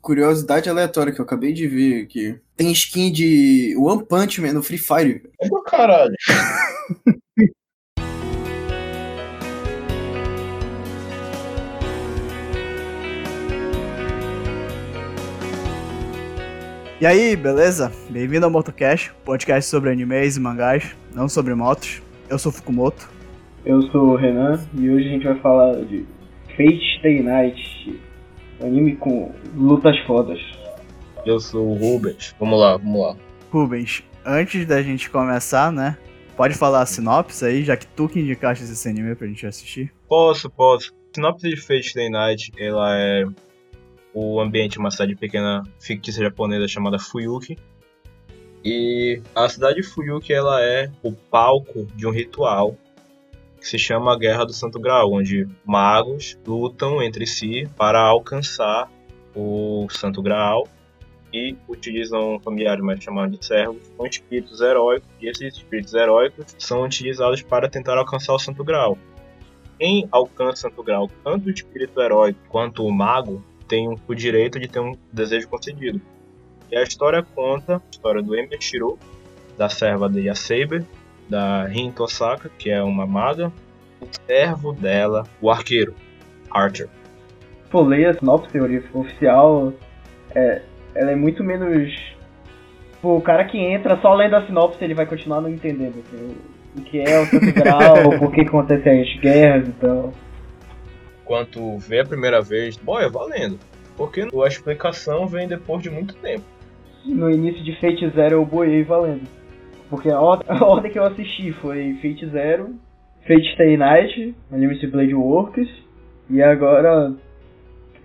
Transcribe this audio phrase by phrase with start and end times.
[0.00, 2.38] Curiosidade aleatória que eu acabei de ver aqui.
[2.56, 5.22] Tem skin de One Punch Man no Free Fire.
[5.40, 6.14] É do caralho.
[16.98, 17.92] E aí, beleza?
[18.08, 22.00] Bem-vindo ao MotoCast, podcast sobre animes e mangás, não sobre motos.
[22.26, 23.10] Eu sou Fukumoto.
[23.66, 26.06] Eu sou o Renan e hoje a gente vai falar de
[26.56, 28.00] Fate Stay Night,
[28.60, 30.40] anime com lutas fodas.
[31.24, 32.34] Eu sou o Rubens.
[32.38, 33.16] Vamos lá, vamos lá.
[33.50, 35.98] Rubens, antes da gente começar, né?
[36.36, 39.92] Pode falar a sinopse aí, já que tu que indicaste esse anime pra gente assistir?
[40.06, 40.92] Posso, posso.
[40.92, 43.24] A sinopse de Fate Stay Night, ela é
[44.12, 47.56] o ambiente de uma cidade pequena fictícia japonesa chamada Fuyuki.
[48.64, 52.76] E a cidade de Fuyuki ela é o palco de um ritual
[53.66, 58.88] que se chama a Guerra do Santo Graal, onde magos lutam entre si para alcançar
[59.34, 60.68] o Santo Graal
[61.32, 66.84] e utilizam familiares mais chamados de servos com espíritos heróicos, e esses espíritos heróicos são
[66.84, 68.96] utilizados para tentar alcançar o Santo Graal.
[69.80, 74.60] Quem alcança o Santo Graal, tanto o espírito heróico quanto o mago, tem o direito
[74.60, 76.00] de ter um desejo concedido.
[76.70, 78.96] E a história conta a história do Emi Shiro,
[79.58, 80.84] da serva de Yasaber,
[81.28, 83.52] da Rin Tosaka, que é uma maga,
[84.00, 85.94] o servo dela, o arqueiro,
[86.50, 86.88] Archer.
[87.70, 88.58] Pô, leia a sinopse
[88.92, 89.72] oficial,
[90.34, 90.62] é,
[90.94, 91.92] ela é muito menos...
[93.02, 96.36] Pô, o cara que entra só lendo a sinopse, ele vai continuar não entendendo assim,
[96.76, 100.12] o que é o Santo Grau, por que acontecem as guerras e tal
[101.26, 103.58] quanto vê a primeira vez, boy, é valendo.
[103.96, 106.44] Porque a explicação vem depois de muito tempo.
[107.04, 109.28] No início de Fate Zero eu boiei valendo.
[109.88, 112.74] Porque a, or a ordem que eu assisti foi Fate Zero,
[113.26, 115.68] Fate Stay Night, Unlimited Blade Works,
[116.30, 117.14] e agora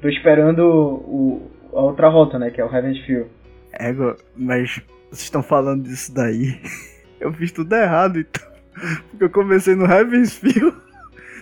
[0.02, 3.28] tô esperando o, a outra rota, né, que é o Heaven's Feel.
[3.74, 6.60] Ego, mas vocês estão falando disso daí.
[7.20, 8.50] Eu fiz tudo errado então.
[9.12, 10.74] Porque eu comecei no Heaven's Feel,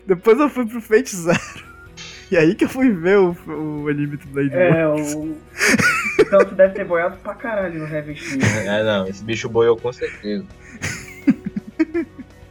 [0.06, 1.70] depois eu fui pro Fate Zero.
[2.32, 5.38] E aí que eu fui ver o, o do Blade É, o...
[6.30, 8.46] Então tu deve ter boiado pra caralho no Heaven Shield.
[8.70, 10.46] É, não, esse bicho boiou com certeza.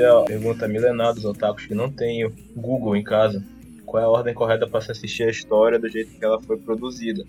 [0.00, 3.44] Responder a pergunta milenar dos otakus que não tem Google em casa.
[3.84, 6.56] Qual é a ordem correta para se assistir a história do jeito que ela foi
[6.56, 7.24] produzida?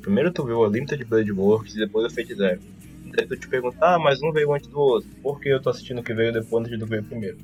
[0.00, 2.60] Primeiro tu viu o Limited Blade Works e depois o Fate Zero.
[3.14, 5.08] Daí tu te perguntar, ah, mas um veio antes do outro.
[5.22, 7.36] Por que eu tô assistindo o que veio depois antes do que veio primeiro?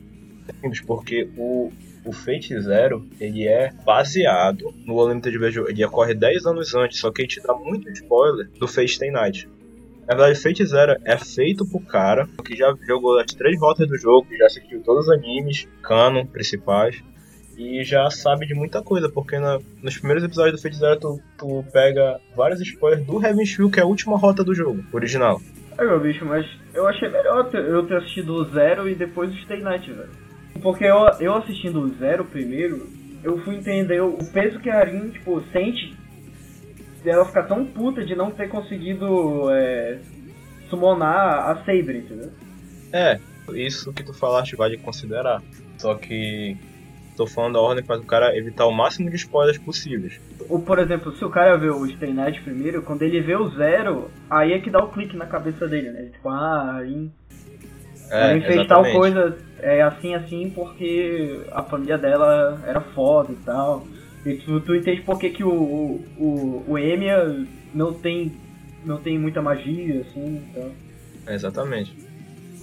[0.61, 1.71] Simples, porque o,
[2.05, 5.75] o Fate Zero, ele é baseado no Unlimited Blade Works.
[5.75, 9.11] Ele ocorre 10 anos antes, só que ele te dá muito spoiler do Fate Stay
[9.11, 9.47] Night.
[10.09, 14.27] Na verdade, Zero é feito pro cara que já jogou as três rotas do jogo,
[14.39, 17.05] já assistiu todos os animes, canon, principais,
[17.59, 21.63] e já sabe de muita coisa, porque na, nos primeiros episódios do Zero tu, tu
[21.71, 25.43] pega vários spoilers do Heaven Shield, que é a última rota do jogo, original.
[25.77, 29.37] É, meu bicho, mas eu achei melhor eu ter assistido o Zero e depois o
[29.43, 30.09] Stay Night, velho.
[30.63, 32.89] Porque eu, eu assistindo o Zero primeiro,
[33.23, 35.98] eu fui entender o peso que a Arin, tipo, sente
[37.05, 39.99] ela ficar tão puta de não ter conseguido é,
[40.69, 42.31] summonar a Sabre, entendeu?
[42.93, 43.19] É,
[43.55, 45.43] isso que tu falaste vale considerar.
[45.77, 46.57] Só que
[47.19, 50.21] tô falando da ordem para o cara evitar o máximo de spoilers possíveis.
[50.49, 53.51] Ou, por exemplo, se o cara vê o Stay Night primeiro, quando ele vê o
[53.51, 56.11] zero, aí é que dá o clique na cabeça dele, né?
[56.13, 57.11] Tipo, ah, aí.
[58.11, 63.87] É, fez tal coisa é, assim, assim, porque a família dela era foda e tal.
[64.29, 68.31] E tu, tu entende por que, que o, o, o, Emiya não tem,
[68.85, 70.71] não tem muita magia, assim, então...
[71.27, 71.97] É, exatamente.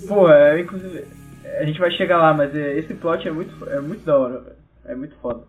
[0.07, 1.05] Pô, é, inclusive,
[1.59, 4.41] a gente vai chegar lá, mas é, esse plot é muito, é muito da hora,
[4.41, 4.55] velho.
[4.85, 5.47] É muito foda.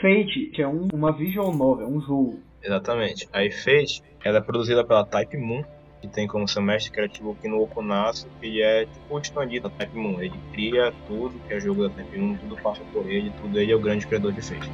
[0.00, 2.40] Fate, que é um, uma visual novel, um jogo.
[2.62, 3.28] Exatamente.
[3.32, 5.64] Aí Fate, ela é produzida pela Type Moon,
[6.00, 9.74] que tem como seu mestre criativo o Kino Okunasu, que é tipo o expandido da
[9.76, 10.20] Type Moon.
[10.20, 13.72] Ele cria tudo que é jogo da Type Moon, tudo passa por ele, tudo ele
[13.72, 14.70] é o grande criador de Fate.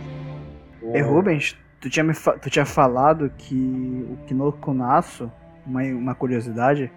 [0.95, 4.17] E Rubens, tu tinha, me tu tinha falado que o
[4.73, 5.31] Nasu,
[5.67, 6.91] uma, uma curiosidade,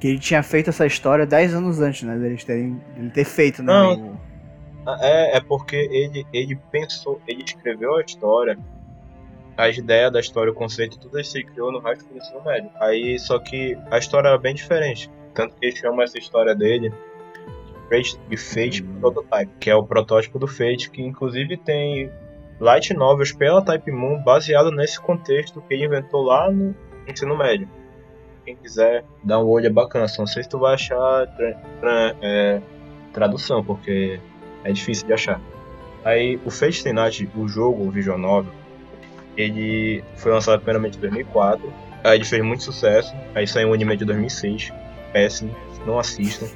[0.00, 2.18] que ele tinha feito essa história 10 anos antes, né?
[2.18, 3.72] Deles terem, dele ter feito, né?
[3.72, 3.94] Não.
[4.12, 4.26] o-
[5.00, 8.56] É, é porque ele, ele pensou, ele escreveu a história,
[9.56, 12.70] as ideias da história, o conceito, tudo isso ele criou no resto do ensino médio.
[12.80, 15.10] Aí, só que a história era bem diferente.
[15.34, 16.92] Tanto que ele chama essa história dele
[18.28, 22.10] de Fate Prototype, que é o protótipo do Fate, que inclusive tem
[22.58, 26.74] light novels pela Type Moon baseado nesse contexto que ele inventou lá no
[27.06, 27.68] ensino médio.
[28.44, 31.54] Quem quiser dar um olho é bacana, só não sei se tu vai achar tra-
[31.80, 32.60] tra- é,
[33.12, 34.20] tradução, porque
[34.64, 35.40] é difícil de achar.
[36.04, 38.52] Aí o Fate Night, o jogo, o Visual Novel,
[39.36, 41.72] ele foi lançado primeiramente em 2004,
[42.04, 44.72] aí ele fez muito sucesso, aí saiu um anime de 2006,
[45.12, 45.54] péssimo,
[45.86, 46.46] não assistam.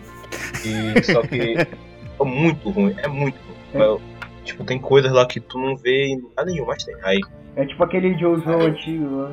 [0.64, 3.36] E só que é muito ruim, é muito
[3.72, 3.82] ruim.
[3.84, 4.00] Eu-
[4.44, 6.94] tipo, tem coisas lá que tu não vê em lugar nenhum, mas tem.
[7.02, 7.20] Aí,
[7.56, 9.32] É tipo aquele Jojo antigo lá.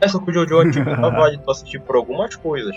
[0.00, 2.74] essa com o Jojo antigo não vale tu assistir por algumas coisas.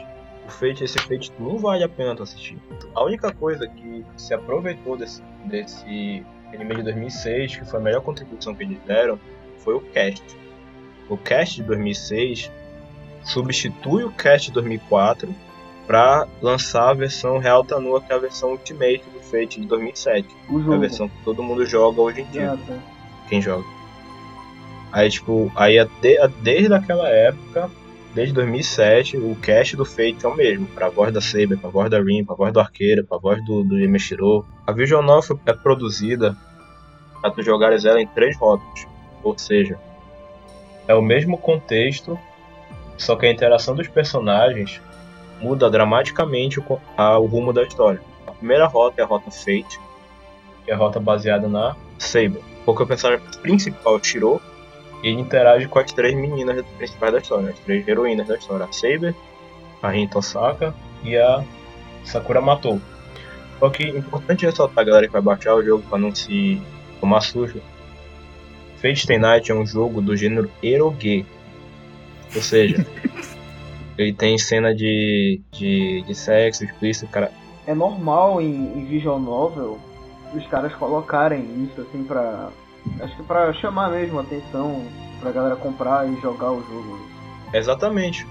[0.48, 2.56] O Fate, esse Fate não vale a pena tu assistir.
[2.94, 6.24] A única coisa que se aproveitou desse, desse
[6.54, 9.20] anime de 2006, que foi a melhor contribuição que eles deram,
[9.66, 10.24] foi o cast.
[11.10, 12.50] O cast de 2006
[13.24, 15.34] substitui o cast de 2004
[15.88, 20.28] para lançar a versão Real Tanua, que é a versão Ultimate do Fate de 2007.
[20.50, 22.78] O É a versão que todo mundo joga hoje em dia Ah, tá.
[23.30, 23.66] quem joga.
[24.92, 27.70] Aí, tipo, aí a de- a- desde aquela época,
[28.16, 30.66] desde 2007, o cast do Fate é o mesmo.
[30.68, 33.64] Pra voz da Saber, pra voz da Rin, pra voz do Arqueiro, pra voz do,
[33.64, 34.46] do Yamashiro.
[34.66, 36.36] A Visual Novel é produzida
[37.22, 38.88] pra tu jogares ela em três rótulos.
[39.26, 39.78] Ou seja,
[40.88, 42.18] é o mesmo contexto,
[42.98, 44.80] só que a interação dos personagens
[45.42, 48.00] muda dramaticamente o, a- o rumo da história.
[48.28, 49.80] A primeira rota é a rota Fate,
[50.64, 52.42] que é a rota baseada na Saber.
[52.64, 54.40] Porque o personagem principal, Shiro,
[55.04, 58.72] ele interage com as três meninas principais da história, as três heroínas da história, a
[58.72, 59.16] Saber,
[59.82, 60.74] a Rin Tosaka
[61.04, 61.44] e a
[62.04, 62.80] Sakura Matou.
[63.60, 66.62] Só que é importante ressaltar, galera que vai baixar o jogo para não se
[67.00, 67.60] tomar sujo.
[68.86, 71.26] Fate Stay Night é um jogo do gênero eroge.
[72.36, 72.86] Ou seja,
[73.98, 77.32] ele tem cena de, de, de sexo explícito, cara.
[77.66, 79.80] É normal em, em visual novel
[80.36, 82.52] os caras colocarem isso assim pra.
[83.02, 84.86] Acho que pra chamar mesmo a atenção
[85.20, 87.00] pra galera comprar e jogar o jogo.
[87.52, 88.28] Exatamente.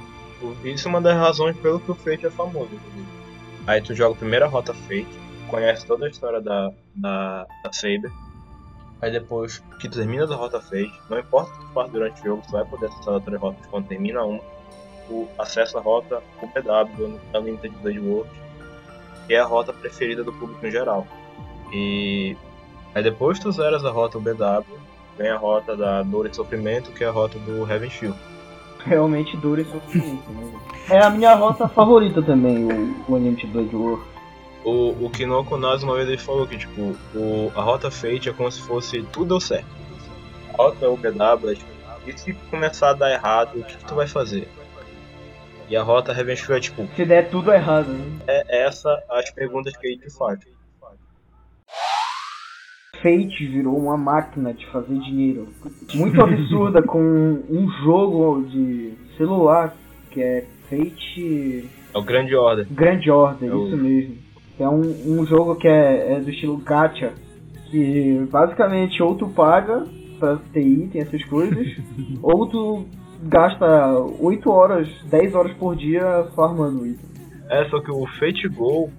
[0.62, 2.70] Isso é uma das razões pelo que o Fate é famoso.
[3.66, 5.08] Aí tu joga a primeira rota Fate,
[5.48, 8.12] conhece toda a história da, da, da Saber.
[9.04, 12.22] Aí depois que tu termina a rota Fate, não importa o que tu faz durante
[12.22, 14.40] o jogo, tu vai poder acessar outras rotas quando termina uma.
[15.06, 18.30] Tu acessa a rota UPW, Unlimited Blade World,
[19.26, 21.06] que é a rota preferida do público em geral.
[21.70, 22.34] E
[22.94, 24.64] aí depois tu zeras a rota UBW,
[25.18, 28.18] vem a rota da Dor e Sofrimento, que é a rota do Heaven Shield.
[28.86, 30.50] Realmente dura e sofrimento, né?
[30.88, 34.13] É a minha rota favorita também, o, o anime de Blood War.
[34.64, 35.58] O, o Kinoko
[35.94, 39.40] vez ele falou que, tipo, o, a rota Fate é como se fosse tudo deu
[39.40, 39.66] certo.
[40.54, 41.70] A rota UBW é tipo,
[42.06, 44.48] e se começar a dar errado, o que, que tu vai fazer?
[45.68, 48.20] E a rota Revenge é tipo, Se der tudo errado, né?
[48.26, 50.38] é essa as perguntas que ele te faz.
[53.02, 55.48] Fate virou uma máquina de fazer dinheiro.
[55.94, 56.98] Muito absurda com
[57.50, 59.74] um jogo de celular
[60.10, 62.66] que é Fate É o grande ordem.
[62.70, 64.23] Grand Order, É o- isso mesmo.
[64.58, 67.12] É um, um jogo que é, é do estilo gacha,
[67.70, 69.84] que basicamente ou tu paga
[70.18, 71.66] pra ter item, essas coisas,
[72.22, 72.86] ou tu
[73.22, 77.06] gasta 8 horas, 10 horas por dia farmando item.
[77.48, 78.90] É, só que o Fate Go,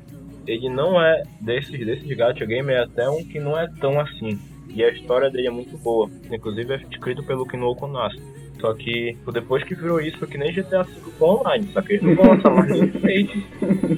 [0.45, 4.39] ele não é desses, desses gacha game, é até um que não é tão assim.
[4.75, 6.09] E a história dele é muito boa.
[6.29, 8.21] Inclusive é escrito pelo Kinoko Nasu.
[8.59, 11.81] Só que tipo, depois que virou isso, foi que nem GTA V com online, só
[11.81, 13.47] que eles não vão lançar mais Fate.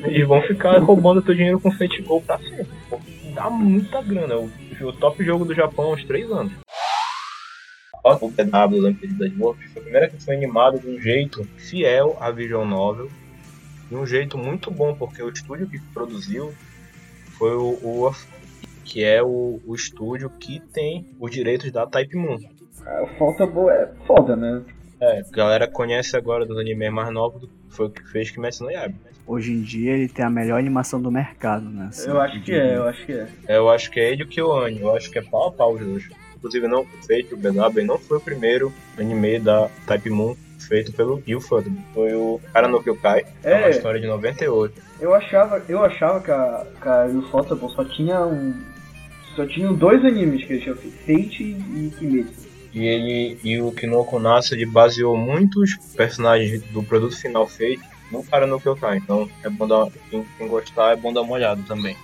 [0.05, 2.67] Eles vão ficar roubando teu dinheiro com Fate Go pra sempre.
[3.33, 4.37] Dá muita grana.
[4.37, 4.49] O,
[4.81, 6.53] o top jogo do Japão há uns 3 anos.
[8.03, 12.15] O PW da Blood Wolf foi a primeira que foi animado de um jeito fiel
[12.21, 13.09] à visual novel
[13.89, 16.53] de um jeito muito bom, porque o estúdio que produziu
[17.37, 18.13] foi o, o
[18.87, 22.37] que é o, o estúdio que tem os direitos da Type Moon.
[22.85, 24.61] Ah, o Faltable é foda, né?
[24.99, 28.63] É, a galera conhece agora dos animes mais novos, do- foi o que fez Kimetsu
[28.63, 28.95] no Yaiba.
[29.27, 31.87] Hoje em dia ele tem a melhor animação do mercado, né?
[31.89, 33.27] assim, Eu acho que é, eu acho que é.
[33.49, 35.73] Eu acho que é ele e o Kyoani, eu acho que é pau a pau
[35.73, 36.09] os dois.
[36.37, 41.21] Inclusive, não feito o BW, não foi o primeiro anime da Type Moon feito pelo
[41.35, 41.79] Ufotable.
[41.93, 43.69] Foi o Cara no Kyokai, que é uma É.
[43.71, 44.81] história de 98.
[44.99, 47.07] Eu achava, eu achava que a, que a
[47.69, 48.53] só tinha um.
[49.37, 52.47] Só tinham dois animes que eles tinham feito, Fate e Kimetsu.
[52.73, 58.23] E ele e o Kinoko Nasa ele baseou muitos personagens do produto final feito no
[58.23, 58.97] cara no Kyokai.
[58.97, 61.95] Então é bom dar, quem, quem gostar é bom dar uma olhada também.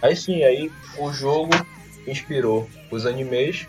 [0.00, 1.50] Aí sim, aí o jogo
[2.06, 3.66] inspirou os animes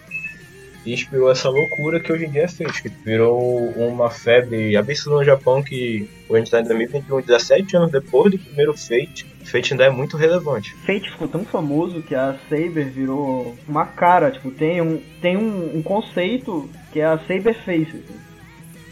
[0.86, 5.20] e inspirou essa loucura que hoje em dia é Fate, que virou uma febre absurda
[5.20, 9.26] no Japão que hoje a gente tá em 2021, 17 anos depois do primeiro Fate,
[9.44, 10.74] Fate ainda é muito relevante.
[10.86, 15.78] Fate ficou tão famoso que a Saber virou uma cara, tipo, tem um, tem um,
[15.78, 18.04] um conceito que é a Saber Face.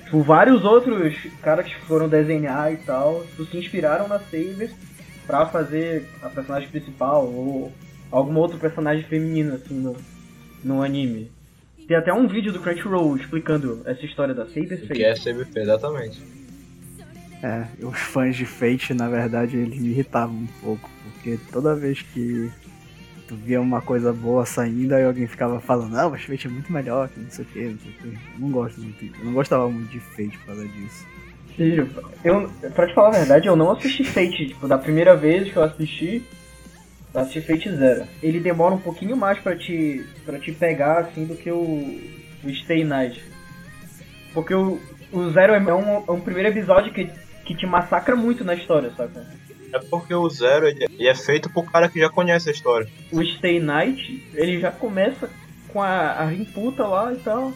[0.06, 4.72] Tipo, vários outros caras que foram desenhar e tal, tipo, se inspiraram na Saber
[5.26, 7.72] pra fazer a personagem principal ou
[8.12, 9.96] algum outro personagem feminino assim no,
[10.64, 11.32] no anime.
[11.90, 14.94] Tem até um vídeo do Crunchyroll explicando essa história da Saber O Face.
[14.94, 16.22] que é CBP, exatamente.
[17.42, 22.04] É, os fãs de Fate, na verdade, eles me irritavam um pouco, porque toda vez
[22.04, 22.52] que
[23.28, 26.72] tu via uma coisa boa saindo, aí alguém ficava falando, não, mas Fate é muito
[26.72, 28.08] melhor, que não sei o que, não sei o que.
[28.08, 31.08] Eu não gosto muito, eu não gostava muito de Fate por causa disso.
[31.58, 31.90] Sério,
[32.24, 35.58] eu, pra te falar a verdade, eu não assisti Fate, tipo, da primeira vez que
[35.58, 36.24] eu assisti,
[37.14, 38.06] assisti Fate Zero.
[38.22, 42.00] Ele demora um pouquinho mais pra te, pra te pegar, assim, do que o,
[42.44, 43.24] o Stay Night.
[44.34, 44.80] Porque o,
[45.12, 47.10] o Zero é um, é um primeiro episódio que,
[47.46, 49.26] que te massacra muito na história, saca?
[49.72, 52.88] É porque o Zero ele, ele é feito pro cara que já conhece a história.
[53.12, 55.30] O Stay Night, ele já começa
[55.68, 57.54] com a, a rimputa lá e tal.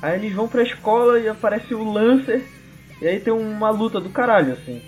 [0.00, 2.42] Aí eles vão pra escola e aparece o Lancer.
[3.00, 4.80] E aí tem uma luta do caralho, assim.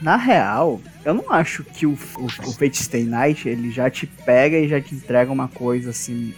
[0.00, 4.06] Na real, eu não acho que o, o, o Fate Stay Night, ele já te
[4.06, 6.34] pega e já te entrega uma coisa, assim,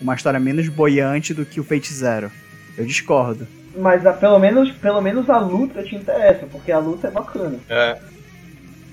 [0.00, 2.30] uma história menos boiante do que o Fate Zero.
[2.76, 3.46] Eu discordo.
[3.76, 7.58] Mas a- pelo, menos, pelo menos a luta te interessa, porque a luta é bacana.
[7.68, 7.98] É,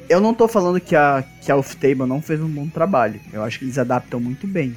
[0.10, 3.20] Eu não tô falando que a, que a Off-Table não fez um bom trabalho.
[3.32, 4.76] Eu acho que eles adaptam muito bem.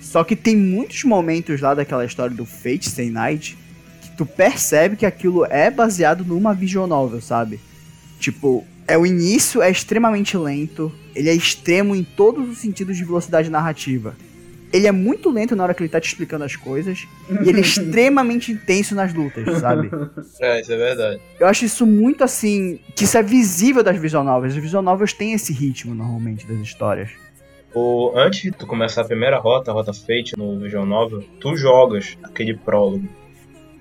[0.00, 3.58] Só que tem muitos momentos lá daquela história do Fate Stay Night
[4.02, 7.58] que tu percebe que aquilo é baseado numa visual novel, sabe?
[8.24, 13.04] Tipo, é o início é extremamente lento, ele é extremo em todos os sentidos de
[13.04, 14.16] velocidade narrativa.
[14.72, 17.58] Ele é muito lento na hora que ele tá te explicando as coisas, e ele
[17.58, 19.90] é extremamente intenso nas lutas, sabe?
[20.40, 21.20] é, isso é verdade.
[21.38, 22.80] Eu acho isso muito assim.
[22.96, 24.54] Que isso é visível das visual novels.
[24.54, 27.10] As visual novels têm esse ritmo normalmente das histórias.
[27.74, 31.54] O, antes de tu começar a primeira rota, a rota Fate no Visual Novel, tu
[31.56, 33.06] jogas aquele prólogo,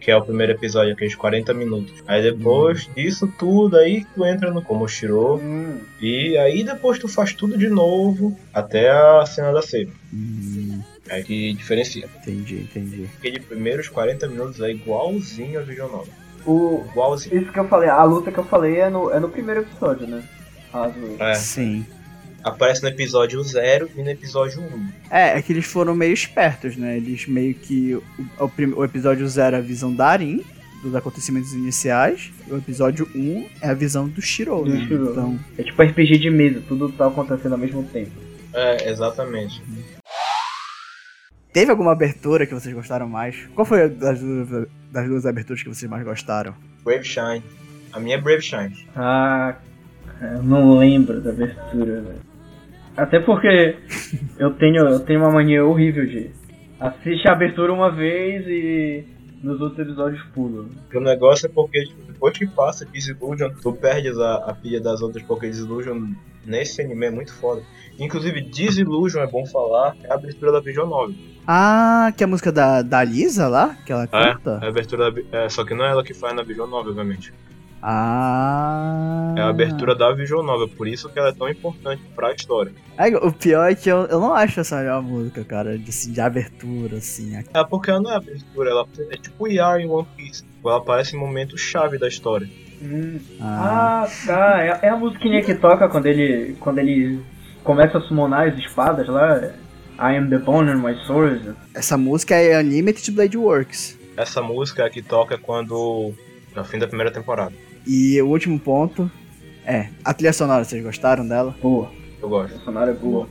[0.04, 2.04] que é o primeiro episódio, aqueles 40 minutos.
[2.06, 7.34] Aí depois disso tudo, aí tu entra no Komoshiro, Hum, e aí depois tu faz
[7.34, 9.90] tudo de novo, até a cena da Saber.
[10.14, 12.08] Hum, Aí que diferencia.
[12.22, 13.10] entendi, entendi.
[13.18, 16.14] Aquele primeiros 40 minutos é igualzinho a Visual Novel.
[16.46, 17.42] o, Igualzinho.
[17.42, 20.06] isso que eu falei, a luta que eu falei é no, é no primeiro episódio,
[20.08, 20.24] né?
[20.72, 20.94] Caso.
[21.20, 21.86] É, Sim.
[22.44, 24.90] Aparece no episódio 0 e no episódio 1.
[25.10, 26.98] É, é que eles foram meio espertos, né?
[26.98, 27.96] Eles meio que.
[27.96, 28.04] O,
[28.40, 30.44] o, o episódio 0 é a visão da Arin,
[30.84, 32.32] dos acontecimentos iniciais.
[32.48, 34.86] E o episódio 1 um é a visão do Shiro, Do né?
[34.86, 35.12] Shiro.
[35.12, 35.40] Então.
[35.58, 38.12] É tipo RPG de mesa, tudo tá acontecendo ao mesmo tempo.
[38.54, 39.62] É, exatamente.
[41.52, 43.48] Teve alguma abertura que vocês gostaram mais?
[43.54, 46.56] Qual foi a das duas, das duas aberturas que vocês mais gostaram?
[46.84, 47.44] Brave Shine.
[47.92, 48.88] A minha é Brave Shine.
[48.96, 49.56] Ah,
[50.20, 52.33] eu não lembro da abertura, velho.
[52.96, 53.76] Até porque
[54.38, 56.30] eu tenho, eu tenho uma mania horrível de
[56.80, 59.04] assistir a abertura uma vez e
[59.44, 60.70] nos outros episódios pulo.
[60.94, 65.02] O negócio é porque tipo, depois que passa Disillusion, tu perdes a, a pilha das
[65.02, 66.12] outras, porque Disillusion
[66.46, 67.62] nesse anime é muito foda.
[68.00, 71.16] Inclusive, Disillusion é bom falar, é a abertura da Visual Novel.
[71.48, 73.76] Ah, que é a música da, da Lisa lá?
[73.86, 74.60] Que ela É, canta?
[74.62, 76.92] é a abertura da, é, só que não é ela que faz na Visual Novel,
[76.92, 77.34] obviamente.
[77.86, 79.34] Ah.
[79.38, 82.72] É a abertura da Visual Novel, por isso que ela é tão importante pra história.
[82.98, 86.12] É, o pior é que eu, eu não acho essa melhor música, cara, de, assim,
[86.12, 87.36] de abertura, assim.
[87.36, 90.44] É porque ela não é abertura, ela é tipo Yar em One Piece.
[90.64, 92.48] Ela aparece em momento chave da história.
[92.82, 93.20] Hum.
[93.42, 94.62] Ah, Ah, tá.
[94.62, 96.56] É, é a musiquinha que toca quando ele.
[96.60, 97.22] quando ele
[97.64, 99.52] começa a summonar as espadas lá.
[100.00, 101.54] I am the bone and my sword.
[101.74, 103.98] essa música é Unlimited Blade Works.
[104.18, 106.14] Essa música é a que toca quando.
[106.56, 107.54] no fim da primeira temporada.
[107.86, 109.10] E o último ponto
[109.66, 111.56] é, a trilha sonora, vocês gostaram dela?
[111.62, 112.56] Boa, Eu gosto.
[112.56, 113.28] a sonora é boa.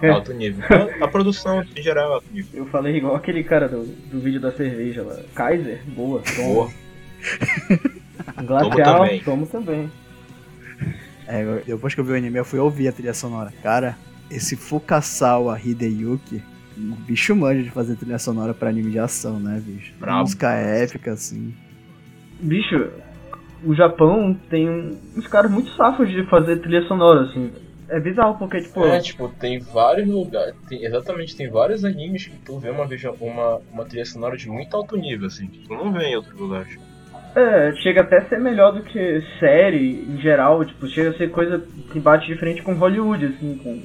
[0.00, 0.64] É alto nível.
[1.00, 2.50] A produção em geral é alto nível.
[2.54, 5.16] Eu falei igual aquele cara do, do vídeo da cerveja lá.
[5.34, 6.20] Kaiser, boa.
[6.34, 6.46] Toma.
[6.54, 6.70] Boa.
[8.44, 9.20] Glacial, também.
[9.20, 9.90] tomo também.
[11.28, 13.52] É, eu- depois que eu vi o anime, eu fui ouvir a trilha sonora.
[13.62, 13.96] Cara,
[14.28, 16.42] esse Fukasawa Hideyuki,
[16.76, 19.92] um bicho manja de fazer trilha sonora pra anime de ação, né, bicho?
[20.00, 20.20] Brabo.
[20.22, 21.54] Música épica, assim.
[22.40, 22.90] Bicho,
[23.64, 27.50] o Japão tem um- uns caras muito safos de fazer trilha sonora, assim.
[27.88, 30.54] É bizarro porque, tipo, É, tipo, tem vários lugares.
[30.68, 32.86] Tem, exatamente, tem vários animes que tu vê uma,
[33.20, 36.38] uma, uma trilha sonora de muito alto nível, assim, que tu não vê em outros
[36.38, 36.78] lugares.
[37.34, 41.30] é, chega até a ser melhor do que série em geral, tipo, chega a ser
[41.30, 43.80] coisa que bate de frente com Hollywood, assim, com,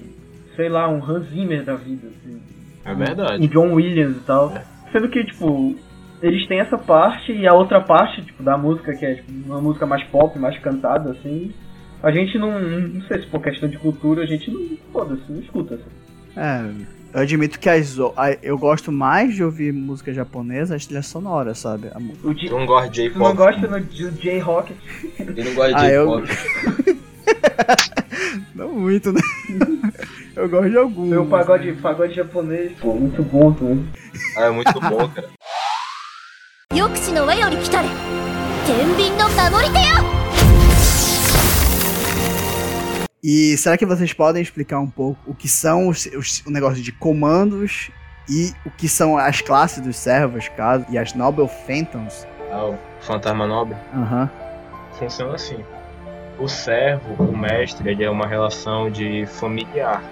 [0.55, 2.41] sei lá, um Hans Zimmer da vida, assim.
[2.85, 3.47] É um verdade.
[3.47, 4.53] John Williams e tal.
[4.91, 5.75] Sendo que, tipo,
[6.21, 9.61] eles têm essa parte e a outra parte, tipo, da música, que é tipo, uma
[9.61, 11.51] música mais pop, mais cantada, assim.
[12.01, 12.59] A gente não.
[12.59, 14.61] Não sei se por questão de cultura, a gente não.
[14.93, 15.75] Foda-se, não escuta.
[15.75, 15.83] Assim.
[16.35, 16.61] É,
[17.13, 17.97] eu admito que as,
[18.43, 21.87] eu gosto mais de ouvir música japonesa, as trilhas sonoras, sabe?
[21.87, 21.97] A
[22.27, 23.37] O J- Tu não gosta de Tu não J-pop.
[23.37, 24.73] gosta no, do J-Rock?
[25.19, 27.07] Ele não gosta de Ah, eu- J-pop.
[28.55, 29.19] Não muito, né?
[30.35, 31.09] eu gosto de alguns.
[31.09, 33.85] Meu pagode, pagode japonês, pô, muito bom também.
[34.35, 35.27] Ah, é muito bom, cara.
[36.72, 37.88] 抑止の輪より来たれ
[38.66, 39.92] 天秤の守り手よ
[43.24, 46.82] E será que vocês podem explicar um pouco o que são os, os- o negócio
[46.82, 47.90] de comandos
[48.28, 52.26] e o que são as classes dos servos, caso, e as Noble Phantoms?
[52.50, 54.28] Ah, o Fantasma Nobre Aham.
[54.98, 55.62] funciona assim.
[56.38, 60.02] O servo, o mestre, ele é uma relação de familiar.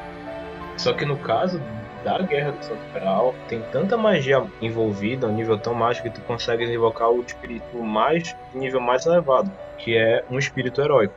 [0.77, 1.61] Só que no caso
[2.06, 6.22] da Guerra do Santo Graal, tem tanta magia envolvida, um nível tão mágico que tu
[6.22, 11.16] consegue invocar o espírito mais nível mais elevado, que é um espírito heróico.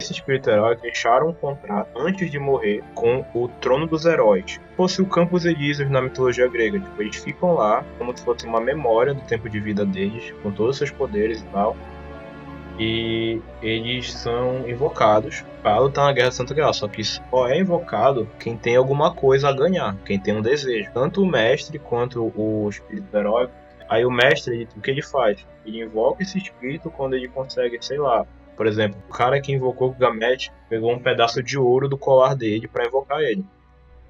[0.00, 4.58] Esse espírito heróico deixaram um contrato antes de morrer com o trono dos heróis.
[4.76, 6.80] Fosse o Campos Elíseos na mitologia grega.
[6.80, 10.50] Tipo, eles ficam lá como se fosse uma memória do tempo de vida deles, com
[10.50, 11.76] todos os seus poderes e tal
[12.78, 16.74] e eles são invocados para lutar na Guerra do Santo Graal.
[16.74, 20.90] Só que só é invocado quem tem alguma coisa a ganhar, quem tem um desejo.
[20.92, 23.52] Tanto o mestre quanto o espírito heróico.
[23.88, 25.46] Aí o mestre, ele- o que ele faz?
[25.64, 28.26] Ele invoca esse espírito quando ele consegue, sei lá.
[28.56, 32.34] Por exemplo, o cara que invocou o Gamet pegou um pedaço de ouro do colar
[32.34, 33.44] dele para invocar ele.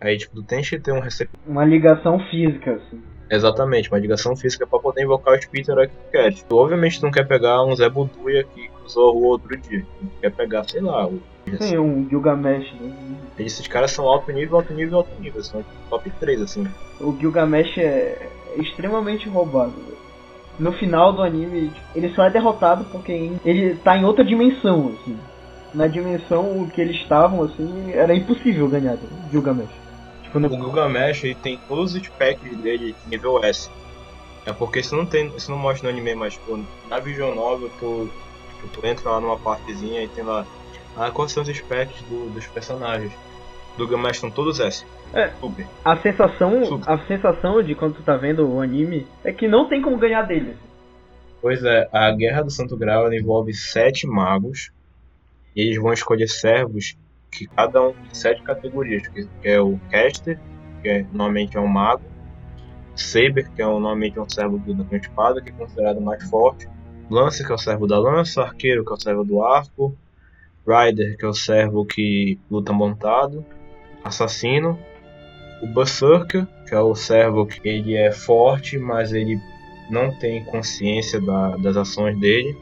[0.01, 1.39] Aí, tipo, tu tens que ter um receptor.
[1.47, 3.01] Uma ligação física, assim.
[3.31, 6.35] Exatamente, uma ligação física para poder invocar o espírito herói que tu quer.
[6.35, 9.87] Tu, obviamente não quer pegar um Zé Buduia que rua outro dia.
[10.21, 11.21] Quer pegar, sei lá, o.
[11.61, 12.73] Sim, um Gilgamesh.
[12.81, 12.93] né?
[13.39, 15.43] Esses caras são alto nível, alto nível, alto nível.
[15.43, 16.67] São top 3, assim.
[17.01, 19.75] O Gilgamesh é extremamente roubado.
[20.59, 25.19] No final do anime, ele só é derrotado porque ele tá em outra dimensão, assim.
[25.75, 29.71] Na dimensão que eles estavam, assim, era impossível ganhar do Gilgamesh.
[30.23, 30.49] Tipo, no...
[30.49, 33.69] O Gilgamesh ele tem todos os packs dele nível S.
[34.45, 35.29] É porque isso não tem.
[35.37, 38.11] Isso não mostra no anime, mas tipo, na Vision Novel tu,
[38.63, 40.47] tipo, tu entra lá numa partezinha e tem lá.
[40.97, 43.13] Ah, quais são os specs do- dos personagens?
[43.77, 44.85] Do Gilgamesh são todos S.
[45.15, 45.31] É.
[45.41, 45.67] Super.
[45.85, 46.91] A sensação, Super.
[46.91, 50.23] a sensação de quando tu tá vendo o anime é que não tem como ganhar
[50.23, 50.57] dele.
[51.41, 54.71] Pois é, a Guerra do Santo Graal envolve sete magos.
[55.57, 56.97] E eles vão escolher servos
[57.31, 59.07] que cada um tem sete categorias.
[59.09, 60.39] Que é o Caster,
[60.83, 62.03] que é, normalmente é um mago.
[62.95, 66.69] Saber, que é um, normalmente um servo do, da espada, que é considerado mais forte.
[67.11, 68.43] Lancer, que é o servo da lança.
[68.43, 69.97] Arqueiro, que é o servo do arco.
[70.67, 73.45] Rider, que é o servo que luta montado.
[74.05, 74.79] Assassino.
[75.63, 79.39] O Berserker, que é o servo que ele é forte, mas ele
[79.91, 82.57] não tem consciência da- das ações dele.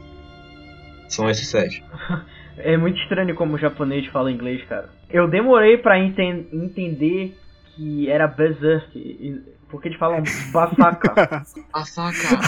[1.09, 1.83] São esses sete.
[2.63, 4.89] É muito estranho como o japonês fala inglês, cara.
[5.09, 7.35] Eu demorei pra enten- entender
[7.73, 10.21] que era Berserk, porque eles falam
[10.53, 11.43] Basaka.
[11.73, 12.39] Asaka!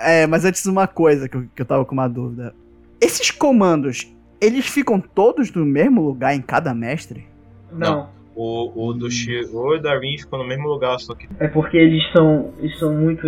[0.00, 2.54] É, mas antes uma coisa que eu, que eu tava com uma dúvida.
[3.00, 7.26] Esses comandos, eles ficam todos no mesmo lugar em cada mestre?
[7.72, 11.48] Não, O, o do Shiro e da Rin ficam no mesmo lugar, só que é
[11.48, 13.26] porque eles são, eles são muito,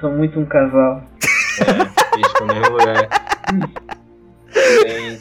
[0.00, 1.04] são muito um casal.
[1.60, 3.08] é, eles ficam no mesmo lugar.
[4.82, 5.18] Tem,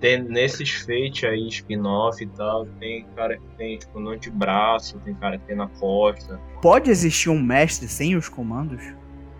[0.00, 5.14] tem nesses feitos aí, spin-off e tal, tem cara que tem tipo no antebraço, tem
[5.14, 6.38] cara que tem na costa.
[6.60, 8.82] Pode existir um mestre sem os comandos?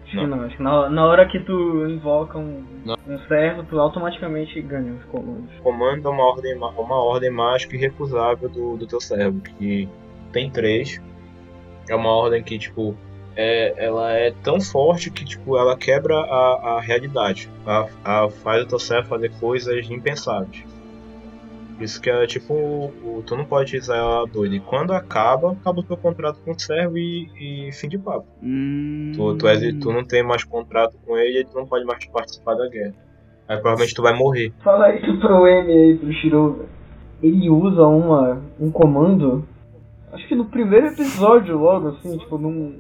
[0.07, 2.97] Acho que não, acho que na, na hora que tu invoca um, Não.
[3.09, 5.51] um servo, tu automaticamente ganha os comandos.
[5.63, 9.89] comando é uma ordem, ma- uma ordem mágica irrecusável do, do teu servo, que
[10.33, 11.01] tem três.
[11.89, 12.97] É uma ordem que, tipo,
[13.35, 17.51] é, ela é tão forte que, tipo, ela quebra a, a realidade.
[17.67, 20.65] A, a- faz o teu servo fazer coisas impensáveis.
[21.81, 24.55] Isso que é tipo, o, tu não pode usar ela doida.
[24.55, 28.27] E quando acaba, acaba o teu contrato com o servo e, e fim de papo.
[28.43, 29.13] Hum...
[29.15, 32.05] Tu, tu, és, tu não tem mais contrato com ele e tu não pode mais
[32.07, 32.95] participar da guerra.
[33.49, 34.53] Aí provavelmente tu vai morrer.
[34.65, 36.67] Fala isso pro M aí, pro Shiro.
[37.23, 39.47] Ele usa uma, um comando.
[40.13, 42.79] Acho que no primeiro episódio, logo, assim, tipo, num.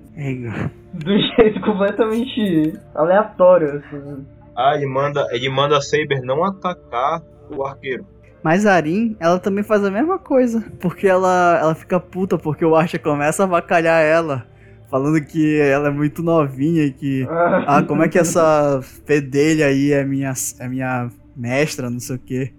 [0.95, 4.27] De um jeito completamente aleatório, assim.
[4.57, 7.23] Ah, ele manda, ele manda a Saber não atacar
[7.55, 8.07] o arqueiro.
[8.47, 10.63] Mas a Arin, ela também faz a mesma coisa.
[10.79, 14.47] Porque ela, ela fica puta porque o Archer começa a avacalhar ela.
[14.89, 17.27] Falando que ela é muito novinha e que.
[17.29, 22.19] Ah, como é que essa fedelha aí é minha, é minha mestra, não sei o
[22.21, 22.55] quê.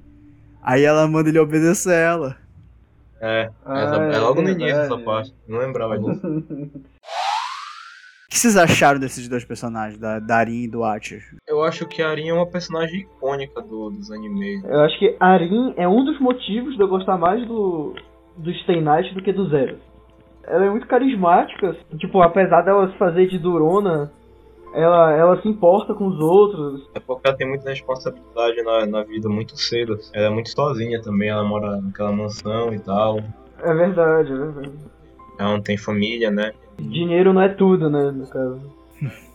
[0.61, 2.35] Aí ela manda ele obedecer ela.
[3.21, 4.93] É, Ah, essa- é é logo no início verdade.
[4.93, 5.33] essa parte.
[5.47, 6.21] Não lembrava disso.
[8.27, 11.23] O que vocês acharam desses dois personagens, da, da Arin e do Archer?
[11.47, 14.65] Eu acho que a Arin é uma personagem icônica do, dos animes.
[14.65, 17.95] Eu acho que Arin é um dos motivos de eu gostar mais do,
[18.35, 19.77] do Stay Night do que do Zero.
[20.43, 24.11] Ela é muito carismática, tipo, apesar dela se fazer de durona,
[24.73, 26.89] ela, ela se importa com os outros.
[26.93, 29.97] É porque ela tem muita responsabilidade na, na vida muito cedo.
[30.13, 33.19] Ela é muito sozinha também, ela mora naquela mansão e tal.
[33.59, 34.71] É verdade, é verdade.
[35.39, 36.51] Ela não tem família, né?
[36.79, 38.61] Dinheiro não é tudo, né, no caso.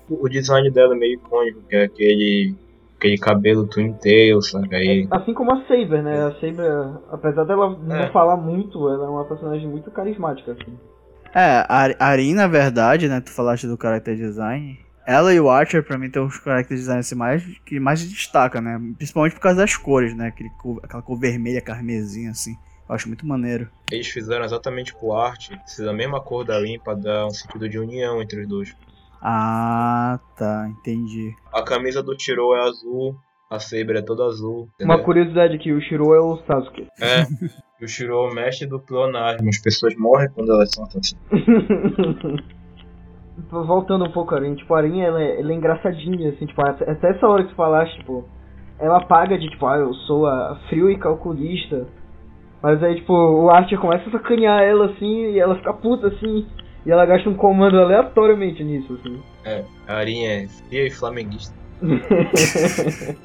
[0.08, 2.54] O design dela é meio icônico, que é aquele,
[2.98, 4.74] aquele cabelo twin tail, sabe?
[4.74, 6.26] Aí, Assim como a Saber, né?
[6.26, 8.10] A Saber, apesar dela não É.
[8.10, 10.76] falar muito, ela é uma personagem muito carismática, assim.
[11.34, 13.20] É, a a Arin, na verdade, né?
[13.20, 14.78] Tu falaste do character design.
[15.06, 18.08] Ela e o Archer, pra mim, tem os character design assim, mais, que mais se
[18.08, 18.78] destaca, né?
[18.98, 20.28] Principalmente por causa das cores, né?
[20.28, 20.50] Aquele
[20.82, 22.54] aquela cor vermelha, carmesim, assim.
[22.92, 23.70] Eu acho muito maneiro.
[23.90, 27.78] eles fizeram exatamente pro arte, a mesma cor da Lin pra dar um sentido de
[27.78, 28.76] união entre os dois.
[29.22, 31.34] Ah, tá, entendi.
[31.54, 33.16] A camisa do Tiro é azul,
[33.50, 34.68] a Saber é toda azul.
[34.78, 35.04] Uma entendeu?
[35.04, 36.86] curiosidade aqui, o Shiro é o Sasuke.
[37.00, 37.22] É,
[37.82, 39.48] o Shiro é o mestre do pleonasmo.
[39.48, 41.16] As pessoas morrem quando elas são assim.
[43.50, 46.90] Voltando um pouco, Arin, tipo, a Arin, ela é, ela é engraçadinha, assim, tipo, até
[46.90, 48.28] até essa hora que tu falaste, tipo,
[48.78, 51.86] ela paga de, tipo, ah, eu sou a frio e calculista,
[52.62, 56.46] mas aí, tipo, o Archer começa a sacanear ela, assim, e ela fica puta, assim,
[56.86, 59.20] e ela gasta um comando aleatoriamente nisso, assim.
[59.44, 61.54] É, a Arin é fria e flamenguista.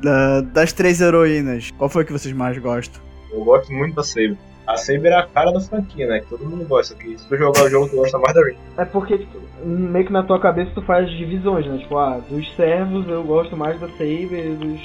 [0.00, 3.02] Da- das três heroínas, qual foi que vocês mais gostam?
[3.32, 4.36] Eu gosto muito da Saber.
[4.66, 6.20] A Saber é a cara da franquia, né?
[6.20, 6.94] Que todo mundo gosta.
[6.94, 8.56] Que se tu jogar o jogo, tu gosta mais da Rin.
[8.76, 11.78] É porque, tipo, meio que na tua cabeça tu faz divisões, né?
[11.78, 14.80] Tipo, ah, dos servos eu gosto mais da Saber, dos,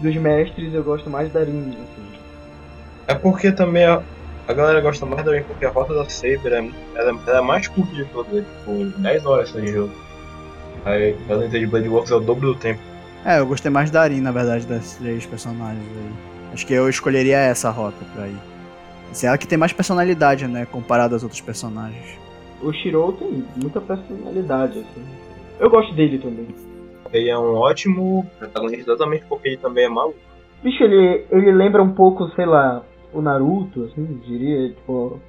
[0.00, 2.10] dos mestres eu gosto mais da Arin, assim.
[3.06, 4.02] É porque também a,
[4.46, 7.40] a galera gosta mais da Rin, porque a rota da Saber é, ela, ela é
[7.40, 8.38] mais curta de todas.
[8.38, 9.92] É, tipo, 10 horas só de jogo.
[10.84, 12.80] Aí, a lenta de Blood Works é o dobro do tempo.
[13.24, 16.12] É, eu gostei mais da Arin, na verdade, das três personagens aí.
[16.52, 18.38] Acho que eu escolheria essa rota pra ir.
[19.10, 22.18] Assim, ela que tem mais personalidade, né, comparado aos outros personagens.
[22.62, 25.04] O Shiro tem muita personalidade, assim.
[25.58, 26.48] Eu gosto dele também.
[27.12, 30.18] Ele é um ótimo protagonista exatamente porque ele também é maluco.
[30.62, 35.20] Bicho, ele, ele lembra um pouco, sei lá, o Naruto, assim, diria, tipo.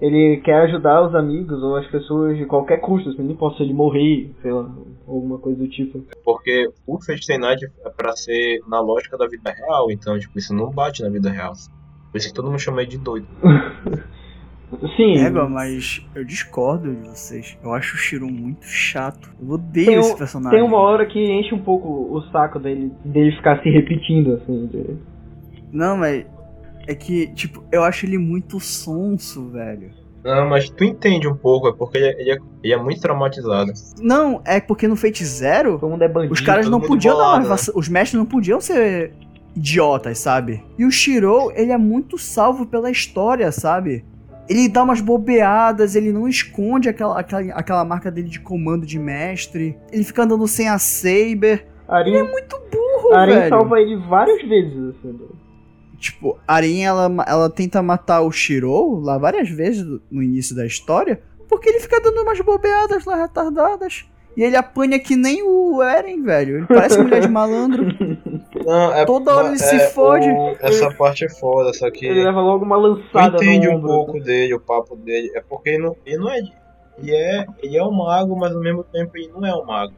[0.00, 3.64] Ele quer ajudar os amigos ou as pessoas de qualquer custo, assim, não importa se
[3.64, 4.70] ele morrer, sei lá,
[5.08, 6.04] alguma coisa do tipo.
[6.24, 6.98] Porque o
[7.40, 11.08] Night é pra ser na lógica da vida real, então, tipo, isso não bate na
[11.08, 11.52] vida real.
[12.12, 13.26] Por isso que todo mundo chama ele de doido.
[14.96, 17.56] Sim, Égua, mas eu discordo de vocês.
[17.64, 19.30] Eu acho o Shiro muito chato.
[19.40, 20.58] Eu odeio Tem esse personagem.
[20.58, 24.66] tem uma hora que enche um pouco o saco dele, dele ficar se repetindo, assim.
[24.66, 24.96] de-
[25.72, 26.26] Não, mas
[26.86, 29.90] é que, tipo, eu acho ele muito sonso, velho.
[30.22, 33.00] Não, mas tu entende um pouco, é porque ele é, ele é- ele é muito
[33.00, 33.72] traumatizado.
[34.02, 36.34] Não, é porque no Fate Zero, Todo mundo é bandido.
[36.34, 39.12] os caras não podiam dar bolado, mais vac- Os mestres não podiam ser
[39.56, 40.62] idiotas, sabe?
[40.78, 44.04] E o Shiro, ele é muito salvo pela história, sabe?
[44.48, 48.98] Ele dá umas bobeadas, ele não esconde aquela, aquela, aquela marca dele de comando de
[48.98, 49.76] mestre.
[49.92, 51.66] Ele fica andando sem a Saber.
[51.86, 53.48] Arin, Muito burro, Arin velho.
[53.50, 55.18] salva ele várias vezes, assim.
[55.98, 60.54] Tipo, a Arin, ela, ela tenta matar o Shiro lá várias vezes no- no início
[60.54, 64.04] da história, porque ele fica dando umas bobeadas lá retardadas.
[64.36, 66.58] E ele apanha que nem o Eren, velho.
[66.58, 67.86] Ele parece mulher de malandro.
[68.64, 70.28] Não, é, Toda hora ele é, se fode.
[70.28, 73.80] o- essa parte é foda, só que Ele leva logo uma tu lançada entende um
[73.80, 75.30] pouco dele, o papo dele.
[75.34, 76.38] É porque ele não, ele não é.
[77.00, 79.92] Ele é, ele é um mago, mas ao mesmo tempo ele não é um mago.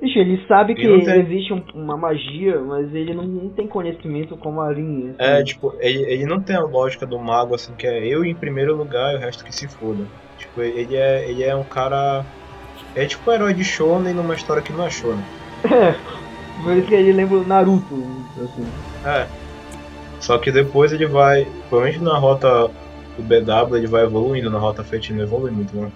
[0.00, 3.48] Bicho, ele sabe que Ele não tem- existe um- uma magia, mas ele não, não
[3.50, 5.10] tem conhecimento como a Arin.
[5.10, 5.14] assim.
[5.18, 8.34] É, tipo, ele, ele não tem a lógica do mago, assim, que é eu em
[8.34, 10.04] primeiro lugar e o resto que se foda.
[10.36, 12.24] Tipo, ele é, ele é um cara.
[12.96, 15.24] É tipo um herói de Shonen numa história que não é Shonen.
[16.62, 17.94] Por isso que ele lembra o Naruto,
[18.42, 18.66] assim.
[19.06, 19.26] É.
[20.20, 22.70] Só que depois ele vai, provavelmente na rota
[23.16, 25.90] do BW, ele vai evoluindo, na rota Fate não evolui muito, né?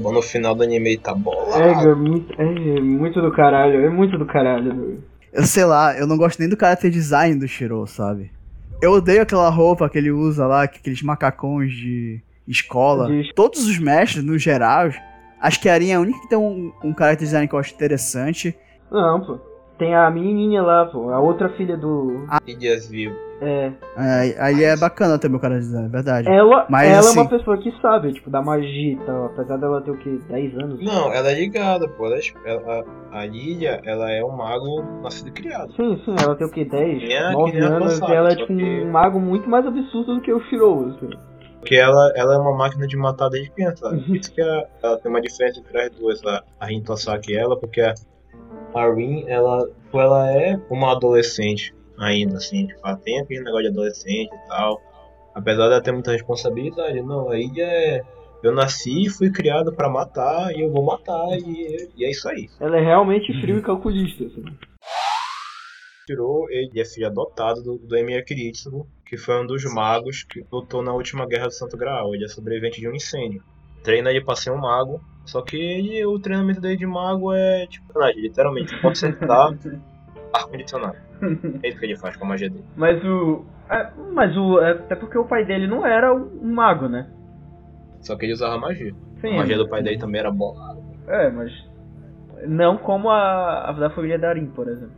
[0.00, 1.88] Bom, No final do anime ele tá É, bolado.
[1.90, 4.72] é, muito, é muito do caralho, é muito do caralho.
[4.72, 5.04] doido.
[5.32, 8.30] Eu sei lá, eu não gosto nem do character design do Shiro, sabe?
[8.80, 13.08] Eu odeio aquela roupa que ele usa lá, que- aqueles macacões de escola.
[13.08, 14.88] De- Todos os mestres, no geral,
[15.40, 17.58] acho que a Arin é a única que tem um, um character design que eu
[17.58, 18.56] acho interessante.
[18.90, 19.38] Não, pô.
[19.78, 22.26] Tem a menininha lá, pô, a outra filha do.
[22.46, 23.14] Ilhas Vivo.
[23.40, 23.70] É.
[23.96, 26.28] É, aí é bacana também o character design, é verdade.
[26.28, 29.26] Ela, Mas, ela assim- é uma pessoa que sabe, tipo, da magia e tal.
[29.26, 30.18] Apesar dela ter o quê?
[30.28, 30.84] 10 anos?
[30.84, 32.06] Não, ela é ligada, pô.
[32.06, 35.72] Ela, é- ela- a Lilia, ela é um mago nascido e criado.
[35.74, 36.64] Sim, sim, ela tem o quê?
[36.64, 39.48] 10, É, 9 que nem a anos e ela é tipo que- um mago muito
[39.48, 41.10] mais absurdo do que o Shiro, assim.
[41.60, 43.88] Porque ela, ela é uma máquina de matar desde criança.
[43.88, 44.02] sabe?
[44.02, 47.32] Por isso que a- ela tem uma diferença entre as duas, a, a Rin Tosaki
[47.32, 47.94] e ela, porque a,
[48.82, 53.64] a Rin, ela, tipo, ela é uma adolescente ainda, assim, tipo, ela tem aquele negócio
[53.64, 54.80] de adolescente e tal.
[55.34, 58.00] Apesar dela ter muita responsabilidade, não, aí é.
[58.40, 62.28] Eu nasci e fui criado pra matar e eu vou matar e, e é isso
[62.28, 62.48] aí.
[62.60, 64.44] Ela é realmente frio e calculista, assim.
[66.06, 70.44] Tirou, ele é filho adotado do, do Emir Kiritsugu, que foi um dos magos que
[70.52, 72.14] lutou na última guerra do Santo Graal.
[72.14, 73.42] Ele é sobrevivente de um incêndio.
[73.82, 77.66] Treina ele pra ser um mago, só que ele, o treinamento dele de mago é
[77.66, 79.52] tipo, literalmente, você tá
[80.32, 80.96] ar-condicionado.
[81.62, 82.64] É isso que ele faz com a magia dele.
[82.74, 83.44] Mas o.
[83.68, 84.58] é, mas o.
[84.58, 87.10] é, Até porque o pai dele não era um mago, né?
[88.00, 88.94] Só que ele usava magia.
[89.20, 89.34] Sim.
[89.34, 90.78] A magia do pai dele também era boa.
[91.06, 91.52] É, mas.
[92.46, 94.96] Não como a, a da família Darim, por exemplo.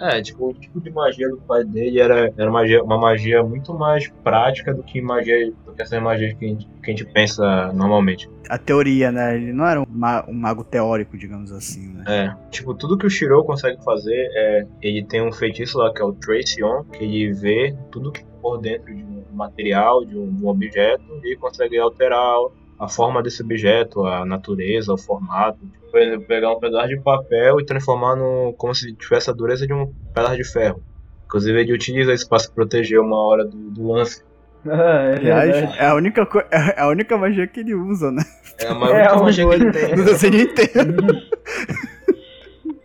[0.00, 3.72] É, tipo, o tipo de magia do pai dele era, era magia, uma magia muito
[3.74, 7.04] mais prática do que magia do que essas magias que a gente, que a gente
[7.12, 8.28] pensa normalmente.
[8.48, 9.36] A teoria, né?
[9.36, 12.04] Ele não era um, ma- um mago teórico, digamos assim, né?
[12.06, 14.66] É, tipo, tudo que o Shiro consegue fazer é.
[14.82, 18.24] Ele tem um feitiço lá que é o Trace On, que ele vê tudo que
[18.42, 22.36] por dentro de um material, de um, de um objeto, e consegue alterar
[22.84, 25.58] a forma desse objeto, a natureza, o formato.
[25.90, 28.52] Por exemplo, pegar um pedaço de papel e transformar no.
[28.58, 30.82] como se tivesse a dureza de um pedaço de ferro.
[31.26, 34.22] Inclusive ele utiliza isso para se proteger uma hora do, do lance.
[34.66, 38.22] Ah, é Aliás, é a única, co- é a única magia que ele usa, né?
[38.58, 39.94] É a maior É, magia que ele tem.
[39.94, 40.94] No desenho inteiro.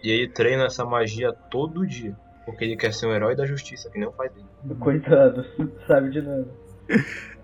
[0.03, 2.13] E ele treina essa magia todo dia.
[2.45, 4.45] Porque ele quer ser um herói da justiça, que nem o pai dele.
[4.79, 5.45] Coitado,
[5.87, 6.47] sabe de nada.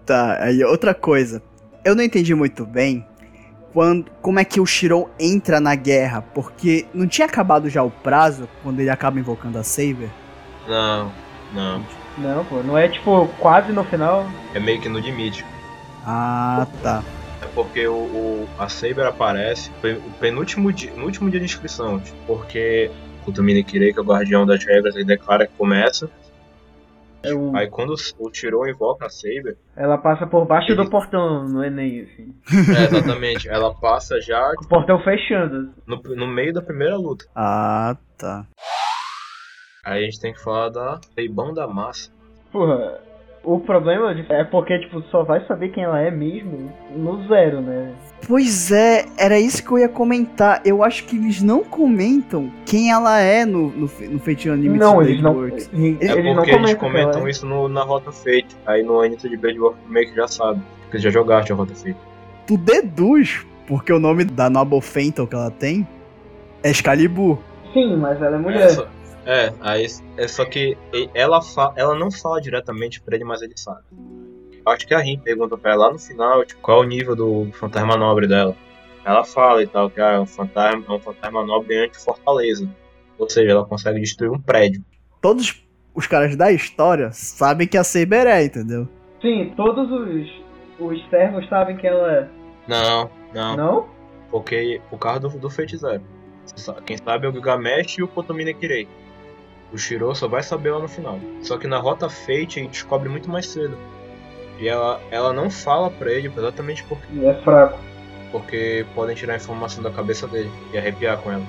[0.06, 1.41] Tá, aí outra coisa.
[1.86, 3.06] Eu não entendi muito bem
[3.71, 7.91] quando, como é que o Shirou entra na guerra, porque não tinha acabado já o
[7.91, 10.10] prazo quando ele acaba invocando a Saber?
[10.67, 11.12] Não,
[11.54, 11.86] não.
[12.17, 14.26] Não, pô, não é tipo quase no final.
[14.54, 15.45] É meio que no limite.
[16.06, 17.04] Ah, tá.
[17.41, 22.00] É porque o, o- a Saber aparece o penúltimo dia, no último dia de inscrição.
[22.00, 22.89] tipo, Porque
[23.28, 26.10] o Tomine Kirei, que é o guardião das regras, ele declara que começa.
[27.29, 30.89] É o- Aí quando o Tiro invoca a Saber, Ela passa por baixo Ele- do
[30.89, 32.33] portão no Enem, assim.
[32.77, 35.71] é, exatamente, ela passa já Com o portão fechando.
[35.88, 37.25] no, no meio da primeira luta.
[37.35, 38.45] Ah, tá.
[39.85, 42.09] Aí a gente tem que falar da Leibão da Massa.
[42.51, 42.99] Porra,
[43.45, 47.91] o problema é porque, tipo, só vai saber quem ela é mesmo no zero, né?
[48.27, 50.60] Pois é, era isso que eu ia comentar.
[50.65, 55.01] Eu acho que eles não comentam quem ela é no, no, no Feitiço Anime não,
[55.01, 55.34] eles não.
[55.36, 55.69] Works.
[55.71, 56.79] Eles, É eles não porque eles comentam.
[56.79, 57.29] quem ela comentam é.
[57.29, 58.47] isso no- na Rota Fate.
[58.65, 60.60] Aí no Anito de Blade Work meio que já sabe.
[60.84, 61.95] Porque já jogaste a Rota Fate.
[62.47, 65.88] Tu deduz, porque o nome da Noble Phantom que ela tem
[66.63, 67.38] é Excalibur.
[67.73, 68.69] Sim, mas ela é mulher.
[68.69, 68.88] só,
[69.25, 70.77] é, aí, é só que
[71.13, 73.81] ela, fa, ela não fala diretamente pra ele, mas ele sabe.
[74.65, 76.88] Eu acho que a Rin pergunta pra ela lá no final tipo, qual é o
[76.88, 78.55] nível do fantasma nobre dela.
[79.03, 82.67] Ela fala e tal, que ah, é um fantasma, é um fantasma nobre anti-fortaleza.
[83.17, 84.83] Ou seja, ela consegue destruir um prédio.
[85.21, 88.88] Todos os caras da história sabem que a Saber é, entendeu?
[89.21, 90.29] Sim, todos os,
[90.79, 92.27] os servos sabem que ela é.
[92.67, 93.89] Não, não, Não?
[94.31, 96.03] porque por causa do, do feiticeiro.
[96.85, 98.88] Quem sabe é o Gilgamesh e o Kotomine Kirei.
[99.75, 101.19] O Shiro só vai saber lá no final.
[101.41, 103.77] Só que na Rota Fate a gente descobre muito mais cedo.
[104.57, 107.77] E ela, ela não fala pra ele exatamente porque, E é fraco.
[108.31, 111.43] porque podem tirar a informação da cabeça dele e arrepiar com ela.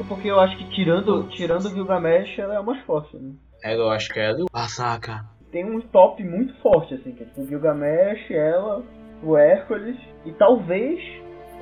[0.00, 3.30] É Porque eu acho que tirando, tirando o Gilgamesh, ela é a mais forte, né?
[3.62, 5.24] É, eu acho que é ela e o Asaka.
[5.52, 8.82] Tem um top muito forte, assim, que é tipo o Gilgamesh, ela,
[9.22, 11.00] o Hércules e talvez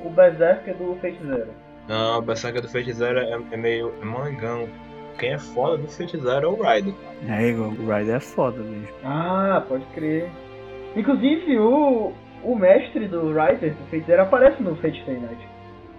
[0.02, 1.50] o Berserker do Fate Zero.
[1.86, 4.66] Não, a Berserker do Feiticeiro é, é meio é molengão.
[5.18, 6.94] Quem é foda do Feiticeiro é o Ryder.
[7.28, 8.88] É, o Ryder é foda mesmo.
[9.04, 10.30] Ah, pode crer.
[10.96, 15.48] Inclusive o, o mestre do Rider do Fate Zero aparece no Fate Stay Night.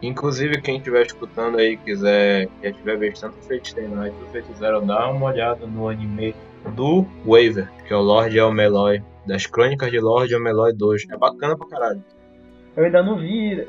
[0.01, 4.15] Inclusive, quem estiver escutando aí, quiser, quem estiver vendo tanto Fate Stay Night
[4.57, 6.35] Zero, dá uma olhada no anime
[6.75, 11.09] do Waver, que é o Lord Elmeloy, das Crônicas de Lord Elmeloy 2.
[11.11, 12.03] É bacana pra caralho.
[12.75, 13.65] Eu ainda não vi.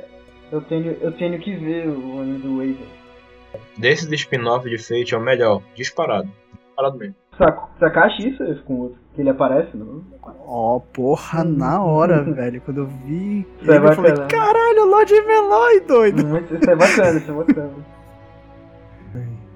[0.52, 2.95] Eu tenho, eu tenho que ver o anime do Waver.
[3.78, 6.28] Desses spin-off de Fate é o melhor, disparado.
[6.66, 7.14] Disparado mesmo.
[7.38, 8.98] Saco, sacaste isso esse com o outro?
[9.14, 10.02] Que ele aparece, não?
[10.46, 12.60] Ó, porra, na hora, velho.
[12.62, 13.46] Quando eu vi.
[13.60, 16.26] Isso é ele, eu falei, caralho, Lord Meloy, doido.
[16.26, 17.70] Muito- Isso é bacana, isso é bacana.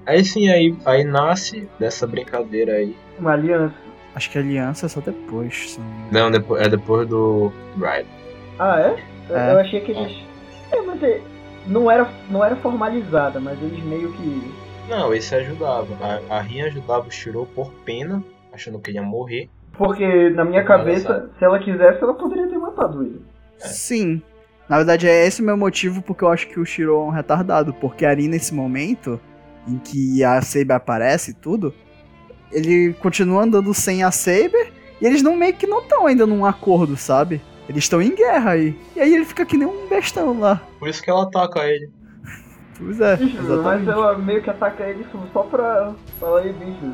[0.05, 2.95] Aí sim, aí, aí nasce dessa brincadeira aí.
[3.19, 3.75] Uma aliança.
[4.15, 5.73] Acho que a aliança é só depois.
[5.73, 5.79] se
[6.11, 8.09] não depois, é depois do Ride.
[8.57, 8.95] Ah, é?
[9.29, 9.53] Eu, É.
[9.53, 10.17] eu achei que eles.
[10.71, 11.21] É, mas é-
[11.65, 14.53] não era, não era formalizada, mas eles meio que.
[14.89, 15.87] Não, esse ajudava.
[16.01, 19.49] A, a Rin ajudava o Shiro por pena, achando que ele ia morrer.
[19.73, 23.25] Porque na minha cabeça, se ela quisesse, ela poderia ter matado ele.
[23.57, 24.21] Sim.
[24.67, 27.09] Na verdade, é esse o meu motivo porque eu acho que o Shiro é um
[27.09, 27.73] retardado.
[27.73, 29.19] Porque ali nesse momento
[29.67, 31.73] em que a Saber aparece e tudo,
[32.51, 36.45] ele continua andando sem a Saber e eles não meio que não estão ainda num
[36.45, 37.41] acordo, sabe?
[37.71, 38.77] Eles estão em guerra aí.
[38.95, 40.61] E aí ele fica que nem um bestão lá.
[40.77, 41.89] Por isso que ela ataca ele.
[42.77, 43.89] Pois é, Bicho, mas exatamente.
[43.89, 46.91] ela meio que ataca ele só pra falar aí, bicho.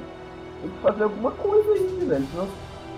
[0.62, 2.28] Tem que fazer alguma coisa aí, velho.
[2.32, 2.46] Senão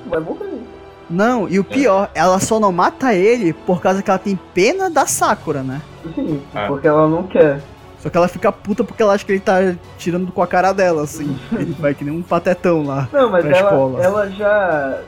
[0.04, 0.62] tu vai morrer.
[1.10, 4.90] Não, e o pior, ela só não mata ele por causa que ela tem pena
[4.90, 5.82] da Sakura, né?
[6.14, 6.66] Sim, Ah.
[6.68, 7.62] porque ela não quer.
[8.00, 9.58] Só que ela fica puta porque ela acha que ele tá
[9.98, 11.38] tirando com a cara dela, assim.
[11.52, 13.10] Ele vai que nem um patetão lá.
[13.12, 14.02] Não, mas Pra ela, escola.
[14.04, 15.02] ela já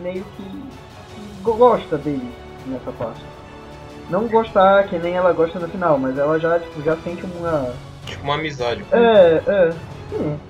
[0.00, 0.62] meio que
[1.42, 2.30] gosta dele
[2.66, 3.24] nessa parte.
[4.08, 7.72] Não gostar que nem ela gosta no final, mas ela já, tipo, já sente uma.
[8.06, 8.84] Tipo uma amizade.
[8.92, 9.70] É, é.
[10.10, 10.40] Sim.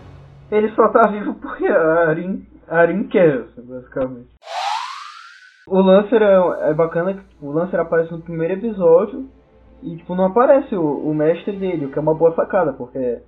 [0.50, 4.28] Ele só tá vivo porque a Arin, a Arin quer, basicamente.
[5.66, 9.28] O Lancer é, é bacana que tipo, o Lancer aparece no primeiro episódio
[9.82, 13.20] e tipo, não aparece o, o mestre dele, o que é uma boa sacada, porque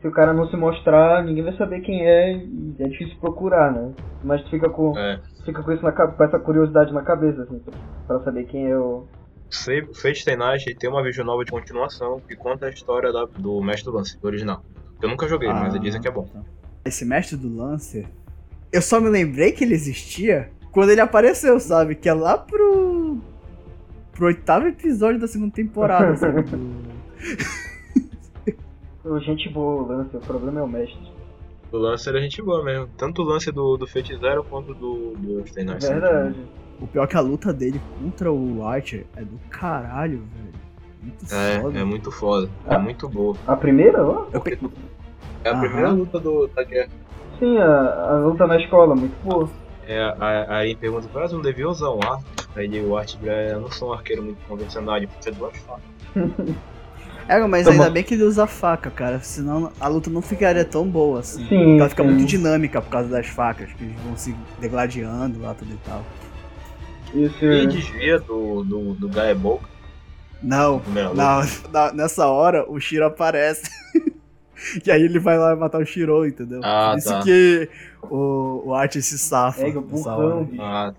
[0.00, 3.72] se o cara não se mostrar, ninguém vai saber quem é e é difícil procurar,
[3.72, 3.92] né?
[4.24, 5.20] Mas tu fica com, É.
[5.44, 7.60] fica com, isso na, com essa curiosidade na cabeça, assim,
[8.06, 9.04] pra saber quem é o.
[10.00, 13.60] Fate Stay Night tem uma vídeo nova de continuação que conta a história da- do
[13.60, 14.62] Mestre Lance, do original.
[15.02, 16.22] Eu nunca joguei, mas Ah, dizem que é bom.
[16.32, 16.40] tá.
[16.84, 18.06] Esse mestre do Lancer,
[18.72, 21.94] eu só me lembrei que ele existia quando ele apareceu, sabe?
[21.96, 23.18] Que é lá pro.
[24.12, 26.44] pro oitavo episódio da segunda temporada, sabe?
[29.04, 30.98] O gente boa, o Lancer, o problema é o mestre.
[31.72, 32.88] O Lancer é gente boa mesmo.
[32.96, 35.84] Tanto o lance do, do Fate Zero quanto do, do Night.
[35.84, 36.44] são gente Verdade.
[36.80, 40.60] O pior é que a luta dele contra o Archer é do caralho, velho.
[41.02, 41.60] Muito boa.
[41.62, 41.78] foda.
[41.78, 42.50] É, é muito foda.
[42.66, 42.78] É Ah.
[42.78, 43.36] muito boa.
[43.46, 44.26] A primeira, ó?
[45.44, 45.60] É a Aham.
[45.60, 46.90] primeira luta do, da guerra.
[47.38, 49.48] Sim, a, a luta na escola, muito boa.
[49.86, 52.24] É, a, a Arin pergunta, mas não devia usar um arco?
[52.54, 55.82] Aí o Art eu não sou um arqueiro muito convencional, ele precisa de duas facas.
[57.30, 59.20] É, mas ainda bem que ele usa faca, cara.
[59.20, 61.46] Senão a luta não ficaria tão boa assim.
[61.48, 62.08] Sim, Ela fica sim.
[62.10, 66.04] muito dinâmica por causa das facas, que eles vão se degladiando lá tudo e tal.
[67.14, 67.44] Isso.
[67.44, 69.60] E desvia do, do, do Gaebol.
[70.42, 71.40] Não, Primeira não,
[71.72, 73.62] na- nessa hora o Shiro aparece.
[74.84, 76.60] e aí ele vai lá matar o Shiro, entendeu?
[76.64, 77.22] Ah, Por isso tá.
[77.22, 77.68] que
[78.02, 79.60] o, o Archer se safa.
[79.62, 80.48] Pega o nessa burrão.
[80.58, 80.92] Ah,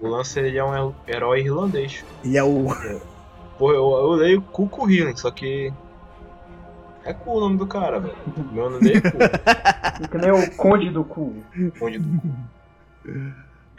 [0.00, 2.04] o Lancer ele é um herói irlandês.
[2.24, 2.66] Ele é o.
[3.58, 5.72] Pô, eu, eu leio Cuco Healing, só que.
[7.04, 8.14] É cu o nome do cara, velho.
[8.52, 9.18] Meu nome dele é cu.
[10.08, 11.34] Que nem o Conde do Cu.
[11.78, 12.28] Conde do cu.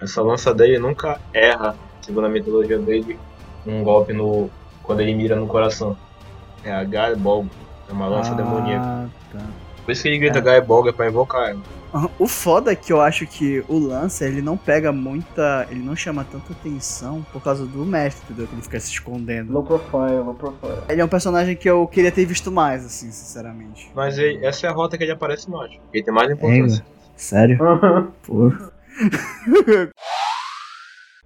[0.01, 3.17] Essa lança dele nunca erra, segundo a mitologia dele,
[3.65, 4.49] um golpe no.
[4.83, 5.95] quando ele mira no coração.
[6.63, 7.45] É a Gaebol.
[7.89, 8.85] É uma lança demoníaca.
[8.85, 9.39] ah, tá.
[9.85, 10.41] Por isso que ele grita É.
[10.41, 11.61] Gaebol é pra invocar ela.
[12.19, 15.65] O foda é que eu acho que o Lancer, ele não pega muita.
[15.71, 18.47] Ele não chama tanta atenção por causa do mestre, entendeu?
[18.47, 19.51] Que ele fica se escondendo.
[19.51, 20.83] Low profile, low profile.
[20.87, 23.89] Ele é um personagem que eu queria ter visto mais, assim, sinceramente.
[23.95, 25.71] Mas ele- essa é a rota que ele aparece mais.
[25.93, 26.85] Ele tem mais importância.
[27.15, 27.57] Sério?
[28.23, 28.51] Pô.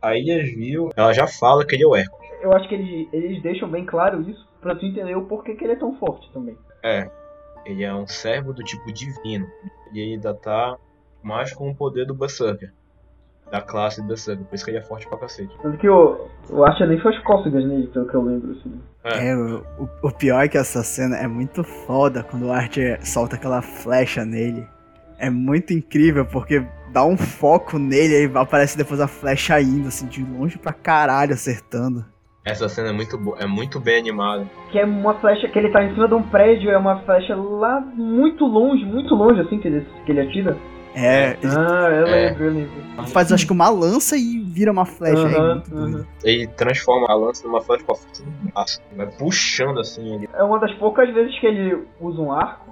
[0.02, 2.30] A Ilhas Viu, ela já fala que ele é o Hércules.
[2.42, 5.64] Eu acho que eles, eles deixam bem claro isso pra tu entender o porquê que
[5.64, 6.58] ele é tão forte também.
[6.84, 7.10] É.
[7.66, 9.48] Ele é um servo do tipo divino.
[9.92, 10.78] E ele ainda tá
[11.22, 12.72] mais com o poder do Berserker.
[13.52, 14.46] Da classe do Berserker.
[14.46, 15.56] Por isso que ele é forte pra cacete.
[15.62, 18.82] Tanto que o, o Archer nem faz cócegas nele, pelo que eu lembro, assim.
[19.04, 19.28] É.
[19.30, 23.06] É, o, o- o pior é que essa cena é muito foda quando o Archer
[23.06, 24.66] solta aquela flecha nele.
[25.20, 30.08] É muito incrível porque dá um foco nele e aparece depois a flecha indo, assim,
[30.08, 32.04] de longe pra caralho, acertando.
[32.46, 34.46] Essa cena é muito boa, é muito bem animada.
[34.72, 37.36] Que é uma flecha que ele tá em cima de um prédio, é uma flecha
[37.36, 40.58] lá muito longe, muito longe, assim, que ele, que ele atira.
[40.96, 42.28] É, ele Ah, eu É.
[42.30, 43.08] lembro, eu lembro.
[43.08, 45.26] faz acho que uma lança e vira uma flecha.
[45.26, 45.96] é muito doido.
[46.00, 46.06] aham.
[46.24, 48.82] Ele transforma a lança numa flecha com a força do braço.
[48.96, 50.30] Vai puxando assim ele.
[50.34, 52.63] É uma das poucas vezes que ele usa um arco,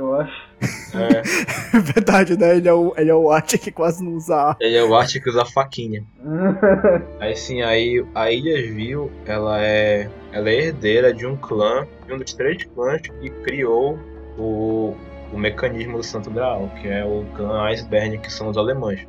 [0.00, 0.50] eu acho.
[0.94, 2.56] É, É verdade, né?
[2.56, 5.20] Ele é o, ele é o Art que quase não usa ele é o arte
[5.20, 6.04] que usa faquinha.
[7.20, 12.12] Aí sim, aí a Ilha Vil, ela é, ela é herdeira de um clã, de
[12.12, 13.98] um dos três clãs que criou
[14.38, 14.94] o,
[15.32, 19.06] o mecanismo do Santo Graal, que é o clã Iceberg, que são os alemães.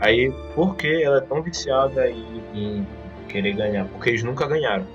[0.00, 2.86] Aí, por que ela é tão viciada em, em
[3.28, 3.86] querer ganhar?
[3.86, 4.86] Porque eles nunca ganharam.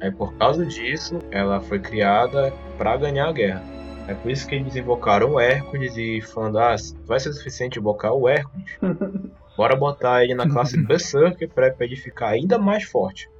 [0.00, 3.62] Aí, por causa disso, ela foi criada para ganhar a guerra.
[4.10, 6.74] É por isso que eles invocaram o Hércules e falando, ah,
[7.06, 8.76] vai ser suficiente invocar o Hércules.
[9.56, 13.30] Bora botar ele na classe Berserker pra, pra ele ficar ainda mais forte.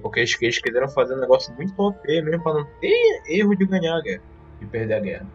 [0.00, 3.66] Porque eles, eles quiseram fazer um negócio muito OP mesmo pra não ter erro de
[3.66, 4.22] ganhar a guerra,
[4.60, 5.26] de perder a guerra.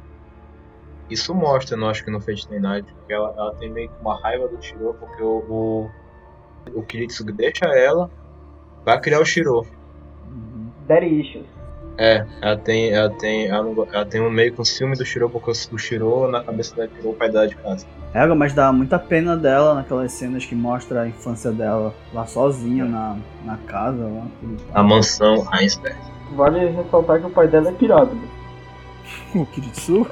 [1.09, 3.99] Isso mostra, eu acho que no Fate Stay Night, que ela, ela tem meio que
[3.99, 5.91] uma raiva do Shiro, porque o, o,
[6.73, 8.09] o Kiritsugu deixa ela
[8.85, 9.67] pra criar o Shiro.
[10.87, 11.56] Daddy issues.
[11.97, 15.29] É, ela tem, ela tem, ela, não ela tem um meio com ciúme do Shiro,
[15.29, 17.85] porque o Shiro na cabeça dela tirou o pai dela de casa.
[18.13, 22.85] É, mas dá muita pena dela naquelas cenas que mostra a infância dela lá sozinha
[22.85, 24.03] na, na casa.
[24.03, 24.25] Lá.
[24.73, 25.97] A mansão Heinsberg.
[26.35, 28.13] Vale ressaltar que o pai dela é pirado.
[28.13, 28.27] né?
[29.33, 30.05] O Kiritsu?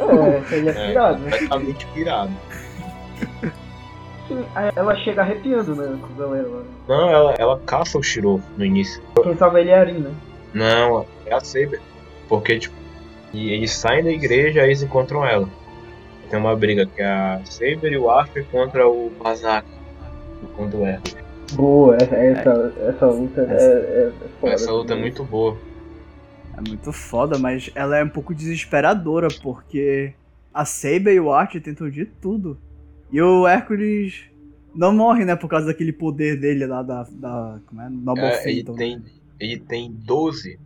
[0.50, 1.20] É, ele é É, pirado.
[1.20, 1.32] né?
[1.32, 2.32] completamente pirado.
[4.76, 6.00] Ela chega arrepiando, né?
[6.02, 6.64] Quando ela, ela...
[6.88, 9.00] Não, ela, ela caça o Shiro no início.
[9.22, 10.12] Quem salva ele é a Arin, né?
[10.56, 11.82] Não, é a Saber.
[12.30, 12.76] Porque, tipo,
[13.34, 15.50] e eles saem da igreja e eles encontram ela.
[16.30, 19.68] Tem uma briga que é a Saber e o Arthur contra o Bazak.
[20.56, 21.26] Contra o Hércules.
[21.54, 24.54] Boa, essa, essa, essa luta é, é, é foda.
[24.54, 25.58] Essa luta é muito boa.
[26.58, 30.14] É muito foda, mas ela é um pouco desesperadora, porque
[30.54, 32.58] a Saber e o Art tentam de tudo.
[33.12, 34.24] E o Hércules
[34.74, 37.04] não morre, né, por causa daquele poder dele lá da.
[37.12, 37.90] da como é?
[37.90, 39.04] Noble É, tem,
[39.40, 40.60] ele tem 12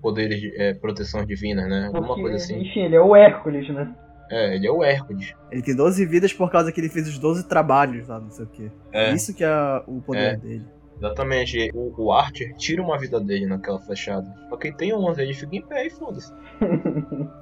[0.00, 1.86] poderes de é, proteção divina, né?
[1.86, 2.60] Alguma Porque, coisa assim.
[2.60, 3.94] Enfim, ele é o Hércules, né?
[4.30, 5.34] É, ele é o Hércules.
[5.50, 8.44] Ele tem 12 vidas por causa que ele fez os 12 trabalhos lá, não sei
[8.44, 8.70] o quê.
[8.92, 9.12] É.
[9.14, 10.36] Isso que é o poder É.
[10.36, 10.64] dele.
[10.98, 11.70] Exatamente.
[11.74, 14.26] O, o Archer tira uma vida dele naquela flechada.
[14.50, 16.32] Só que ele tem 11, ele fica em pé e foda-se.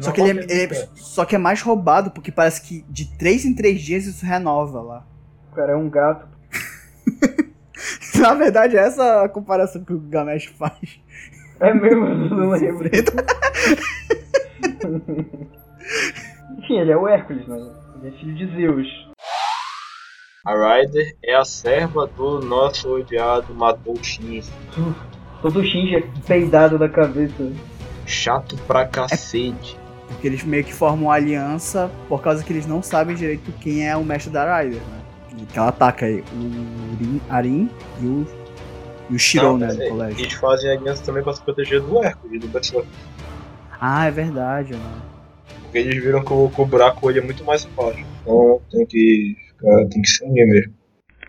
[0.00, 3.14] Só que, ele é, ele é- só que é mais roubado, porque parece que de
[3.18, 5.06] 3 em 3 dias isso renova lá.
[5.50, 6.26] O cara é um gato.
[8.20, 11.00] Na verdade, essa é a comparação que o Gamesh faz.
[11.60, 12.88] É mesmo, eu não lembro.
[16.58, 17.56] Enfim, ele é o Hércules, né?
[17.96, 18.88] Ele é filho de Zeus.
[20.44, 24.50] A Ryder é a serva do nosso odiado Matou Shinji.
[25.40, 27.52] Todo Shinji é peidado da cabeça.
[28.06, 29.78] Chato pra cacete.
[30.08, 33.88] Porque eles meio que formam uma aliança por causa que eles não sabem direito quem
[33.88, 35.01] é o mestre da Ryder, né?
[35.52, 37.70] Que ela ataca aí o Rin, Arin
[38.00, 38.26] e o,
[39.10, 40.20] e o Shiro, Não, né, do colégio.
[40.20, 42.86] Eles fazem aliança também pra se proteger do Hércules, do Berserk.
[43.80, 45.02] Ah, é verdade, né?
[45.62, 48.04] Porque eles viram que o, que o buraco ele é muito mais forte.
[48.20, 50.74] Então tem que ficar, tem que se unir mesmo.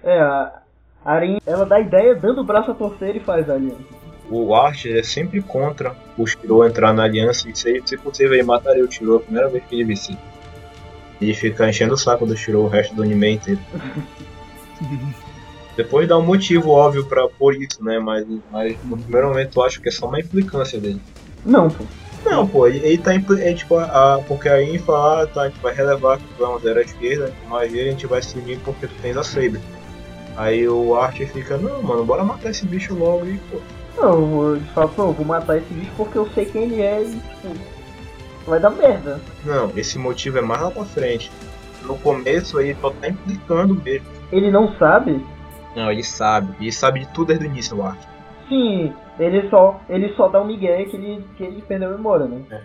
[0.04, 0.62] É, a
[1.06, 4.04] Arin, ela dá ideia dando o braço a torcer e faz a aliança.
[4.30, 8.44] O Archer é sempre contra o Shiro entrar na aliança e se, se possível ele
[8.44, 10.18] mataria o Shiro a primeira vez que ele visse.
[11.24, 13.60] Ele fica enchendo o saco do Shiro o resto do anime inteiro.
[15.76, 17.98] Depois dá um motivo óbvio pra, por isso, né?
[17.98, 21.02] Mas, mas no primeiro momento eu acho que é só uma implicância dele.
[21.46, 21.84] Não, pô.
[22.26, 25.60] Não, pô, ele, ele tá é, tipo, a, porque aí fala, ah, tá, a gente
[25.60, 28.60] vai relevar que tu é uma zero à esquerda, mas a gente vai se unir
[28.64, 29.60] porque tu tens a Saber.
[30.38, 33.58] Aí o Archer fica, não, mano, bora matar esse bicho logo e, pô.
[33.98, 37.04] Não, eu falo, pô, eu vou matar esse bicho porque eu sei quem ele é
[37.04, 37.56] e, tipo,
[38.46, 39.20] vai dar merda.
[39.46, 41.32] Não, esse motivo é mais lá pra frente.
[41.84, 44.08] No começo ele só tá implicando mesmo.
[44.32, 45.24] Ele não sabe?
[45.76, 46.54] Não, ele sabe.
[46.60, 48.08] Ele sabe de tudo desde o início, o Archer.
[48.50, 52.26] Sim, ele só, ele só dá um migué que ele, que ele perdeu a memória,
[52.28, 52.62] né?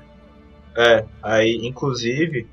[0.76, 2.47] É, aí inclusive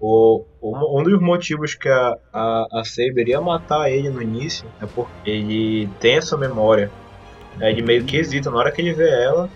[0.00, 4.66] o, o- um dos motivos que a, a, a Saber ia matar ele no início
[4.80, 6.90] é porque ele tem essa memória.
[7.60, 9.48] Aí ele meio que hesita na hora que ele vê ela.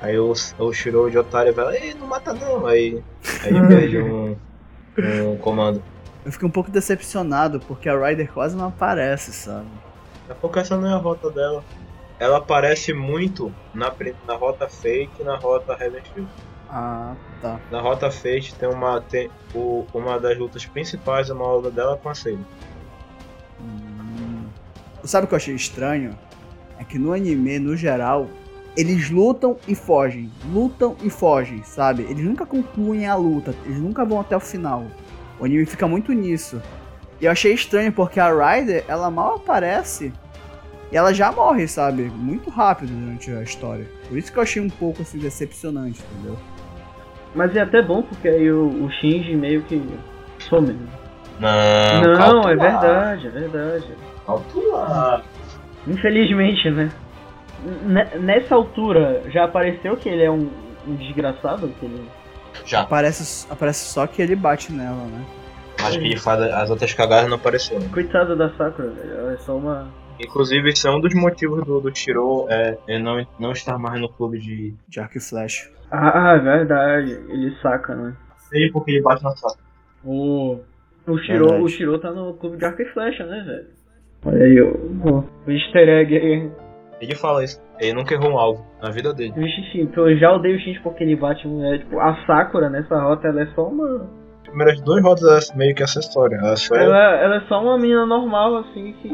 [0.00, 2.66] Aí o, o Shiro de otário vai, ei, não mata não.
[2.66, 3.02] Aí,
[3.42, 4.36] aí ele perde um,
[4.98, 5.82] um comando.
[6.24, 9.68] Eu fiquei um pouco decepcionado porque a Ryder quase não aparece, sabe?
[10.28, 11.64] É porque essa não é a rota dela.
[12.18, 13.92] Ela aparece muito na,
[14.26, 16.28] na rota Fake e na rota Heaven Shield.
[16.68, 17.60] Ah, tá.
[17.70, 21.96] Na Rota Fate tem uma tem o, uma das lutas principais é uma luta dela
[21.96, 22.38] com a Saber.
[23.60, 24.46] Hum.
[25.04, 26.18] Sabe o que eu achei estranho?
[26.78, 28.28] É que no anime, no geral,
[28.76, 32.02] eles lutam e fogem, lutam e fogem, sabe?
[32.02, 34.84] Eles nunca concluem a luta, eles nunca vão até o final.
[35.40, 36.60] O anime fica muito nisso.
[37.20, 40.12] E eu achei estranho porque a Ryder, ela mal aparece
[40.92, 42.02] e ela já morre, sabe?
[42.02, 43.86] Muito rápido durante a história.
[44.08, 46.36] Por isso que eu achei um pouco assim decepcionante, entendeu?
[47.34, 49.82] Mas é até bom porque aí o, o Shinji meio que
[50.38, 50.78] some.
[51.40, 53.86] Não, Não, é verdade, é verdade.
[54.26, 55.22] lá.
[55.86, 56.90] Infelizmente, né?
[58.20, 60.48] Nessa altura já apareceu que ele é um,
[60.86, 61.68] um desgraçado?
[61.80, 62.08] Que ele...
[62.64, 62.82] Já.
[62.82, 65.24] Aparece, aparece só que ele bate nela, né?
[65.84, 67.78] Acho que ele faz as outras cagadas não apareceu.
[67.78, 67.88] né?
[67.92, 69.30] Coitada da Sakura, velho.
[69.30, 69.88] É só uma.
[70.18, 74.00] Inclusive, esse é um dos motivos do, do Shiro é, é não, não estar mais
[74.00, 74.74] no clube de.
[74.88, 75.70] De arco e flash.
[75.90, 77.12] Ah, é verdade.
[77.28, 78.14] Ele saca, né?
[78.48, 79.54] Seja porque ele bate na sala.
[80.04, 80.58] O.
[81.06, 81.62] O Shiro, Verdade.
[81.62, 83.66] o Shiro tá no clube de arco e flecha, né, velho?
[84.24, 86.50] Olha aí, o, o, o easter egg aí.
[87.00, 87.60] Ele fala isso.
[87.78, 89.32] Ele nunca errou um alvo na vida dele.
[89.36, 91.80] Vixe, então eu já odeio o Shinji porque ele bate mulher.
[91.80, 94.08] Tipo, a Sakura nessa rota, ela é só uma.
[94.42, 96.36] As primeiras duas rodas é meio que acessória.
[96.36, 99.10] Ela só é Ela, ela é só uma menina normal, assim, que.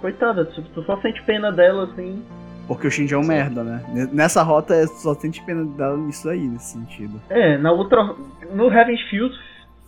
[0.00, 2.22] Coitada, tipo, tu só sente pena dela, assim.
[2.66, 3.82] Porque o Shinji é um merda, né?
[4.12, 7.20] Nessa rota é só sente pena dela nisso aí, nesse sentido.
[7.28, 8.14] É, na outra.
[8.52, 9.34] No Heaven's Field,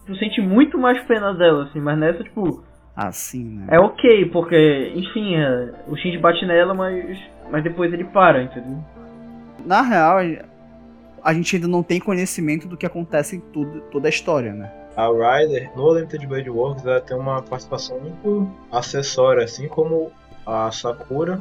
[0.07, 2.63] tu sente muito mais pena dela, assim, mas nessa, tipo,
[2.97, 3.67] Assim, né?
[3.71, 7.19] é ok, porque, enfim, é, o Shinji bate nela, mas.
[7.51, 8.79] Mas depois ele para, entendeu?
[9.67, 10.19] Na real,
[11.23, 14.71] a gente ainda não tem conhecimento do que acontece em tudo, toda a história, né?
[14.97, 20.13] A Ryder, no Limited Blade Works, ela tem uma participação muito acessória, assim como
[20.47, 21.41] a Sakura.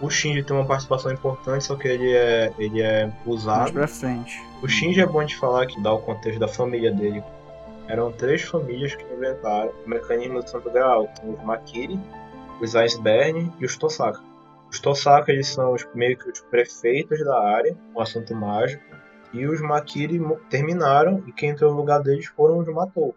[0.00, 3.72] O Shinji tem uma participação importante, só que ele é, ele é Mais usado.
[3.72, 4.40] pra frente.
[4.62, 7.22] O Shinji é bom de falar que dá o contexto da família dele.
[7.88, 11.08] Eram três famílias que inventaram o mecanismo do Santo Graal.
[11.20, 11.98] São os Makiri,
[12.60, 14.22] os Iceberg e os Tosaka.
[14.70, 18.82] Os Tosaka eles são os, meio que os prefeitos da área, o assunto mágico.
[19.32, 20.20] E os Makiri
[20.50, 23.14] terminaram e quem entrou no lugar deles foram os Matou.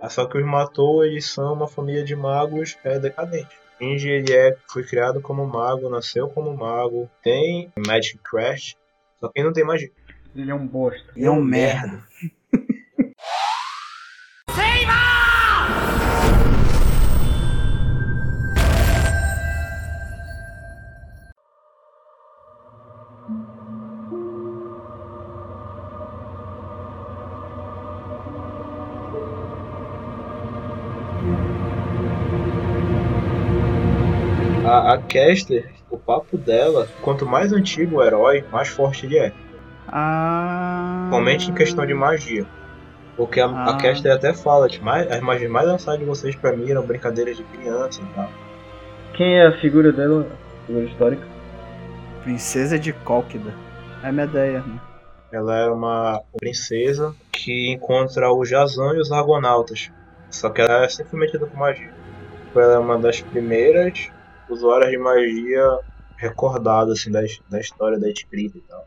[0.00, 3.56] Ah, Só que os Matou eles são uma família de magos é, decadente.
[3.78, 8.74] Shinji ele é, foi criado como mago, nasceu como mago, tem Magic Crash,
[9.20, 9.90] só que ele não tem magia.
[10.34, 11.12] Ele é um bosta.
[11.16, 12.02] E é um merda.
[34.66, 39.32] A, a Caster, o papo dela, quanto mais antigo o herói, mais forte ele é.
[39.86, 41.08] Ah.
[41.10, 42.44] Somente em questão de magia.
[43.16, 43.78] Porque a, a Ah.
[43.78, 47.36] Caster até fala, tipo, mais, as magias mais lançadas de vocês pra mim eram brincadeiras
[47.36, 48.28] de criança e tal.
[49.14, 50.26] Quem é a figura dela?
[50.62, 51.26] A figura histórica?
[52.22, 53.54] Princesa de Cólquida.
[54.02, 54.60] É a minha ideia.
[54.60, 54.80] Né?
[55.32, 59.90] Ela é uma princesa que encontra o Jazan e os Argonautas.
[60.30, 61.90] Só que ela é simplesmente com magia.
[62.54, 64.10] Ela é uma das primeiras
[64.48, 65.78] usuárias de magia
[66.16, 68.86] recordadas assim, da, da história da escrita e tal.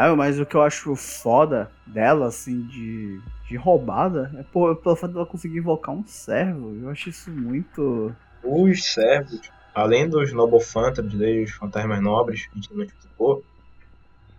[0.00, 4.94] Ah, mas o que eu acho foda dela, assim, de, de roubada, é por, pelo
[4.94, 6.72] fato dela conseguir invocar um servo.
[6.80, 8.14] Eu acho isso muito.
[8.44, 13.44] Os servos, além dos Noble Phantoms, os fantasmas nobres, que a gente não explicou,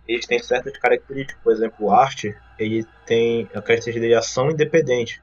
[0.08, 1.42] eles têm certas características.
[1.42, 5.22] Por exemplo, o Archer, ele tem a característica de ação independente.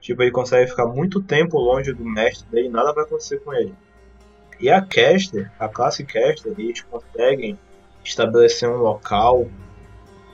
[0.00, 3.52] Tipo, ele consegue ficar muito tempo longe do mestre dele e nada vai acontecer com
[3.52, 3.74] ele.
[4.60, 7.58] E a Caster, a classe Caster, eles conseguem
[8.08, 9.46] estabelecer um local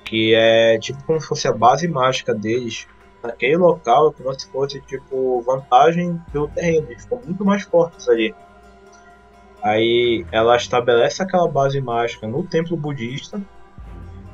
[0.05, 2.87] que é tipo como se fosse a base mágica deles.
[3.23, 8.09] Naquele local é como se fosse tipo vantagem pelo terreno, eles ficam muito mais fortes
[8.09, 8.35] ali.
[9.63, 13.41] Aí ela estabelece aquela base mágica no templo budista,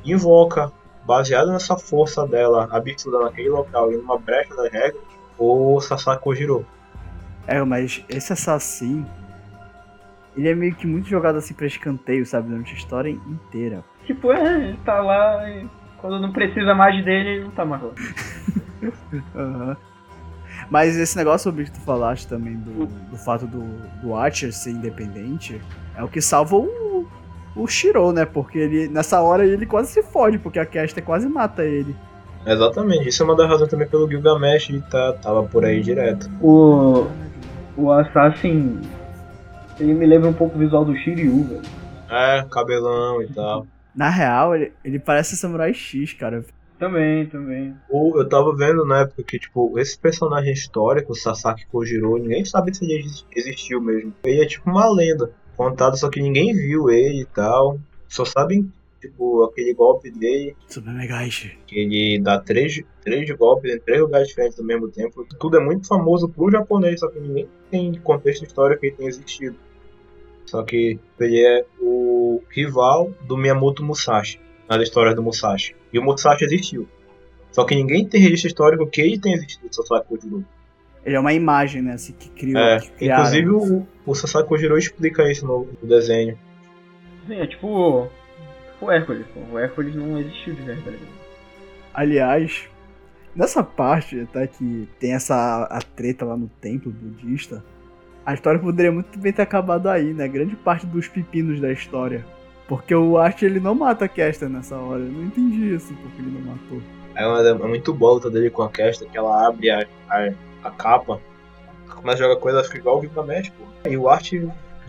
[0.03, 0.71] invoca,
[1.05, 5.01] baseado nessa força dela, absurda naquele local e numa brecha das regras,
[5.39, 6.65] o Sasaki Kojiro.
[7.47, 9.09] É, mas esse assassino.
[10.35, 12.49] Ele é meio que muito jogado assim pra escanteio, sabe?
[12.49, 13.83] Durante a história inteira.
[14.05, 15.67] Tipo, é, ele tá lá e
[15.97, 17.91] quando não precisa mais dele, ele não tá mais lá.
[19.35, 19.77] Aham.
[20.69, 23.61] Mas esse negócio sobre que tu falaste também do, do fato do,
[24.01, 25.61] do Archer ser independente
[25.95, 27.07] é o que salva o,
[27.55, 28.25] o Shiro, né?
[28.25, 31.95] Porque ele, nessa hora ele quase se fode, porque a Caster quase mata ele.
[32.45, 36.29] Exatamente, isso é uma das razões também pelo Gilgamesh e tá, tava por aí direto.
[36.41, 37.07] O.
[37.77, 38.79] O Assassin.
[39.81, 41.61] Ele me lembra um pouco o visual do Shiryu, velho.
[42.09, 43.65] É, cabelão e tal.
[43.95, 46.45] Na real, ele, ele parece Samurai X, cara.
[46.77, 47.75] Também, também.
[47.89, 52.43] Ou eu tava vendo na época que, tipo, esse personagem histórico, o Sasaki Kojiro, ninguém
[52.45, 54.13] sabe se ele exi- existiu mesmo.
[54.23, 57.79] Ele é tipo uma lenda contada, só que ninguém viu ele e tal.
[58.07, 61.57] Só sabem tipo, aquele golpe dele, Super Megaishi.
[61.65, 65.25] que ele dá três, três golpes em três lugares diferentes ao mesmo tempo.
[65.39, 69.09] Tudo é muito famoso pro japonês, só que ninguém tem contexto histórico que ele tenha
[69.09, 69.55] existido.
[70.45, 75.75] Só que ele é o rival do Miyamoto Musashi, nas histórias do Musashi.
[75.93, 76.87] E o Musashi existiu.
[77.51, 80.45] Só que ninguém tem registro histórico que ele tenha existido, o Sasaki Kojiro.
[81.03, 81.93] Ele é uma imagem, né?
[81.93, 82.61] Assim, que criou.
[82.61, 83.23] É, que criaram.
[83.23, 86.37] inclusive o, o Sasaki Kojiro explica isso no, no desenho.
[87.27, 88.09] Sim, é tipo.
[88.73, 89.39] Tipo o Hércules, pô.
[89.53, 90.99] O Hércules não existiu de verdade.
[91.93, 92.69] Aliás,
[93.35, 97.63] nessa parte, tá, que tem essa a treta lá no templo budista,
[98.31, 100.27] a história poderia muito bem ter acabado aí, né?
[100.27, 102.25] Grande parte dos pepinos da história.
[102.67, 105.01] Porque o Art ele não mata a Kester nessa hora.
[105.01, 106.81] Eu não entendi assim porque ele não matou.
[107.15, 109.85] É, uma- é muito boa a luta dele com a Kesta, que ela abre a,
[110.09, 110.29] a,
[110.63, 111.19] a capa,
[111.89, 113.89] começa a jogar coisa, fica igual o Gilgamesh, pô.
[113.89, 114.31] E o Art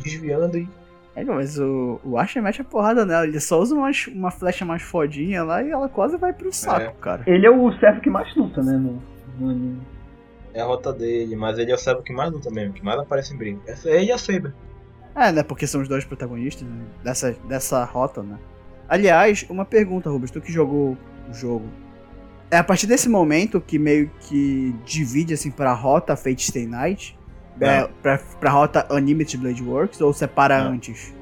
[0.02, 0.68] desviando e.
[1.14, 4.64] É, mas o, o Archer mete a porrada nela, ele só usa uma, uma flecha
[4.64, 6.92] mais fodinha lá e ela quase vai pro saco, É.
[7.00, 7.22] cara.
[7.26, 8.72] Ele é o servo que mais luta, né?
[8.78, 9.02] No,
[9.38, 9.80] no anime.
[10.54, 12.98] É a rota dele, mas ele é o servo que mais luta mesmo, que mais
[12.98, 13.60] aparece em briga.
[13.66, 14.54] Essa é ele e a Saber.
[15.14, 15.42] É, né?
[15.42, 18.38] Porque são os dois protagonistas né, dessa, dessa rota, né?
[18.88, 20.96] Aliás, uma pergunta, Rubens, tu que jogou
[21.28, 21.66] o jogo.
[22.50, 27.18] É a partir desse momento que meio que divide assim pra rota Fate Stay Night?
[27.60, 30.72] É, pra, pra rota Unlimited Blade Works ou separa Não.
[30.72, 31.14] antes?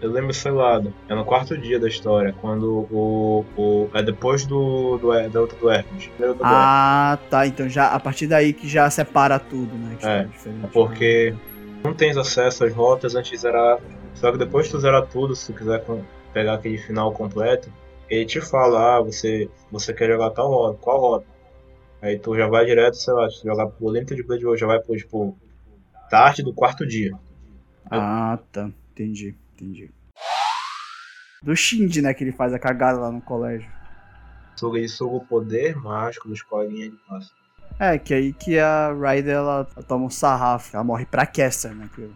[0.00, 3.44] Eu lembro, sei lá, é no quarto dia da história, quando o.
[3.56, 6.10] o é depois do, do da luta do Hermes.
[6.40, 7.46] Ah, tá.
[7.46, 9.96] Então já a partir daí que já separa tudo, né?
[9.98, 10.68] Que É, tá diferente.
[10.72, 11.34] porque
[11.82, 13.78] não tens acesso às rotas antes de zerar.
[14.14, 15.84] Só que depois que tu zerar tudo, se tu quiser
[16.32, 17.72] pegar aquele final completo,
[18.08, 21.26] ele te fala, ah, você, você quer jogar tal rota, qual rota?
[22.00, 24.66] Aí tu já vai direto, sei lá, se tu jogar pro Limited Blade World, já
[24.66, 25.36] vai pro, tipo,
[26.08, 27.12] tarde do quarto dia.
[27.90, 28.70] Ah, tá.
[28.92, 29.90] Entendi, entendi.
[31.42, 32.12] Do Shinji, né?
[32.14, 33.70] Que ele faz a cagada lá no colégio.
[34.56, 37.30] Suga ele suga o poder mágico dos coleguinhas de classe.
[37.78, 41.88] É, que aí que a Ryder ela toma um sarrafo, ela morre pra Kester, né?
[41.94, 42.10] que-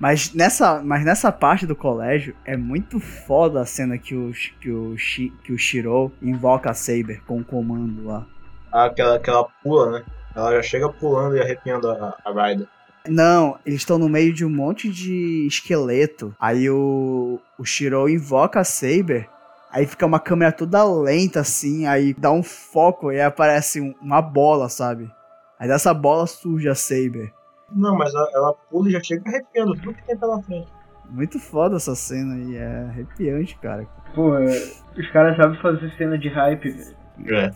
[0.00, 4.70] Mas nessa, mas nessa parte do colégio é muito foda a cena que o, que
[4.72, 4.96] o,
[5.44, 8.26] que o Shiro invoca a Saber com o comando lá.
[8.72, 10.04] Ah, aquela, aquela pula, né?
[10.34, 12.66] Ela já chega pulando e arrepiando a, a Ryder.
[13.08, 16.34] Não, eles estão no meio de um monte de esqueleto.
[16.40, 19.28] Aí o, o Shiro invoca a Saber.
[19.70, 21.86] Aí fica uma câmera toda lenta assim.
[21.86, 25.10] Aí dá um foco e aparece um- uma bola, sabe?
[25.58, 27.32] Aí dessa bola surge a Saber.
[27.70, 30.68] Não, mas ela, ela pula e já chega arrepiando tudo que tem pela frente.
[31.10, 33.86] Muito foda essa cena e é arrepiante, cara.
[34.14, 34.48] Pô, é,
[34.96, 36.96] os caras sabem fazer cena de hype, velho.
[37.26, 37.50] É.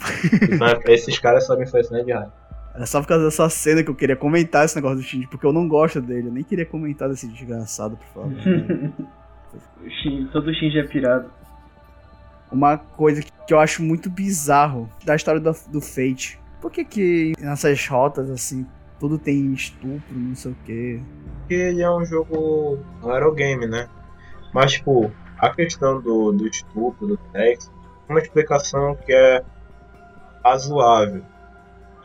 [0.92, 2.32] Esses caras sabem fazer cena de raiva.
[2.74, 5.44] Era só por causa dessa cena que eu queria comentar esse negócio do Shinji, porque
[5.44, 6.28] eu não gosto dele.
[6.28, 8.32] Eu nem queria comentar desse desgraçado, por favor.
[9.50, 11.30] O todo Shinji é pirado.
[12.52, 16.38] Uma coisa que eu acho muito bizarro da história do, do Fate.
[16.60, 18.66] Por que que nessas rotas, assim,
[18.98, 21.00] tudo tem estupro, não sei o quê?
[21.40, 22.78] Porque ele é um jogo.
[23.02, 23.88] um aerogame, né?
[24.52, 27.72] Mas, tipo, a questão do, do estupro, do sexo,
[28.08, 29.42] uma explicação que é
[30.44, 31.22] razoável.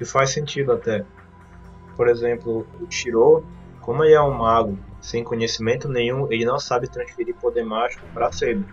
[0.04, 1.06] Que faz sentido até.
[1.96, 3.46] Por exemplo, o Shiro,
[3.80, 8.30] como ele é um mago sem conhecimento nenhum, ele não sabe transferir poder mágico pra
[8.30, 8.66] Saber.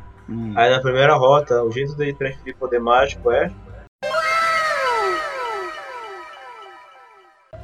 [0.57, 3.53] Aí na primeira rota, o jeito dele transferir poder mágico é.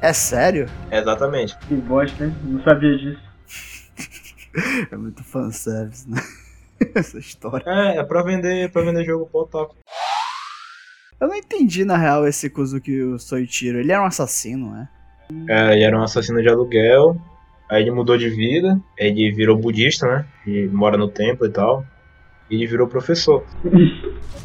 [0.01, 0.69] É sério?
[0.89, 1.57] Exatamente.
[1.67, 2.35] Que bosta, né?
[2.43, 3.21] Não sabia disso.
[4.91, 6.19] É muito fanservice, né?
[6.95, 7.63] Essa história.
[7.67, 9.75] É, é pra vender, pra vender jogo pro otaku.
[11.19, 13.79] Eu não entendi, na real, esse Kuzuki o Soichiro.
[13.79, 14.87] Ele era um assassino, né?
[15.49, 17.17] É, ele era um assassino de aluguel.
[17.69, 18.79] Aí ele mudou de vida.
[18.97, 20.25] Ele virou budista, né?
[20.45, 21.83] E mora no templo e tal.
[22.49, 23.43] E ele virou professor.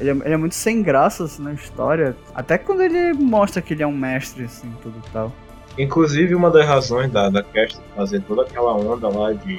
[0.01, 2.16] Ele é, ele é muito sem graça assim, na história.
[2.35, 5.31] Até quando ele mostra que ele é um mestre, assim, tudo e tal.
[5.79, 9.57] Inclusive, uma das razões da, da Cast fazer toda aquela onda lá de,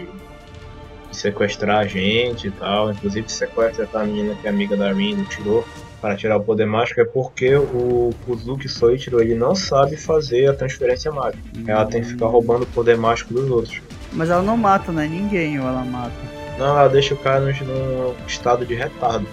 [1.09, 2.91] de sequestrar a gente e tal.
[2.91, 5.63] Inclusive, sequestra a menina que é amiga da Rin, tirou
[6.03, 6.99] para tirar o poder mágico.
[6.99, 11.41] É porque o Kuzuki Soichiro ele não sabe fazer a transferência mágica.
[11.65, 13.81] Ela tem que ficar roubando o poder mágico dos outros.
[14.11, 15.07] Mas ela não mata, né?
[15.07, 16.11] Ninguém ou ela mata.
[16.59, 19.25] Não, ela deixa o cara no, no estado de retardo.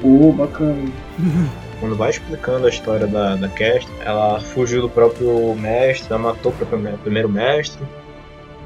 [0.00, 0.88] Pô, bacana.
[1.80, 6.52] Quando vai explicando a história da, da Cast, ela fugiu do próprio mestre, ela matou
[6.52, 7.82] o próprio primeiro mestre.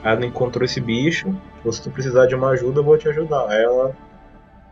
[0.04, 1.34] Aí ela encontrou esse bicho.
[1.72, 3.48] Se tu precisar de uma ajuda, eu vou te ajudar.
[3.48, 3.96] Aí ela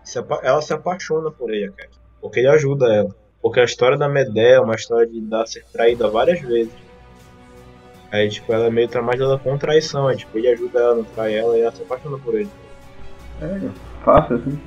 [0.04, 1.95] se, apa- ela se apaixona por ele, a Cast.
[2.20, 3.14] Porque ele ajuda ela.
[3.42, 6.72] Porque a história da Medea é uma história de dar ser traída várias vezes.
[8.10, 10.08] Aí, tipo, ela é meio traumatizada com traição.
[10.08, 12.48] Aí, tipo, ele ajuda ela, não trai ela e ela se apaixona por ele.
[13.42, 13.68] É,
[14.04, 14.58] fácil assim.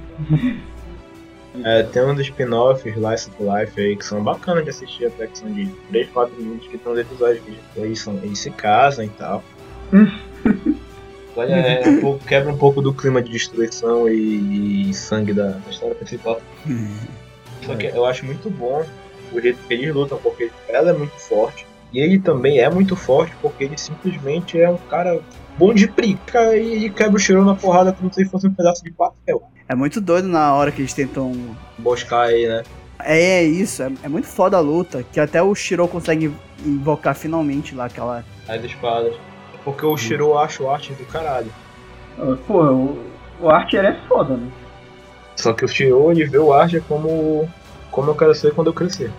[1.66, 5.38] É, tem uns spin-offs, Slice of Life aí, que são bacanas de assistir até que
[5.40, 9.04] são de 3, 4 minutos, que tem uns episódios que eles, são, eles se casam
[9.06, 9.44] e tal.
[11.36, 15.52] Olha, é, um pouco- quebra um pouco do clima de destruição e, e sangue da,
[15.52, 16.40] da história principal.
[17.70, 18.84] Só que eu acho muito bom
[19.32, 21.68] o jeito que eles lutam, porque ela é muito forte.
[21.94, 25.20] E ele também é muito forte porque ele simplesmente é um cara
[25.58, 28.92] bom de briga e quebra o Shiro na porrada como se fosse um pedaço de
[28.92, 29.44] papel.
[29.68, 31.32] É muito doido na hora que eles tentam.
[31.78, 32.64] Buscar aí, né?
[33.04, 36.34] É, é isso, é, é muito foda a luta, que até o Shiro consegue
[36.66, 38.26] invocar finalmente lá aquela.
[38.48, 39.16] As espadas.
[39.64, 41.52] Porque o Shiro acha o arte do caralho.
[42.18, 43.00] Ah, Pô, o,
[43.40, 44.50] o Archer é foda, né?
[45.36, 47.50] Só que o Shiro ele vê o Archer como.
[47.92, 49.12] Como eu quero ser quando eu crescer.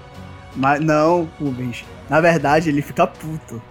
[0.55, 1.85] Mas não, Rubens.
[2.09, 3.63] Na verdade, ele fica puto.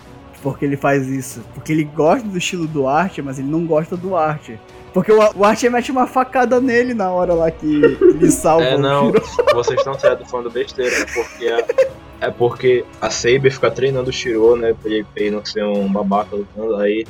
[0.42, 1.42] Porque ele faz isso.
[1.54, 4.58] Porque ele gosta do estilo do Archer, mas ele não gosta do Archer.
[4.94, 8.78] Porque o, o Archer mete uma facada nele na hora lá que ele salva É,
[8.78, 9.12] não,
[9.54, 14.14] vocês estão certo falando besteira, é porque a, é porque a Saber fica treinando o
[14.14, 17.06] Shiro, né, pra ele, pra ele não ser um babaca lutando, aí,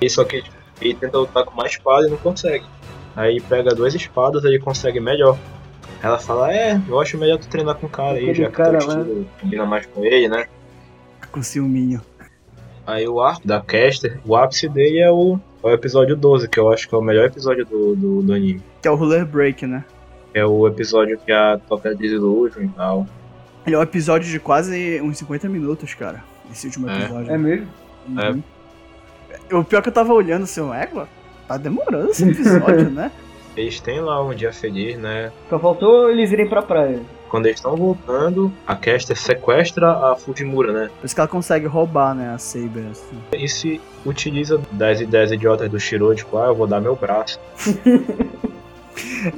[0.00, 0.42] e só que
[0.80, 2.64] ele tenta lutar com uma espada e não consegue.
[3.14, 5.36] Aí pega duas espadas, ele consegue melhor.
[6.02, 8.78] Ela fala, é, eu acho melhor tu treinar com o cara aí, já que cara
[8.78, 10.46] estilo combina mais com ele, né.
[11.32, 12.00] Com ciúminho.
[12.86, 16.58] Aí o arco da Caster, o ápice dele é o, é o episódio 12, que
[16.58, 18.62] eu acho que é o melhor episódio do, do, do anime.
[18.80, 19.84] Que é o Ruler Break, né?
[20.32, 23.06] É o episódio que a toca Disillusion e tal.
[23.66, 26.22] Ele é um episódio de quase uns 50 minutos, cara.
[26.50, 26.98] Esse último É.
[26.98, 27.32] episódio.
[27.32, 27.66] É mesmo?
[28.08, 28.42] Uhum.
[29.60, 31.08] O pior que eu tava olhando assim, égua,
[31.46, 33.10] tá demorando esse episódio, né?
[33.58, 35.32] Eles têm lá um dia feliz, né?
[35.50, 37.00] Só faltou eles irem pra praia.
[37.28, 40.90] Quando eles estão voltando, a Caster sequestra a Fujimura, né?
[41.00, 43.18] Por isso que ela consegue roubar, né, a Saber, assim.
[43.32, 47.38] E se utiliza das ideias idiotas do Shiro, tipo, ah, eu vou dar meu braço.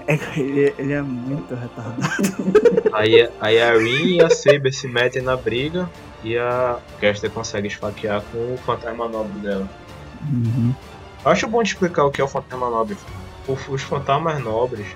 [0.07, 2.11] É, ele, ele é muito retardado.
[2.95, 5.89] Aí, aí a Rin e a Saber se metem na briga
[6.25, 9.69] e a Caster consegue esfaquear com o fantasma nobre dela.
[11.23, 12.97] Eu acho bom de explicar o que é o fantasma nobre.
[13.69, 14.87] Os fantasmas nobres,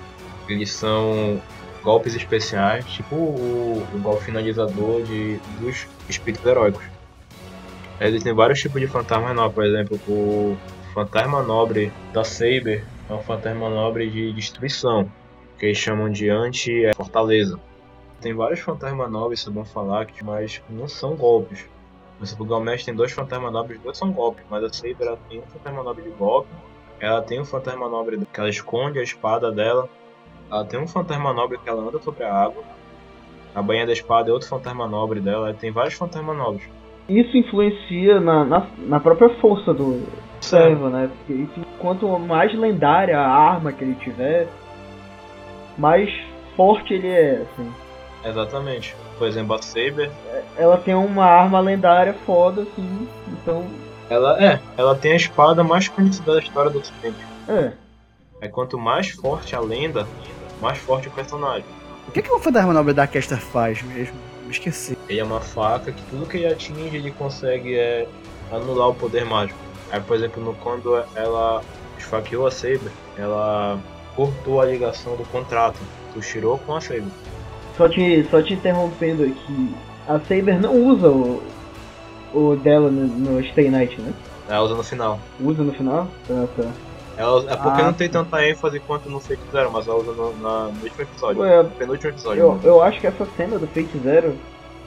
[0.47, 1.41] eles são
[1.83, 6.85] golpes especiais, tipo o, o golpe finalizador de, dos espíritos heróicos.
[7.99, 10.57] Existem vários tipos de fantasmas nobres, por exemplo, o
[10.93, 15.09] fantasma nobre da Saber é um fantasma nobre de destruição,
[15.59, 17.59] que eles chamam de anti-fortaleza.
[18.19, 21.65] Tem vários fantasmas nobres, é bom falar, mas não são golpes.
[22.21, 25.43] Exemplo, o Galmesh tem dois fantasmas nobres, dois são golpes, mas a Saber tem um
[25.43, 26.49] fantasma nobre de golpe,
[26.99, 29.89] ela tem um fantasma nobre que ela esconde a espada dela,
[30.51, 32.63] ela tem um fantasma nobre que ela anda sobre a água,
[33.53, 36.67] a banha da espada é outro fantasma nobre dela, ela tem vários fantasmas nobres.
[37.07, 40.03] Isso influencia na, na, na própria força do
[40.41, 41.09] servo, né?
[41.17, 44.47] Porque isso, quanto mais lendária a arma que ele tiver,
[45.77, 46.09] mais
[46.55, 47.71] forte ele é, assim.
[48.23, 48.95] Exatamente.
[49.17, 50.11] Por exemplo, a Saber,
[50.57, 53.63] Ela tem uma arma lendária foda, assim, então.
[54.09, 57.17] Ela é, ela tem a espada mais conhecida da história do Ocidente.
[57.47, 57.71] É.
[58.41, 60.07] É quanto mais forte a lenda,
[60.61, 61.65] mais forte o personagem.
[62.07, 64.15] O que, que o fantasma nobre da Caster faz mesmo?
[64.43, 64.97] Me esqueci.
[65.09, 68.07] Ele é uma faca que tudo que ele atinge ele consegue é,
[68.51, 69.57] anular o poder mágico.
[69.91, 71.63] Aí, por exemplo, no, quando ela
[71.97, 73.79] esfaqueou a Saber, ela
[74.15, 75.79] cortou a ligação do contrato
[76.13, 77.03] do Shiro com a Saber.
[77.75, 79.75] Só te, só te interrompendo aqui,
[80.07, 81.41] a Saber não usa o,
[82.35, 84.13] o dela no, no Stay Night, né?
[84.47, 85.19] Ela usa no final.
[85.39, 86.07] Usa no final?
[86.27, 86.69] Tá, tá.
[87.17, 90.11] Ela, é porque Ah, não tem tanta ênfase quanto no Fate Zero, mas ela usa
[90.11, 91.41] no, na- no último episódio.
[91.41, 92.39] Ué, No penúltimo episódio.
[92.41, 94.35] eu, eu acho que essa cena do Fate Zero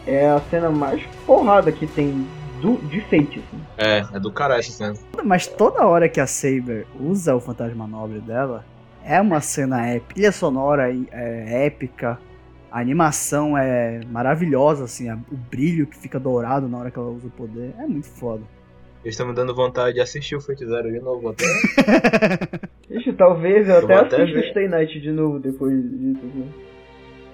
[0.07, 2.27] é a cena mais porrada que tem
[2.61, 3.61] do, de Fate, assim.
[3.79, 4.95] É, é do caralho essa cena.
[5.25, 8.63] Mas toda hora que a Saber usa o fantasma nobre dela,
[9.05, 10.13] é uma cena épica.
[10.15, 12.19] Trilha sonora é épica.
[12.71, 15.09] A animação é maravilhosa, assim.
[15.09, 17.75] a- O brilho que fica dourado na hora que ela usa o poder.
[17.79, 18.43] É muito foda.
[19.05, 21.45] Eles estão me dando vontade de assistir o Fate Zero de novo até.
[22.91, 24.51] Ixi, talvez eu Eu até assista o.
[24.51, 26.21] Stay Night de novo depois disso.
[26.27, 26.49] assim.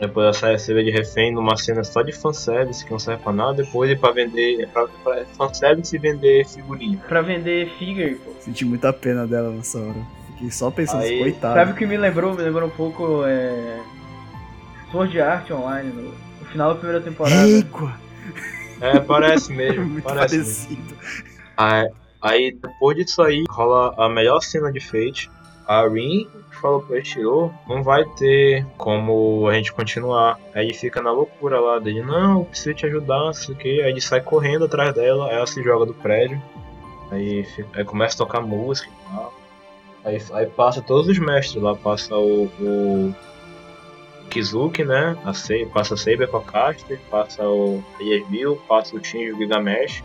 [0.01, 3.23] Depois ela sai a cerveja de refém numa cena só de fanservice, que não serve
[3.23, 3.55] pra nada.
[3.63, 4.61] Depois é pra vender.
[4.63, 6.99] É pra, pra fanservice e vender figurinha.
[7.09, 8.33] Pra vender figure, pô.
[8.41, 10.01] Senti muita pena dela nessa hora.
[10.33, 11.55] Fiquei só pensando, Aí, coitado.
[11.55, 12.35] Sabe o que me lembrou?
[12.35, 13.81] Me lembrou um pouco é.
[14.95, 17.59] Sword Art Online, no, no final da primeira temporada.
[17.59, 17.93] Égua!
[18.81, 19.85] É, parece mesmo.
[19.87, 20.55] Muito parece mesmo.
[20.69, 20.97] parecido.
[21.57, 21.91] Aí,
[22.23, 25.29] aí, depois disso aí, rola a melhor cena de Fate.
[25.67, 26.29] A Rin
[26.61, 30.39] falou pro Shiro, não vai ter como a gente continuar.
[30.55, 33.59] Aí ele fica na loucura lá dele, não, eu preciso te ajudar, não sei o
[33.59, 33.83] que.
[33.83, 36.41] Aí ele sai correndo atrás dela, aí ela se joga do prédio.
[37.11, 39.35] Aí, fica- aí começa a tocar música e tal.
[40.05, 42.45] Aí, aí passa todos os mestres lá, passa o.
[42.61, 43.15] o
[44.30, 45.18] Kizuki, né?
[45.26, 49.34] A Sei- passa a Saber com a Caster, passa o Yevil, passa o Shinji e
[49.34, 50.04] o Gigamesh.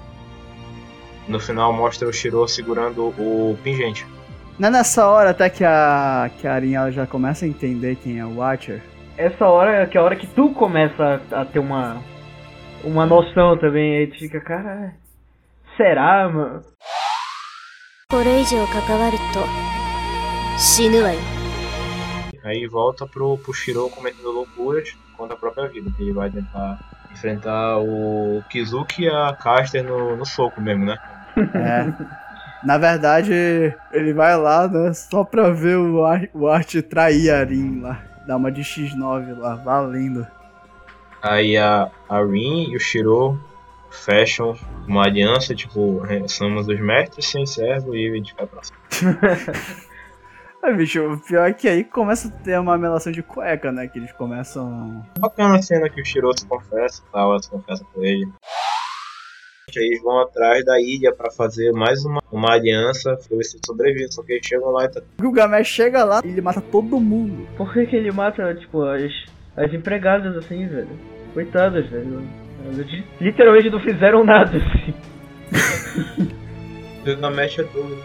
[1.29, 4.07] No final mostra o Shiro segurando o pingente.
[4.59, 7.97] Não é nessa hora até que a, que a Arin ela já começa a entender
[7.97, 8.83] quem é o Watcher?
[9.17, 12.01] Essa hora é que é a hora que tu começa a, a ter uma
[12.83, 14.95] uma noção também, aí tu fica, cara,
[15.77, 16.63] será, mano?
[18.11, 19.41] これ以上関わると
[20.59, 21.19] 死ぬわよ
[22.44, 25.92] Aí volta pro, pro Shiro cometendo loucuras contra a própria vida.
[25.96, 26.80] que Ele vai tentar
[27.12, 30.98] enfrentar o Kizuki e a Caster no, no soco mesmo, né?
[31.54, 32.20] É.
[32.64, 34.94] Na verdade, ele vai lá, né?
[34.94, 38.04] Só pra ver o, Ar o Art trair a Arin lá.
[38.28, 40.28] Dar uma de X9 lá, valendo.
[41.22, 43.40] Aí a, a Rin e o Shiro
[43.90, 44.56] fecham
[44.88, 49.20] uma aliança, tipo, é, somos os mestres sem servo e a gente vai pra cima.
[50.62, 53.88] É, bicho, o pior é que aí começa a ter uma melação de cueca, né?
[53.88, 55.06] Que eles começam.
[55.18, 58.28] Bacana a cena que o Shiro se confessa e tal, ela se confessa com ele.
[59.78, 63.56] Aí eles vão atrás da ilha pra fazer mais uma, uma aliança pra ver se
[63.56, 64.12] eles sobrevivem.
[64.12, 67.00] Só que eles chegam lá e tá O Gilgamesh chega lá e ele mata todo
[67.00, 67.48] mundo.
[67.56, 69.12] Por que, que ele mata, tipo, as,
[69.56, 70.90] as empregadas assim, velho?
[71.34, 72.28] Coitadas, velho.
[72.66, 72.88] Elas
[73.22, 74.94] Literalmente não fizeram nada, assim.
[77.02, 78.04] o Gilgamesh é doido.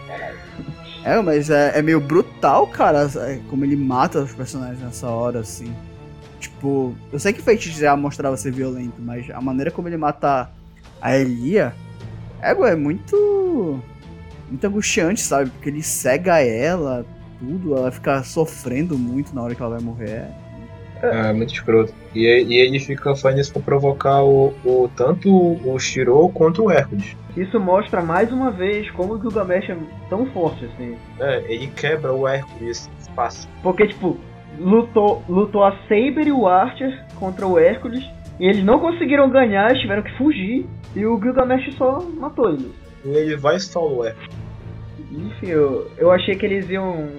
[1.05, 5.41] É, mas é, é meio brutal, cara, é, como ele mata os personagens nessa hora,
[5.41, 5.71] assim.
[6.39, 10.49] Tipo, eu sei que Fate já mostrava ser violento, mas a maneira como ele mata
[10.99, 11.75] a Elia
[12.41, 13.79] é, é muito.
[14.49, 15.51] muito angustiante, sabe?
[15.51, 17.05] Porque ele cega ela,
[17.39, 20.27] tudo, ela fica sofrendo muito na hora que ela vai morrer.
[21.01, 21.93] É, muito escroto.
[22.13, 26.71] E, e ele fica fazendo isso pra provocar o, o, tanto o Shiro quanto o
[26.71, 27.15] Hércules.
[27.35, 29.77] Isso mostra mais uma vez como o Gilgamesh é
[30.09, 30.95] tão forte, assim.
[31.19, 33.49] É, ele quebra o Hércules fácil.
[33.61, 34.17] Porque, tipo,
[34.57, 38.03] lutou, lutou a Saber e o Archer contra o Hércules.
[38.39, 40.65] E eles não conseguiram ganhar, eles tiveram que fugir.
[40.95, 42.71] E o Gilgamesh só matou eles.
[43.03, 44.35] E ele vai solo o Hércules.
[45.11, 47.09] Enfim, eu, eu achei que eles iam.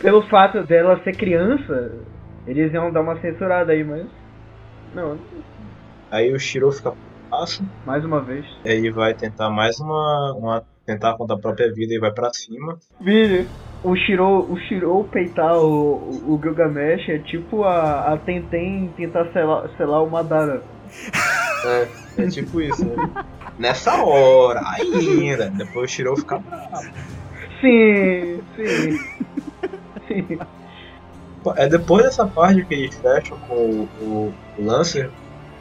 [0.00, 1.94] Pelo fato dela ser criança,
[2.46, 4.06] eles iam dar uma censurada aí, mas.
[4.94, 5.18] Não,
[6.10, 6.92] Aí o Shiro fica
[7.28, 7.64] passo.
[7.84, 8.46] mais uma vez.
[8.64, 10.64] Ele vai tentar mais uma, uma.
[10.86, 12.78] tentar contra a própria vida e vai pra cima.
[13.00, 13.48] Vire,
[13.82, 19.26] o Shiro, o Shiro peitar o, o, o Gilgamesh é tipo a, a Tenten tentar
[19.32, 20.62] selar, selar o Madara.
[21.64, 23.10] É, é tipo isso, né?
[23.58, 25.50] Nessa hora, ainda.
[25.50, 26.90] Depois o Shiro fica bravo.
[27.60, 28.98] Sim, sim.
[30.06, 30.38] sim.
[31.56, 35.10] É depois dessa parte que eles fecham com o, o, o Lancer?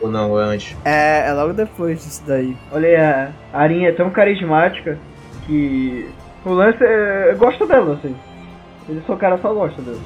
[0.01, 0.75] Ou não, é antes?
[0.83, 2.55] É, é logo depois disso daí.
[2.71, 4.97] Olha aí, a Arin é tão carismática
[5.45, 6.09] que
[6.45, 8.15] o lance é, gosta dela, assim.
[8.87, 9.99] Ele só o cara só gosta dela.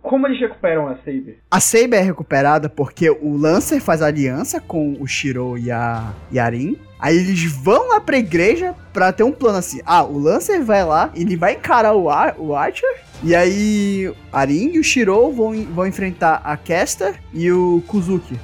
[0.00, 1.40] Como eles recuperam a Saber?
[1.50, 6.78] A Saber é recuperada porque o Lancer faz aliança com o Shiro e a Yarin.
[7.00, 9.80] Aí eles vão lá pra igreja pra ter um plano assim.
[9.84, 12.88] Ah, o Lancer vai lá, ele vai encarar o, Ar o Archer.
[13.22, 18.38] E aí Arin e o Shiro vão, vão enfrentar a Caster e o Kuzuki.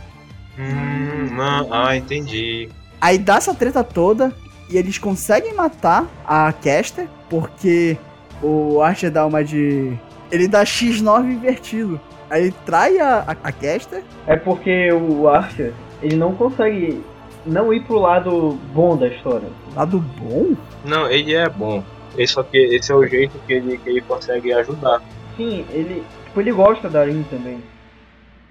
[0.58, 2.68] Hum, não, ah, entendi.
[3.00, 4.32] Aí dá essa treta toda
[4.70, 7.96] e eles conseguem matar a Caster porque
[8.42, 9.92] o Archer dá uma de.
[10.30, 12.00] Ele dá X9 invertido.
[12.30, 14.02] Aí ele trai a, a, a Caster.
[14.26, 17.02] É porque o Archer, ele não consegue
[17.44, 19.48] não ir pro lado bom da história.
[19.74, 20.54] Lado bom?
[20.84, 21.82] Não, ele é bom.
[22.16, 25.02] Esse, só que esse é o jeito que ele, que ele consegue ajudar.
[25.36, 27.62] Sim, ele, tipo, ele gosta da Arin também.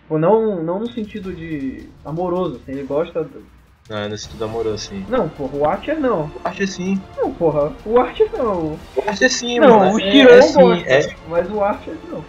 [0.01, 3.23] Tipo, não, não no sentido de amoroso, assim, ele gosta.
[3.23, 3.45] do-
[3.89, 5.05] Ah, no sentido amoroso, sim.
[5.09, 6.31] Não, porra, o Archer não.
[6.35, 6.99] Eu acho sim.
[7.17, 8.79] Não, porra, o Archer não.
[8.95, 9.93] Eu acho sim, Não, mano.
[9.95, 11.15] o É- Shiro é, sim, gosta, é.
[11.27, 12.23] mas o Archer não.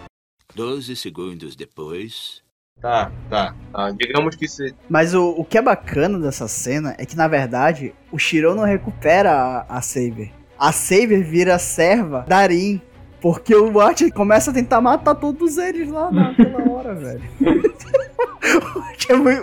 [0.55, 2.43] Doze segundos depois.
[2.81, 3.91] Tá, tá, tá.
[3.91, 4.75] Digamos que se.
[4.89, 8.65] Mas o, o que é bacana dessa cena é que, na verdade, o Shiro não
[8.65, 10.31] recupera a, a Saber.
[10.57, 12.81] A Saber vira serva da Arin.
[13.21, 17.21] Porque o Archer começa a tentar matar todos eles lá naquela hora, velho.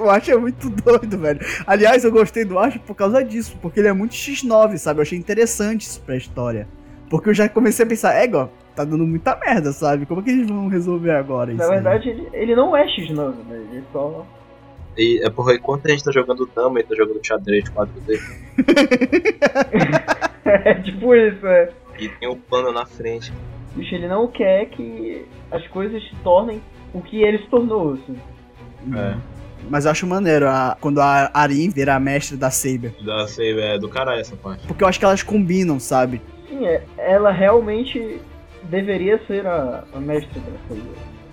[0.05, 1.41] o, Archer é é muito doido, velho.
[1.67, 3.57] Aliás, eu gostei do Archer por causa disso.
[3.63, 4.99] Porque ele é muito X9, sabe?
[4.99, 6.69] Eu achei interessante isso pra história.
[7.09, 10.05] Porque eu já comecei a pensar, é, ó, tá dando muita merda, sabe?
[10.05, 11.59] Como é que eles vão resolver agora isso?
[11.59, 11.71] Na aí?
[11.71, 13.57] verdade, ele, ele não é X9, né?
[13.73, 14.27] Ele só.
[14.97, 18.21] e- É porque enquanto a gente tá jogando dama, ele tá jogando xadrez 4D.
[20.65, 21.71] é tipo isso, é.
[21.99, 23.33] E tem o plano na frente.
[23.75, 26.61] Bicho, ele não quer que as coisas se tornem
[26.93, 28.17] o que ele se tornou, assim.
[28.97, 29.15] É.
[29.69, 32.95] Mas eu acho maneiro a- quando a Arin vira a mestre da Saber.
[33.05, 34.67] Da save é do caralho essa parte.
[34.67, 36.21] Porque eu acho que elas combinam, sabe?
[36.49, 38.21] Sim, é, ela realmente
[38.65, 40.75] deveria ser a, a mestre da.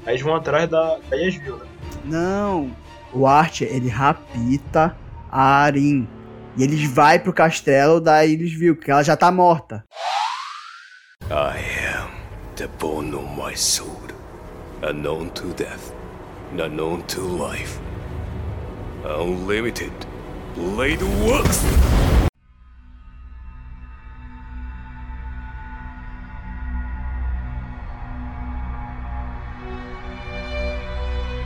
[0.05, 1.65] Aí eles vão atrás da, da Yasville, né?
[2.05, 2.70] Não.
[3.13, 4.95] O Art, ele rapita
[5.32, 6.07] a Arin.
[6.58, 9.86] E eles vai pro castelo da Elisville, porque ela já tá morta.
[11.30, 11.60] I
[11.95, 12.10] am
[12.55, 14.16] the bone of my sword,
[14.82, 15.93] unknown to death,
[16.51, 17.80] unknown to life.
[19.05, 19.91] Unlimited
[20.55, 21.62] blade works!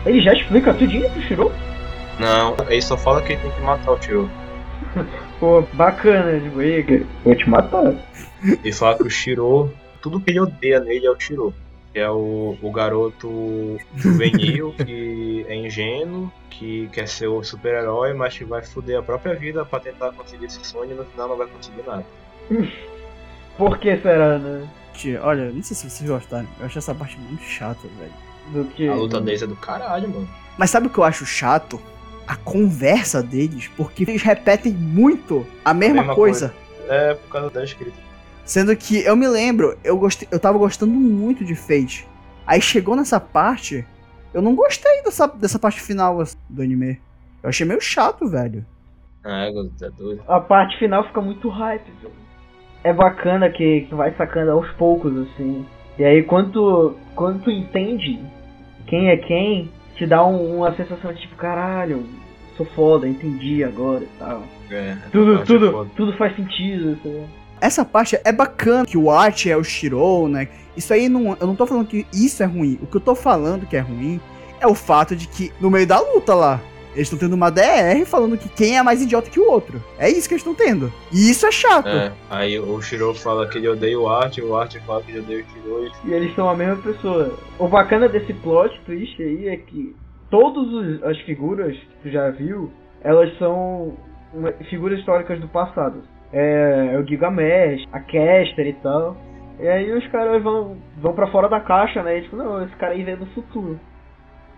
[0.05, 1.51] Ele já explica tudinho pro Shiro?
[2.17, 4.31] Não, aí só fala que ele tem que matar o Shiro.
[5.39, 7.93] Pô, bacana, tipo, "Ei, cara, vou te matar.
[8.43, 9.71] Ele fala que o Shiro,
[10.01, 11.53] tudo que ele odeia nele é o Shiro.
[11.93, 18.37] Que é o, o garoto juvenil que é ingênuo, que quer ser o super-herói, mas
[18.37, 21.37] que vai foder a própria vida pra tentar conseguir esse sonho e no final não
[21.37, 22.05] vai conseguir nada.
[23.57, 24.67] Por que será, né?
[24.93, 26.47] Tia, Olha, não sei se vocês gostaram.
[26.59, 28.13] Eu acho essa parte muito chata, velho.
[28.53, 28.87] Do que.
[28.87, 30.29] A luta deles é do caralho, mano.
[30.57, 31.79] Mas sabe o que eu acho chato?
[32.31, 36.53] A conversa deles, porque eles repetem muito a mesma, Mesma coisa.
[36.87, 37.97] É por causa da escrita.
[38.45, 42.07] Sendo que eu me lembro, eu gostei, eu tava gostando muito de Fate.
[42.47, 43.85] Aí chegou nessa parte,
[44.33, 47.01] eu não gostei dessa, dessa parte final assim, do anime.
[47.43, 48.65] Eu achei meio chato, velho.
[49.25, 50.23] Ah, é doido.
[50.25, 52.13] A parte final fica muito hype, velho.
[52.81, 55.65] É bacana que, que vai sacando aos poucos, assim.
[55.99, 58.23] E aí quando tu, quando tu entende
[58.87, 62.05] quem é quem, te dá um- uma sensação de tipo, caralho,
[62.61, 64.43] sou foda, entendi agora e tal.
[64.69, 65.89] É, Tudo, acho tudo, foda.
[65.95, 67.25] tudo faz sentido, sabe?
[67.59, 70.47] Essa parte é bacana, que o Art é o Shiro, né?
[70.75, 71.37] Isso aí não.
[71.39, 72.79] Eu não tô falando que isso é ruim.
[72.81, 74.19] O que eu tô falando que é ruim
[74.59, 76.59] é o fato de que, no meio da luta lá,
[76.95, 79.81] eles estão tendo uma DR falando que quem é mais idiota que o outro.
[79.99, 80.91] É isso que eles estão tendo.
[81.11, 81.87] E isso é chato.
[81.87, 85.19] É, aí o Shiro fala que ele odeia o Art, o Art fala que ele
[85.19, 87.37] odeia o Shiro e E eles são a mesma pessoa.
[87.59, 89.95] O bacana desse plot twist aí é que
[90.31, 92.71] todas as figuras que tu já viu,
[93.03, 93.93] elas são
[94.69, 96.01] figuras históricas do passado.
[96.33, 99.17] É, o Gigamesh, a Caster e tal.
[99.59, 102.17] E aí os caras vão, vão pra fora da caixa, né?
[102.17, 103.79] E tipo, não, esse cara aí veio do futuro.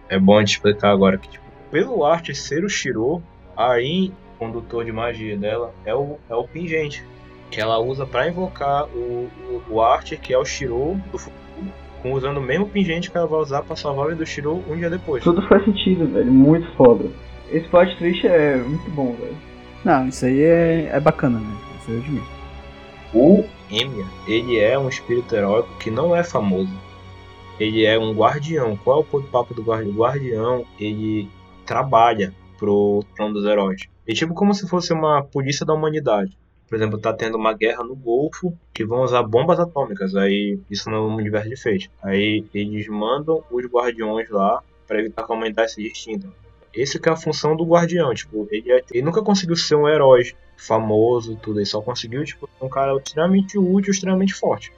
[0.07, 3.21] É bom te explicar agora que, tipo, pelo Art ser o Shiro,
[3.57, 7.03] a Arin, condutor de magia dela, é o, é o pingente.
[7.49, 11.42] Que ela usa pra invocar o, o, o Art, que é o Shiro do futuro,
[12.11, 14.75] usando o mesmo pingente que ela vai usar pra salvar a vida do Shiro um
[14.75, 15.23] dia depois.
[15.23, 16.31] Tudo faz sentido, velho.
[16.31, 17.05] Muito foda.
[17.51, 19.37] Esse plot twist é muito bom, velho.
[19.85, 21.55] Não, isso aí é, é bacana, né?
[21.79, 22.27] Isso eu admito.
[23.13, 26.73] O Emiya, ele é um espírito heróico que não é famoso.
[27.59, 28.75] Ele é um guardião.
[28.77, 29.93] Qual é o papo do guardião?
[29.93, 31.29] O guardião, ele
[31.65, 33.81] trabalha pro trono dos heróis.
[34.07, 36.37] É tipo como se fosse uma polícia da humanidade.
[36.73, 40.15] Por exemplo, tá tendo uma guerra no Golfo que vão usar bombas atômicas.
[40.15, 41.91] Aí, isso no universo de Fate.
[42.01, 46.27] Aí, eles mandam os guardiões lá para evitar que a humanidade se extinta.
[46.73, 49.87] Esse que é a função do guardião, tipo, ele, é- ele nunca conseguiu ser um
[49.87, 54.73] herói famoso, tudo, ele só conseguiu, tipo, um cara extremamente útil, extremamente forte.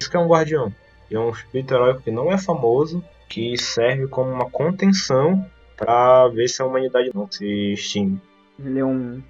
[0.00, 0.74] Isso que é um guardião.
[1.08, 5.46] É um espírito heróico que não é famoso, que serve como uma contenção
[5.76, 8.20] pra ver se a humanidade não se extingue.
[8.58, 9.22] Ele é um.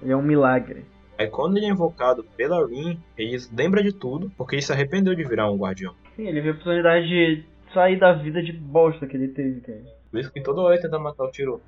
[0.00, 0.84] Ele é um milagre.
[1.20, 5.14] Aí quando ele é invocado pela Rin, ele lembra de tudo, porque ele se arrependeu
[5.14, 5.94] de virar um guardião.
[6.16, 7.44] Sim, ele viu a oportunidade de
[7.74, 9.82] sair da vida de bosta que ele teve, cara.
[10.10, 11.60] Por isso que toda hora ele tenta matar o Tiro.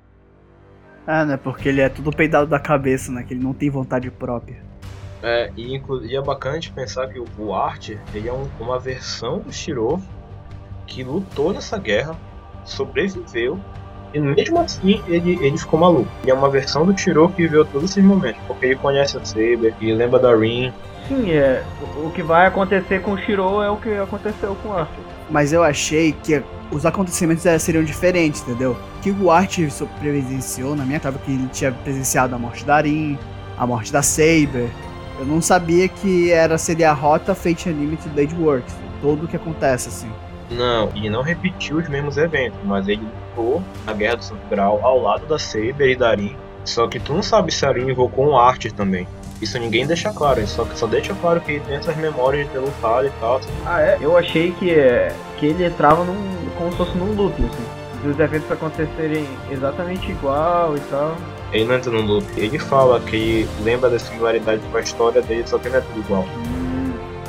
[1.05, 1.37] Ah, né?
[1.37, 3.21] Porque ele é tudo peidado da cabeça, né?
[3.21, 4.57] Que ele não tem vontade própria.
[5.21, 5.79] É, e,
[6.09, 9.53] e é bacana de pensar que o, o Art, ele é um- uma versão do
[9.53, 10.01] Shiro
[10.87, 12.17] que lutou nessa guerra,
[12.65, 13.59] sobreviveu,
[14.13, 16.07] e mesmo assim ele, ele ficou maluco.
[16.21, 19.25] Ele é uma versão do Shiro que viveu todos esses momentos, porque ele conhece a
[19.25, 20.71] Saber, ele lembra da Rin.
[21.07, 21.63] Sim, é.
[21.97, 25.03] O, o que vai acontecer com o Shiro é o que aconteceu com o Arthur.
[25.29, 26.41] Mas eu achei que
[26.71, 28.77] os acontecimentos seriam diferentes, entendeu?
[29.01, 32.75] Que o Art so- presenciou na minha casa que ele tinha presenciado a morte da
[32.75, 33.17] Arin,
[33.57, 34.69] a morte da Saber.
[35.19, 38.73] Eu não sabia que era seria a rota Fate Unlimited Blade Works.
[39.01, 40.09] Todo o que acontece, assim.
[40.49, 43.05] Não, ele não repetiu os mesmos eventos, mas ele
[43.35, 46.13] lutou na Guerra do Santo Grau ao lado da Saber e da.
[46.63, 49.07] Só que tu não sabe se a invocou um Art também.
[49.41, 52.59] Isso ninguém deixa claro, só, só deixa claro que ele tem essas memórias de ter
[52.59, 53.41] lutado e tal.
[53.65, 53.97] Ah, é?
[53.99, 56.15] Eu achei que, é, que ele entrava num,
[56.57, 58.07] como se fosse num loop, assim.
[58.07, 61.15] Dos eventos acontecerem exatamente igual e tal.
[61.51, 62.25] Ele não entra no loop.
[62.37, 65.99] Ele fala que lembra da similaridade com a história dele, só que não é tudo
[65.99, 66.25] igual.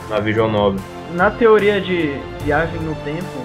[0.09, 0.79] Na Vision 9.
[1.15, 3.44] Na teoria de viagem no tempo,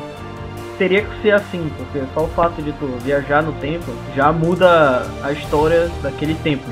[0.79, 5.05] teria que ser assim, porque só o fato de tu viajar no tempo já muda
[5.21, 6.63] a história daquele tempo.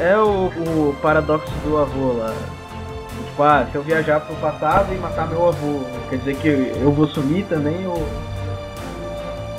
[0.00, 2.32] É o, o paradoxo do avô lá.
[3.26, 6.92] Tipo, ah, se eu viajar pro passado e matar meu avô, quer dizer que eu
[6.92, 8.06] vou sumir também ou,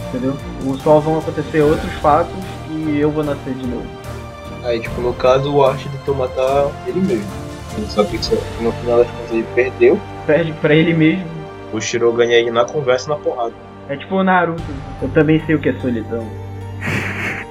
[0.08, 0.36] entendeu?
[0.66, 2.34] Ou só vão acontecer outros fatos
[2.72, 3.88] e eu vou nascer de novo.
[4.64, 7.28] Aí, tipo, no caso, o Art tentou matar ele mesmo.
[7.90, 8.18] Só que
[8.62, 10.00] no final das contas ele perdeu.
[10.26, 11.26] Perde pra ele mesmo.
[11.74, 13.69] O Shiro ganha ele na conversa e na porrada.
[13.90, 14.64] É tipo o Naruto.
[15.02, 16.26] Eu também sei o que é solidão.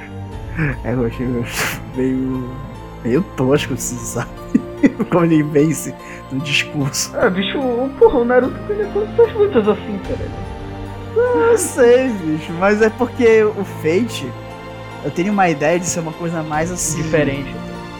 [0.84, 1.24] É, eu achei
[1.94, 2.50] meio.
[3.04, 4.28] meio tosco, assim, sabe?
[5.08, 5.94] Como ele vence
[6.32, 7.12] no discurso.
[7.16, 10.28] Ah, bicho, o- porra, o Naruto ganha todas as lutas assim, cara.
[11.50, 14.26] Eu sei, bicho, mas é porque o Fate.
[15.04, 17.02] Eu tenho uma ideia de ser uma coisa mais assim.
[17.02, 17.54] Diferente.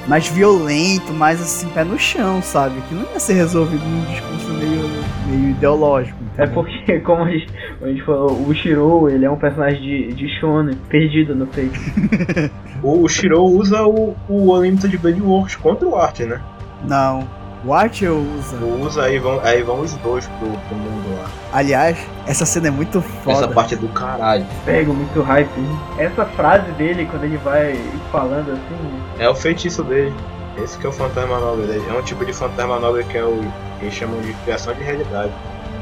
[0.09, 2.81] Mais violento, mais assim, pé no chão, sabe?
[2.89, 4.89] Que não ia ser resolvido num discurso meio,
[5.29, 6.19] meio ideológico.
[6.39, 6.55] É entendeu?
[6.55, 7.47] porque, como a gente,
[7.79, 11.47] como a gente falou, o Shiro, ele é um personagem de, de Shonen, perdido no
[11.47, 12.51] Fate.
[12.81, 16.41] O Shiro usa o, o Unlimited Blade Works contra o Art, né?
[16.87, 17.27] Não.
[17.65, 18.57] O Art eu usa.
[18.65, 21.29] Usa, aí vão, aí vão os dois pro, pro mundo lá.
[21.53, 23.37] Aliás, essa cena é muito foda.
[23.37, 24.47] Essa parte é do caralho.
[24.65, 25.51] Pega muito hype.
[25.99, 27.77] Essa frase dele, quando ele vai
[28.13, 30.15] falando assim, É o feitiço dele.
[30.63, 31.85] Esse que é o fantasma nobre dele.
[31.89, 33.41] É um tipo de fantasma nobre que é o.
[33.79, 35.33] que eles chamam de criação de realidade.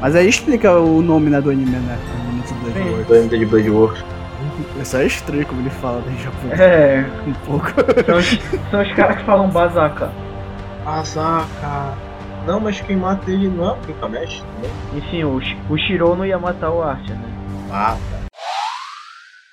[0.01, 1.97] Mas aí explica o nome né, do anime, né?
[2.13, 2.89] O nome do Sim.
[2.89, 3.03] World.
[3.05, 4.03] Do Unlimited Blade Works.
[4.79, 6.59] É só estranho como ele fala né, em japonês.
[6.59, 7.67] é, Um pouco.
[8.05, 8.39] são os,
[8.71, 10.11] são os caras que falam bazaka.
[10.87, 11.97] Asaka.
[12.45, 14.69] Não, mas quem mata ele não é o Gilgamesh, né?
[14.95, 17.27] Enfim, o, o Shiro não ia matar o Archer, né?
[17.67, 18.27] Mata.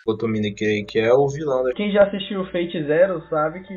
[0.05, 1.73] Kotomini, que, que é o vilão da.
[1.73, 3.77] Quem já assistiu o Fate Zero sabe que,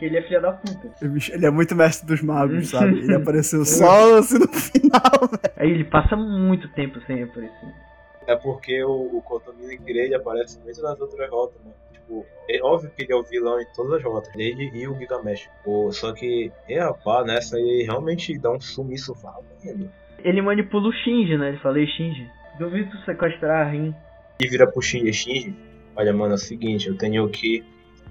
[0.00, 0.90] que ele é filha da puta.
[1.00, 2.98] Ele é muito mestre dos magos, sabe?
[2.98, 5.30] Ele apareceu só assim no final.
[5.56, 7.68] Aí ele passa muito tempo sem aparecer.
[8.26, 11.70] É porque o, o Kotomini Grade aparece muito nas outras rotas, né?
[12.10, 14.98] Tipo, é óbvio que ele é o vilão em todas as rotas, ele e o
[14.98, 15.48] Gilgamesh.
[15.64, 19.88] Pô, só que, é rapaz, nessa ele realmente dá um sumiço valendo.
[20.18, 21.50] Ele manipula o Shinji, né?
[21.50, 23.94] Ele fala, Shinji, duvido tu sequestrar a Rin.
[24.40, 25.54] E vira pro Shinji, Shinji,
[25.94, 27.64] olha mano, é o seguinte, eu tenho aqui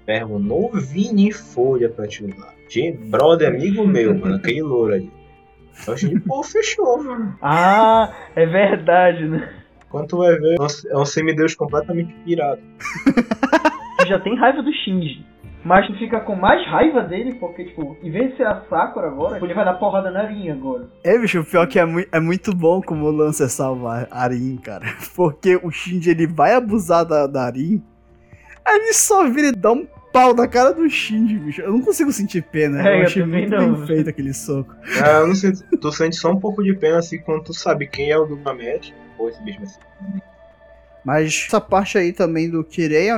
[0.06, 2.54] ferro novinho em folha pra te usar.
[2.70, 5.12] Gente, brother, amigo meu, mano, aquele louro ali.
[5.82, 7.36] Então o Shinji, pô, fechou, mano.
[7.42, 9.56] Ah, é verdade, né?
[9.90, 12.62] Quando tu vai ver, é um- é um semideus completamente pirado.
[14.10, 15.24] Já tem raiva do Shinji.
[15.62, 19.08] Mas tu fica com mais raiva dele, porque, tipo, em vez de ser a Sakura
[19.08, 20.88] agora, ele vai dar porrada na Rin agora.
[21.04, 24.22] É, bicho, o pior que é, mui- é muito bom como o Lancer salva a
[24.22, 24.86] Arin, cara.
[25.14, 27.82] Porque o Shinji, ele vai abusar da, da Arin,
[28.64, 31.60] aí ele só vira e dá um pau na cara do Shinji, bicho.
[31.60, 32.80] Eu não consigo sentir pena.
[32.82, 33.74] É, eu eu achei também muito não.
[33.74, 34.74] bem feito aquele soco.
[35.04, 37.86] Ah, eu não sei, tu sente só um pouco de pena assim quando tu sabe
[37.86, 38.94] quem é o Gilgamesh.
[39.18, 39.80] Pô, esse bicho vai ser.
[41.04, 43.14] Mas essa parte aí também do Kirei, é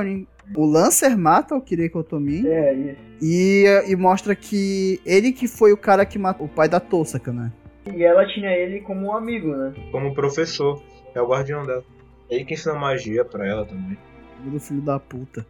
[0.55, 2.97] o- Lancer mata o Kirei Kotomi É, isso.
[3.21, 7.31] e, e mostra que ele que foi o cara que matou o pai da Tosaka,
[7.31, 7.51] né?
[7.93, 9.73] E ela tinha ele como um amigo, né?
[9.91, 10.81] Como professor,
[11.13, 11.83] é o guardião dela.
[12.29, 13.97] Ele que ensina magia pra ela também.
[14.45, 15.45] Do filho da puta.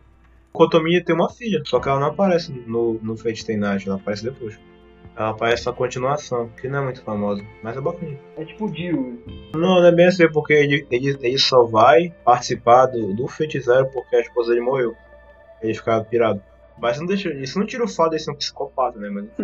[0.51, 4.23] Kotomi tem uma filha, só que ela não aparece no, no Fate Night, ela aparece
[4.23, 4.59] depois.
[5.15, 8.17] Ela aparece na continuação, que não é muito famosa, mas é bacana.
[8.35, 9.21] É tipo o Dio.
[9.53, 13.59] Não, não é bem assim, porque ele, ele, ele só vai participar do, do Fate
[13.59, 14.95] Zero porque a esposa dele morreu.
[15.61, 16.41] Ele ficava pirado.
[16.79, 19.29] Mas não deixa, isso não tira o fato de ser um psicopata, né, mano?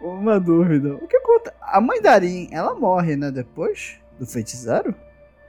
[0.00, 0.94] Uma dúvida.
[0.94, 1.56] O que acontece?
[1.60, 4.94] A mãe da Arin, ela morre, né, depois do Fate Zero?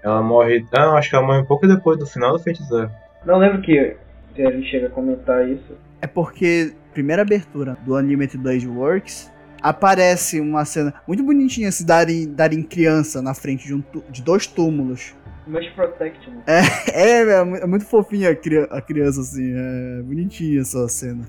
[0.02, 0.66] Ela morre.
[0.72, 2.90] Ah, não, acho que ela morre um pouco depois do final do Fate Zero.
[3.26, 3.96] Não lembro que
[4.38, 5.76] que a gente chega a comentar isso.
[6.00, 9.32] É porque, primeira abertura do Unlimited Blade Works,
[9.62, 14.48] aparece uma cena muito bonitinha, se darem, darem criança na frente de, um de dois
[14.48, 15.14] túmulos.
[15.46, 16.44] Mas Protect, né?
[16.92, 21.28] É, é, mu- é muito fofinha a, cri- a criança, assim, é bonitinha essa cena.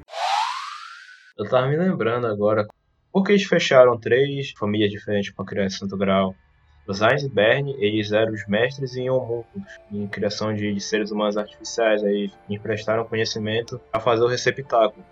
[1.36, 2.66] Eu tava me lembrando agora.
[3.12, 6.34] Porque eles fecharam três famílias diferentes pra criar esse Santo Grau.
[6.86, 11.10] Os Heinz e Berne, eles eram os mestres em homúnculos, em criação de, de seres
[11.10, 12.02] humanos artificiais.
[12.02, 15.04] Aí emprestaram conhecimento a fazer o receptáculo.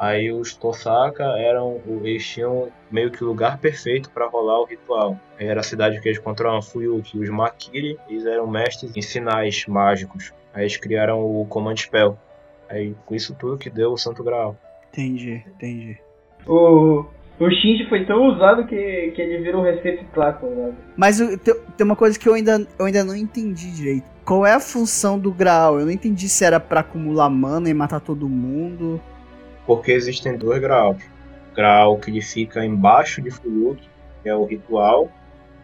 [0.00, 5.20] Aí os Tosaka eram, eles tinham meio que o lugar perfeito para rolar o ritual.
[5.38, 7.18] Aí era a cidade que eles controlavam, Fuyuki.
[7.18, 10.32] Os Makiri, eles eram mestres em sinais mágicos.
[10.54, 12.16] Aí eles criaram o Command Spell.
[12.66, 14.56] Aí com isso tudo que deu o Santo Graal.
[14.90, 15.98] Entendi, entendi.
[16.46, 17.04] O,
[17.38, 20.74] o Shinji foi tão usado que, que ele virou receptáculo, né?
[20.96, 24.06] Mas tem, tem uma coisa que eu ainda, eu ainda não entendi direito.
[24.24, 25.78] Qual é a função do Graal?
[25.78, 28.98] Eu não entendi se era pra acumular mana e matar todo mundo.
[29.70, 31.00] Porque existem dois graus.
[31.54, 33.88] Grau que ele fica embaixo de Fuyuki,
[34.20, 35.08] que é o ritual.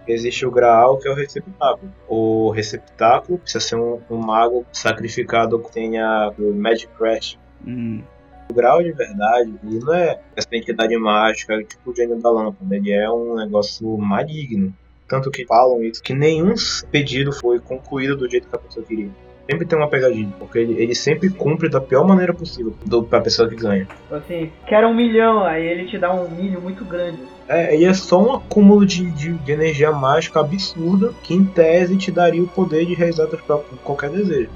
[0.07, 1.93] Existe o grau que é o receptáculo.
[2.07, 7.37] O receptáculo precisa ser um, um mago sacrificado que tenha o Magic Crash.
[7.67, 8.01] Hum,
[8.49, 12.77] O grau de verdade, ele não é essa entidade mágica tipo o gênio da lâmpada,
[12.77, 14.73] ele é um negócio maligno.
[15.09, 16.55] tanto que falam isso, que nenhum
[16.93, 19.11] pedido foi concluído do jeito que a pessoa queria.
[19.49, 23.21] Sempre tem uma pegadinha, porque ele, ele sempre cumpre da pior maneira possível do, pra
[23.21, 23.85] pessoa que ganha.
[23.85, 27.19] Tipo Assim, quero um milhão, aí ele te dá um milho muito grande.
[27.49, 31.97] É, e é só um acúmulo de, de, de energia mágica absurda que, em tese,
[31.97, 34.51] te daria o poder de realizar teus próprios- qualquer desejo.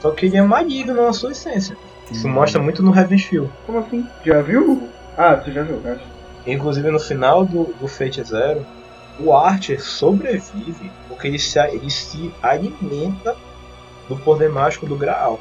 [0.00, 1.76] Só que ele é maligno na sua essência.
[2.10, 3.48] Isso mostra muito no Heaven's Feel.
[3.64, 4.04] Como assim?
[4.26, 4.88] Já viu?
[5.16, 6.02] Ah, tu já viu, acho.
[6.44, 8.66] Inclusive no final do, do Fate Zero,
[9.20, 13.36] o Archer sobrevive porque ele se, ele se alimenta
[14.08, 15.40] do poder mágico do Graal.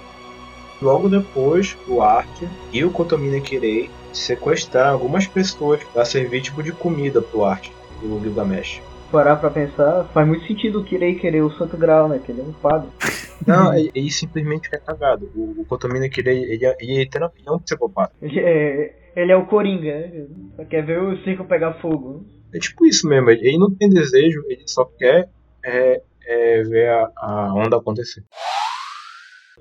[0.82, 6.72] Logo depois, o Archer e o Kotomine Kirei sequestraram algumas pessoas para servir tipo de
[6.72, 7.72] comida pro Archer,
[8.02, 8.82] do Gilgamesh.
[9.12, 12.20] Parar pra pensar, faz muito sentido o Kirei querer o Santo Grau, né?
[12.24, 12.90] Que ele é um padre.
[13.46, 15.30] Não, ele, ele simplesmente é cagado.
[15.36, 18.14] O, o Kotomine Kirei, ele, é- ele, é literalmente é um psicopata.
[18.22, 20.26] Ele é, ele é o Coringa, né?
[20.56, 22.26] Só quer ver o circo pegar fogo.
[22.54, 25.30] É tipo isso mesmo, ele, ele não tem desejo, ele só quer
[25.64, 28.24] é, é, ver a, a onda acontecer.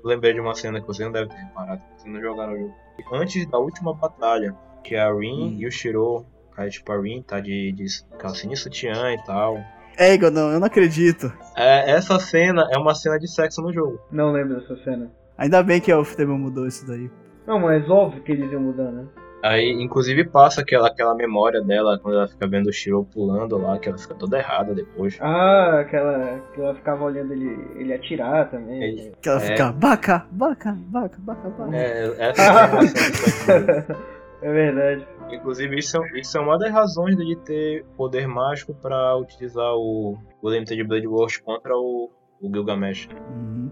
[0.03, 2.53] Eu lembrei de uma cena que você não deve ter reparado, porque vocês não jogaram
[2.53, 2.73] o jogo.
[3.13, 5.57] Antes da última batalha, que a Rin Hum.
[5.59, 6.25] e o Shiro,
[6.57, 7.85] aí tipo a Rin tá de, de
[8.17, 9.57] calcinha e sutiã e tal.
[9.97, 11.31] É, Igor, não, eu não acredito.
[11.55, 13.99] É, essa cena é uma cena de sexo no jogo.
[14.11, 15.11] Não lembro dessa cena.
[15.37, 17.09] Ainda bem que o futebol mudou isso daí.
[17.45, 19.05] Não, mas óbvio que eles iam mudar, né?
[19.43, 23.77] Aí, inclusive, passa aquela, aquela memória dela quando ela fica vendo o Shiro pulando lá,
[23.79, 25.17] que ela fica toda errada depois.
[25.21, 28.81] Ah, aquela que ela ficava olhando ele, ele atirar também.
[28.83, 29.47] Ele- Que ela É.
[29.47, 31.75] fica baca, baca, baca, baca, baca.
[31.75, 34.11] É, essa é.
[34.43, 35.07] É verdade.
[35.31, 40.17] Inclusive, isso é, isso é uma das razões dele ter poder mágico pra utilizar o,
[40.41, 42.09] o Limited Blade Wars contra o,
[42.41, 43.07] o Gilgamesh.
[43.29, 43.71] Uhum.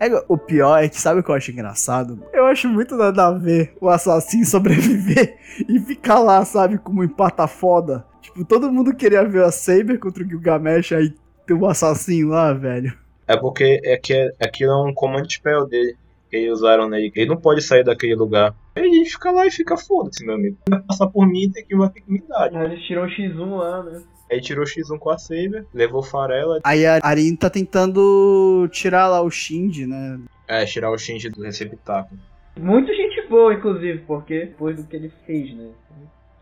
[0.00, 2.22] É, o pior é que sabe o que eu acho engraçado?
[2.32, 5.36] Eu acho muito nada a ver o assassino sobreviver
[5.68, 8.06] e ficar lá, sabe, como um empata foda.
[8.20, 11.12] Tipo, todo mundo queria ver a Saber contra o Gilgamesh, aí
[11.46, 12.92] tem o assassino lá, velho.
[13.26, 15.96] É porque é que aquilo é um command spell dele,
[16.30, 17.12] que eles usaram nele.
[17.14, 18.54] Ele não pode sair daquele lugar.
[18.76, 20.56] Ele fica lá e fica foda-se, meu amigo.
[20.68, 21.76] Vai passar por mim tem que
[22.28, 22.54] dar.
[22.54, 24.02] Aí eles tiram o X1 lá, né?
[24.30, 26.60] Aí tirou X1 com a Saber, levou Farela.
[26.64, 30.20] Aí a Arin tá tentando tirar lá o Shinji, né?
[30.46, 32.20] É, tirar o Shinji do receptáculo.
[32.56, 35.70] Muito gente boa, inclusive, porque depois do que ele fez, né?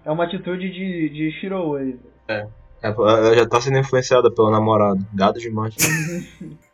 [0.04, 1.98] É uma atitude de, de Shiro aí.
[2.28, 2.46] É,
[2.82, 5.04] ela já tá sendo influenciada pelo namorado.
[5.12, 5.74] Gado demais.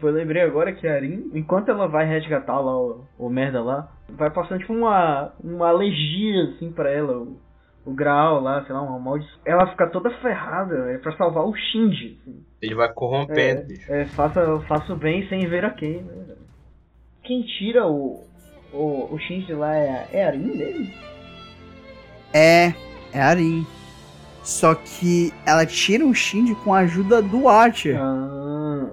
[0.00, 3.92] Eu lembrei agora que a Arin, enquanto ela vai resgatar lá o, o merda lá,
[4.08, 7.26] vai passando tipo uma, uma alergia assim pra ela,
[7.84, 9.38] o, grau lá, sei lá, uma maldição.
[9.44, 12.18] Ela fica toda ferrada, é pra salvar o Shinji.
[12.22, 12.44] assim.
[12.60, 13.92] Ele vai corrompendo, bicho.
[13.92, 16.34] É, faça, faça o bem sem ver a quem, né?
[17.22, 18.24] Quem tira o,
[18.72, 20.94] o, o Shinji lá é, a- é a Arin dele?
[22.32, 22.72] É,
[23.12, 23.66] é a Arin.
[24.42, 27.98] Só que ela tira o Shinji com a ajuda do Archer.
[28.00, 28.86] Ah,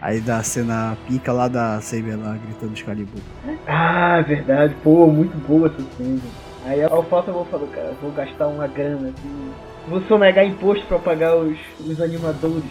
[0.00, 3.20] Aí dá a cena pica lá da Saber lá gritando Excalibur.
[3.66, 6.20] ah verdade, pô, muito boa essa cena.
[6.66, 9.52] Aí ao falta eu vou falar, cara, vou gastar uma grana aqui.
[9.86, 12.64] Vou sonegar imposto pra pagar os, os animadores.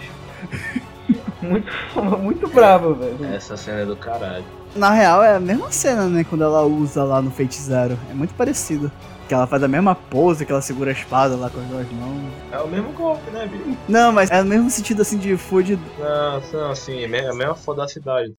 [1.42, 1.72] muito,
[2.20, 3.34] muito bravo, velho.
[3.34, 4.44] Essa cena é do caralho.
[4.76, 6.26] Na real é a mesma cena, né?
[6.26, 7.98] Quando ela usa lá no Zero.
[8.12, 8.92] É muito parecido.
[9.30, 11.90] Que ela faz a mesma pose, que ela segura a espada lá com as duas
[11.94, 12.34] mãos.
[12.52, 13.78] É o mesmo golpe, né, bicho?
[13.88, 15.80] Não, mas é no mesmo sentido assim de food.
[15.98, 18.34] Não, não, assim, é é a mesma fodacidade.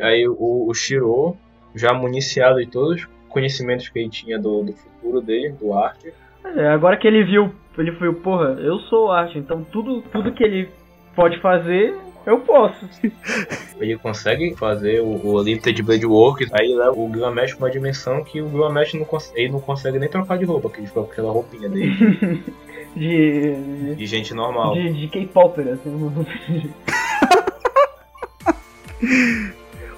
[0.00, 1.36] Aí o, o Shiro,
[1.74, 6.12] já municiado de todos os conhecimentos que ele tinha do, do futuro dele, do Archer,
[6.44, 10.32] É, agora que ele viu, ele viu, porra, eu sou o Arte, então tudo, tudo
[10.32, 10.68] que ele
[11.16, 11.94] pode fazer,
[12.26, 12.88] eu posso.
[13.80, 18.22] ele consegue fazer o, o Limited Blade Works, aí leva o Gilgamesh pra uma dimensão
[18.24, 21.00] que o Gilgamesh não, cons- ele não consegue nem trocar de roupa, que ele fica
[21.02, 22.42] com aquela roupinha dele,
[22.94, 23.94] De.
[23.94, 24.74] de gente normal.
[24.74, 26.70] De, de K-Popper, assim.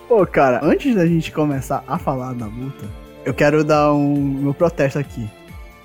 [0.09, 2.86] Pô, cara, antes da gente começar a falar da luta,
[3.25, 5.29] eu quero dar um meu protesto aqui.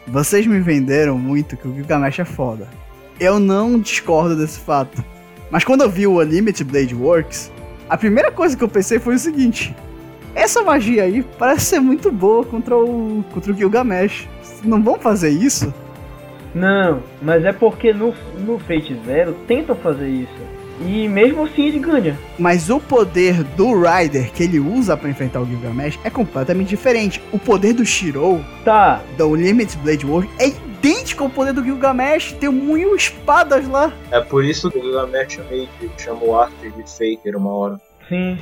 [0.07, 2.68] Vocês me venderam muito que o Gilgamesh é foda.
[3.20, 5.03] Eu não discordo desse fato.
[5.52, 7.52] Mas quando eu vi o Unlimited Blade Works,
[7.90, 9.76] a primeira coisa que eu pensei foi o seguinte:
[10.36, 14.28] essa magia aí parece ser muito boa contra o contra o Gilgamesh.
[14.64, 15.74] Não vão fazer isso?
[16.53, 20.48] Não, mas é porque no, no Fate Zero tentam fazer isso.
[20.81, 22.18] E mesmo assim ele ganha.
[22.38, 27.22] Mas o poder do Rider que ele usa pra enfrentar o Gilgamesh é completamente diferente.
[27.31, 32.31] O poder do Shirou Tá, da Unlimited Blade Works é idêntico ao poder do Gilgamesh.
[32.34, 33.91] Tem mil espadas lá.
[34.11, 37.81] É por isso que o Gilgamesh meio que chama o Archer de Faker uma hora.
[38.07, 38.38] sim.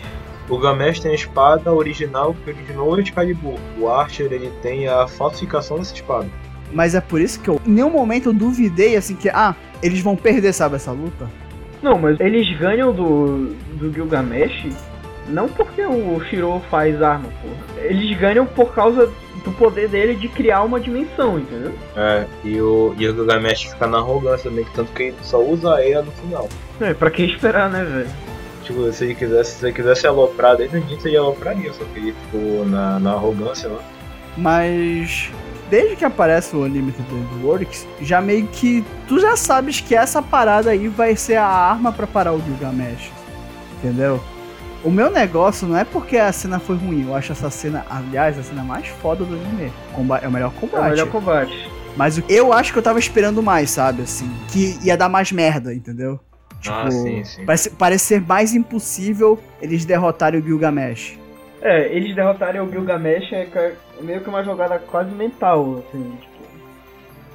[0.49, 3.59] O Gilgamesh tem a espada original que originou o Excalibur.
[3.77, 6.27] O Archer ele tem a falsificação dessa espada.
[6.71, 9.53] Mas é por isso que eu, em nenhum momento eu duvidei assim que, ah,
[9.83, 11.29] eles vão perder, sabe, essa luta?
[11.81, 14.67] Não, mas eles ganham do, do Gilgamesh
[15.29, 17.85] não porque o Shiro faz arma, porra.
[17.85, 19.11] Eles ganham por causa
[19.43, 21.73] do poder dele de criar uma dimensão, entendeu?
[21.95, 25.41] É, e o, e o Gilgamesh fica na arrogância também, que tanto que ele só
[25.41, 26.47] usa a Eia no final.
[26.79, 28.09] É, pra que esperar, né, velho?
[28.63, 31.99] Tipo, se ele quisesse, se ele quisesse aloprar desde o início, ele alopraria, só que
[31.99, 33.81] ele ficou na, na arrogância lá.
[34.35, 35.31] Mas
[35.69, 37.05] desde que aparece o Unlimited
[37.43, 41.91] Works, já meio que tu já sabes que essa parada aí vai ser a arma
[41.91, 43.11] pra parar o Gilgamesh.
[43.77, 44.19] Entendeu?
[44.83, 48.37] O meu negócio não é porque a cena foi ruim, eu acho essa cena, aliás,
[48.39, 49.71] a cena mais foda do anime.
[50.21, 50.85] É o melhor É combate.
[50.85, 51.71] o melhor combate.
[51.95, 55.31] Mas o- eu acho que eu tava esperando mais, sabe, assim, que ia dar mais
[55.31, 56.19] merda, entendeu?
[56.61, 57.45] Tipo, Ah, sim, sim.
[57.45, 61.17] Parece, parece ser mais impossível eles derrotarem o Gilgamesh.
[61.61, 66.37] É, eles derrotarem o Gilgamesh é meio que uma jogada quase mental, assim, tipo.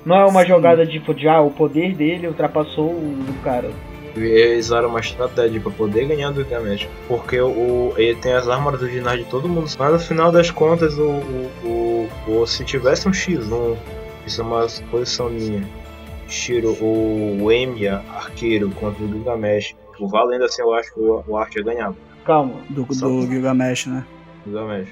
[0.04, 0.48] Não é uma Sim.
[0.48, 3.70] jogada tipo de ah, o poder dele ultrapassou o do cara.
[4.16, 6.88] Eles usaram uma estratégia pra poder ganhar do Gilgamesh.
[7.08, 9.70] Porque o, ele tem as armas originais de todo mundo.
[9.78, 11.08] Mas no final das contas, o,
[11.64, 13.76] o, o- se tivesse um X1,
[14.26, 15.62] isso é uma suposição minha.
[16.28, 19.74] Shiro, o Emiya, arqueiro, contra o Gilgamesh.
[19.98, 21.92] O valendo assim, eu acho que o, o ia ganhar.
[22.24, 22.54] Calma.
[22.70, 24.04] Do, Só- do Gilgamesh, né?
[24.44, 24.88] Gilgamesh.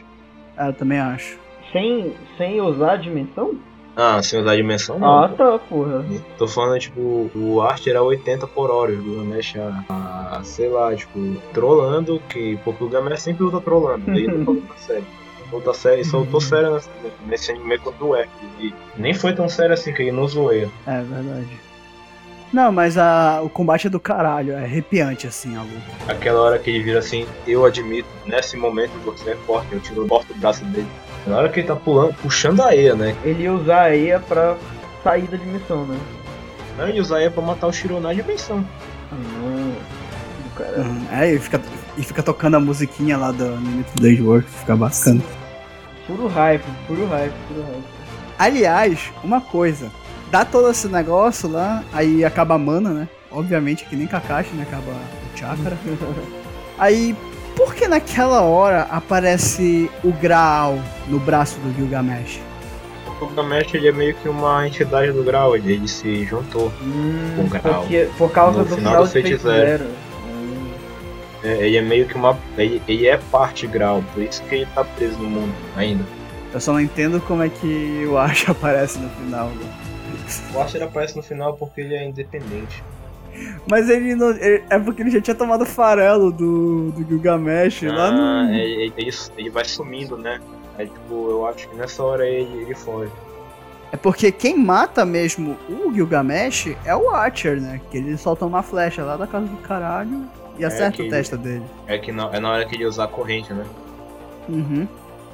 [0.56, 1.38] É, eu também acho.
[1.72, 3.54] Sem, sem usar a dimensão?
[3.96, 5.24] Ah, sem usar a dimensão não.
[5.24, 6.04] Ah, tá, porra.
[6.38, 9.84] Tô falando, tipo, o Art era 80 por hora, o Gilgamesh a,
[10.38, 11.18] a, sei lá, tipo,
[11.52, 15.04] trolando, que, porque o Gilgamesh sempre luta trolando, daí não luta sério.
[15.52, 16.90] Luta sério, só lutou sério nesse,
[17.26, 18.30] nesse anime contra o Echo.
[18.60, 20.70] E nem foi tão sério assim, que ele não zoeia.
[20.86, 21.48] É verdade.
[22.52, 25.82] Não, mas a, o combate é do caralho, é arrepiante assim a luta.
[26.08, 30.04] Aquela hora que ele vira assim, eu admito, nesse momento você é forte, eu tiro
[30.04, 30.88] o braço dele.
[31.26, 33.14] Na hora que ele tá pulando, puxando a Eia, né?
[33.22, 34.56] Ele ia usar a EA pra
[35.04, 35.96] sair da dimensão, né?
[36.76, 38.66] Não, ele usa a Eia pra matar o Shiro na dimensão.
[39.12, 39.72] Ah, não.
[40.42, 40.78] Do cara.
[40.78, 41.06] Uhum.
[41.12, 41.60] É, e fica,
[41.96, 45.22] e fica tocando a musiquinha lá do Unlimited Days Work, fica bacana.
[46.06, 47.84] Puro hype, puro hype, puro hype.
[48.38, 49.92] Aliás, uma coisa,
[50.30, 53.08] dá todo esse negócio lá, aí acaba a mana, né?
[53.30, 54.62] Obviamente que nem Kakashi, né?
[54.62, 55.76] Acaba o chakra.
[56.78, 57.14] Aí,
[57.54, 60.78] por que naquela hora aparece o Graal
[61.08, 62.40] no braço do Gilgamesh?
[63.20, 66.72] O Gilgamesh ele é meio que uma entidade do grau, ele, ele se juntou.
[66.82, 67.80] Hum, Com grau.
[67.82, 69.38] porque, por causa No do final final do.
[69.42, 69.84] Zero.
[69.84, 70.70] Hum.
[71.44, 72.36] É, ele é meio que uma.
[72.56, 76.02] Ele, ele é parte grau, por isso que ele tá preso no mundo ainda.
[76.54, 79.48] Eu só não entendo como é que o Ash aparece no final.
[79.48, 79.66] né?
[80.54, 82.82] O Archer aparece no final porque ele é independente.
[83.70, 84.30] Mas ele não.
[84.30, 88.10] ele- é porque ele já tinha tomado farelo do, do Gilgamesh lá Ah,
[88.46, 88.52] no.
[88.54, 90.40] ele, ele, ele vai sumindo, né?
[90.76, 93.10] Aí, tipo, eu acho que nessa hora ele, ele foge.
[93.92, 97.80] É porque quem mata mesmo o Gilgamesh é o Archer, né?
[97.90, 100.22] Que ele solta uma flecha lá da casa do caralho
[100.58, 101.64] e acerta que a ele- testa dele.
[101.86, 103.64] É que na, é na hora que ele usar a corrente, né?
[104.48, 104.86] Uhum.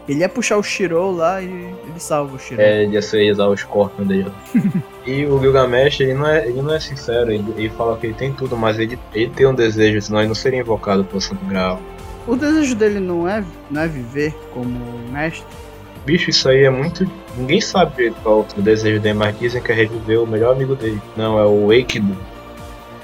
[0.08, 2.60] Ele ia puxar o Shiro lá e ele salva o Shiro.
[2.60, 4.32] É, ele ia ser usar o Scorpion dele.
[5.04, 8.14] e o Gilgamesh, ele não é, ele não é sincero, ele, ele fala que ele
[8.14, 11.44] tem tudo, mas ele, ele tem um desejo, senão ele não seria invocado pelo Santo
[11.46, 11.80] Graal.
[12.26, 14.78] O desejo dele não é, não é viver como
[15.10, 15.46] mestre.
[16.04, 17.08] Bicho, isso aí é muito.
[17.36, 20.76] Ninguém sabe qual é o desejo dele, mas dizem que é reviver o melhor amigo
[20.76, 21.00] dele.
[21.16, 22.16] Não, é o Aikido.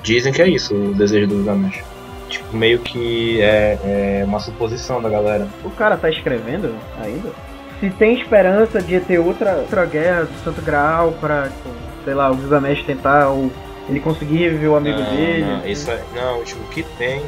[0.02, 1.91] Dizem que é isso, o desejo do Gilgamesh.
[2.32, 5.46] Tipo, meio que é, é uma suposição da galera.
[5.64, 7.30] O cara tá escrevendo ainda?
[7.78, 11.68] Se tem esperança de ter outra, outra guerra do Santo Graal pra, tipo,
[12.04, 13.50] sei lá, o Gilgamesh tentar ou
[13.88, 15.44] ele conseguir reviver o amigo não, dele.
[15.44, 17.20] Não, isso é, não, tipo, o que tem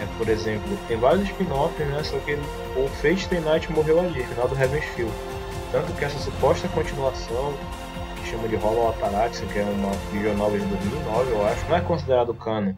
[0.00, 2.02] é, por exemplo, tem vários spin-offs, né?
[2.02, 5.12] Só que o Fate Stay Night morreu ali, no final do Heaven's Field.
[5.72, 7.54] Tanto que essa suposta continuação,
[8.16, 11.76] que chama de Hollow Ataraxia, que é uma visual novel de 2009, eu acho, não
[11.76, 12.74] é considerado canon.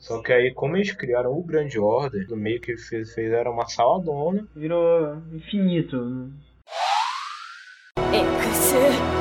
[0.00, 3.68] Só que aí, como eles criaram o Grande Order, do meio que fez, fizeram uma
[3.68, 5.96] saladona, Virou infinito.
[6.04, 6.30] né?
[8.60, 9.20] ス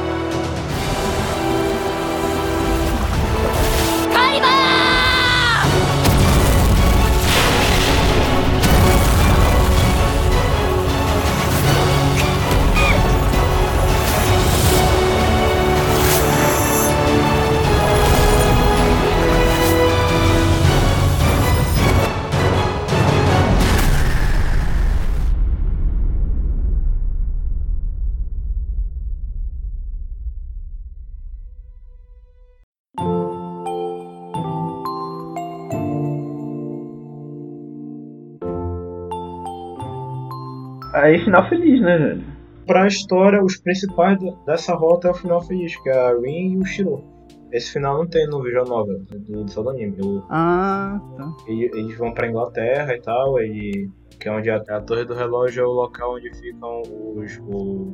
[41.02, 42.24] Aí final feliz, né, velho?
[42.68, 46.54] Pra história, os principais do- dessa rota é o final feliz, que é a Rin
[46.54, 47.04] e o Shiro.
[47.52, 49.96] Esse final não tem no visual novel, é do, só do anime.
[50.04, 51.34] O- Ah, tá.
[51.48, 53.90] e- eles vão pra Inglaterra e tal, e
[54.20, 56.82] que é onde a, a Torre do Relógio é o local onde ficam
[57.16, 57.40] os.
[57.48, 57.94] O,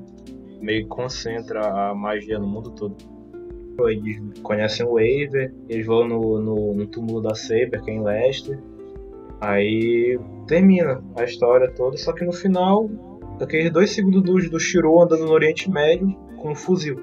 [0.62, 1.62] meio que concentra
[1.92, 2.96] a magia no mundo todo.
[3.88, 8.04] Eles conhecem o Waver, eles vão no, no, no túmulo da Saber, que é em
[8.04, 8.58] Leicester.
[9.46, 12.90] Aí termina a história toda, só que no final,
[13.38, 16.96] daqueles dois segundos do, do Shiro andando no Oriente Médio com um fuzil.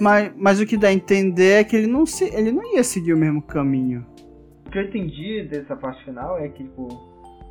[0.00, 2.82] Mas, mas o que dá a entender é que ele não, se, ele não ia
[2.82, 4.04] seguir o mesmo caminho.
[4.66, 6.88] O que eu entendi dessa parte final é que, tipo,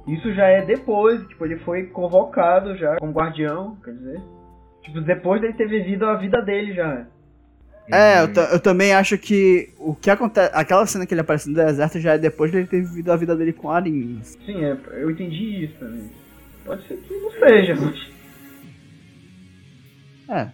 [0.05, 4.21] isso já é depois, tipo, ele foi convocado já como guardião, quer dizer.
[4.81, 7.07] Tipo, depois dele ter vivido a vida dele já.
[7.91, 10.51] É, eu, ta- eu também acho que o que acontece.
[10.53, 13.35] Aquela cena que ele aparece no deserto já é depois dele ter vivido a vida
[13.35, 14.19] dele com a Arin.
[14.23, 16.09] Sim, é, eu entendi isso também.
[16.65, 18.07] Pode ser que não seja, mas...
[20.29, 20.47] É.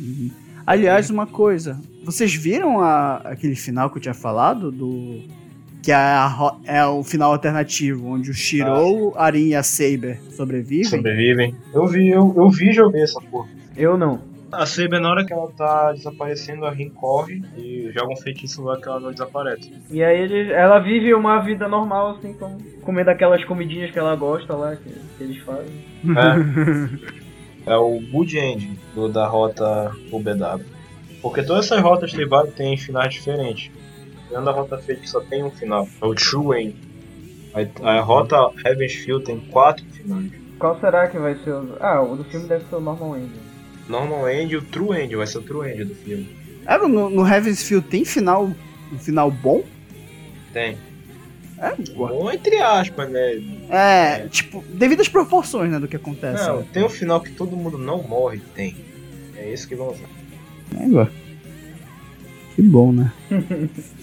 [0.00, 0.30] Uhum.
[0.66, 1.80] Aliás, uma coisa.
[2.04, 4.70] Vocês viram a- aquele final que eu tinha falado?
[4.72, 5.22] Do.
[5.82, 10.84] Que é, a é o final alternativo, onde o Shirou, Arin e a Saber sobrevivem.
[10.84, 11.56] Sobrevivem.
[11.74, 13.48] Eu vi, eu, eu vi e joguei essa porra.
[13.76, 14.20] Eu não.
[14.52, 18.62] A Saber, na hora que ela tá desaparecendo, a Rin corre e joga um feitiço
[18.62, 19.72] lá que ela não desaparece.
[19.90, 24.14] E aí ele, ela vive uma vida normal, assim, como comendo aquelas comidinhas que ela
[24.14, 25.72] gosta lá, que, que eles fazem.
[27.66, 30.64] É, é o Good End do, da rota UBW.
[31.22, 33.70] Porque todas essas rotas tem, vários- tem finais diferentes.
[34.28, 36.76] Tirando a rota Fate que só tem um final, é o True End.
[37.82, 40.30] A, a rota Heaven's Field tem quatro finais.
[40.58, 41.76] Qual será que vai ser o...
[41.80, 43.30] Ah, o do filme deve ser o Normal End.
[43.88, 46.28] Normal End e o True End, vai ser o True End do filme.
[46.66, 48.50] É, no, no Heaven's Field tem final,
[48.92, 49.64] um final bom?
[50.52, 50.76] Tem.
[51.58, 53.40] É, Bom, entre aspas, né?
[53.68, 56.44] é, tipo, devido às proporções, né, do que acontece.
[56.44, 58.74] Não, tem um final que todo mundo não morre, tem.
[59.36, 60.08] É isso que vamos ver.
[60.76, 61.08] É, igual.
[62.56, 63.12] Que bom, né?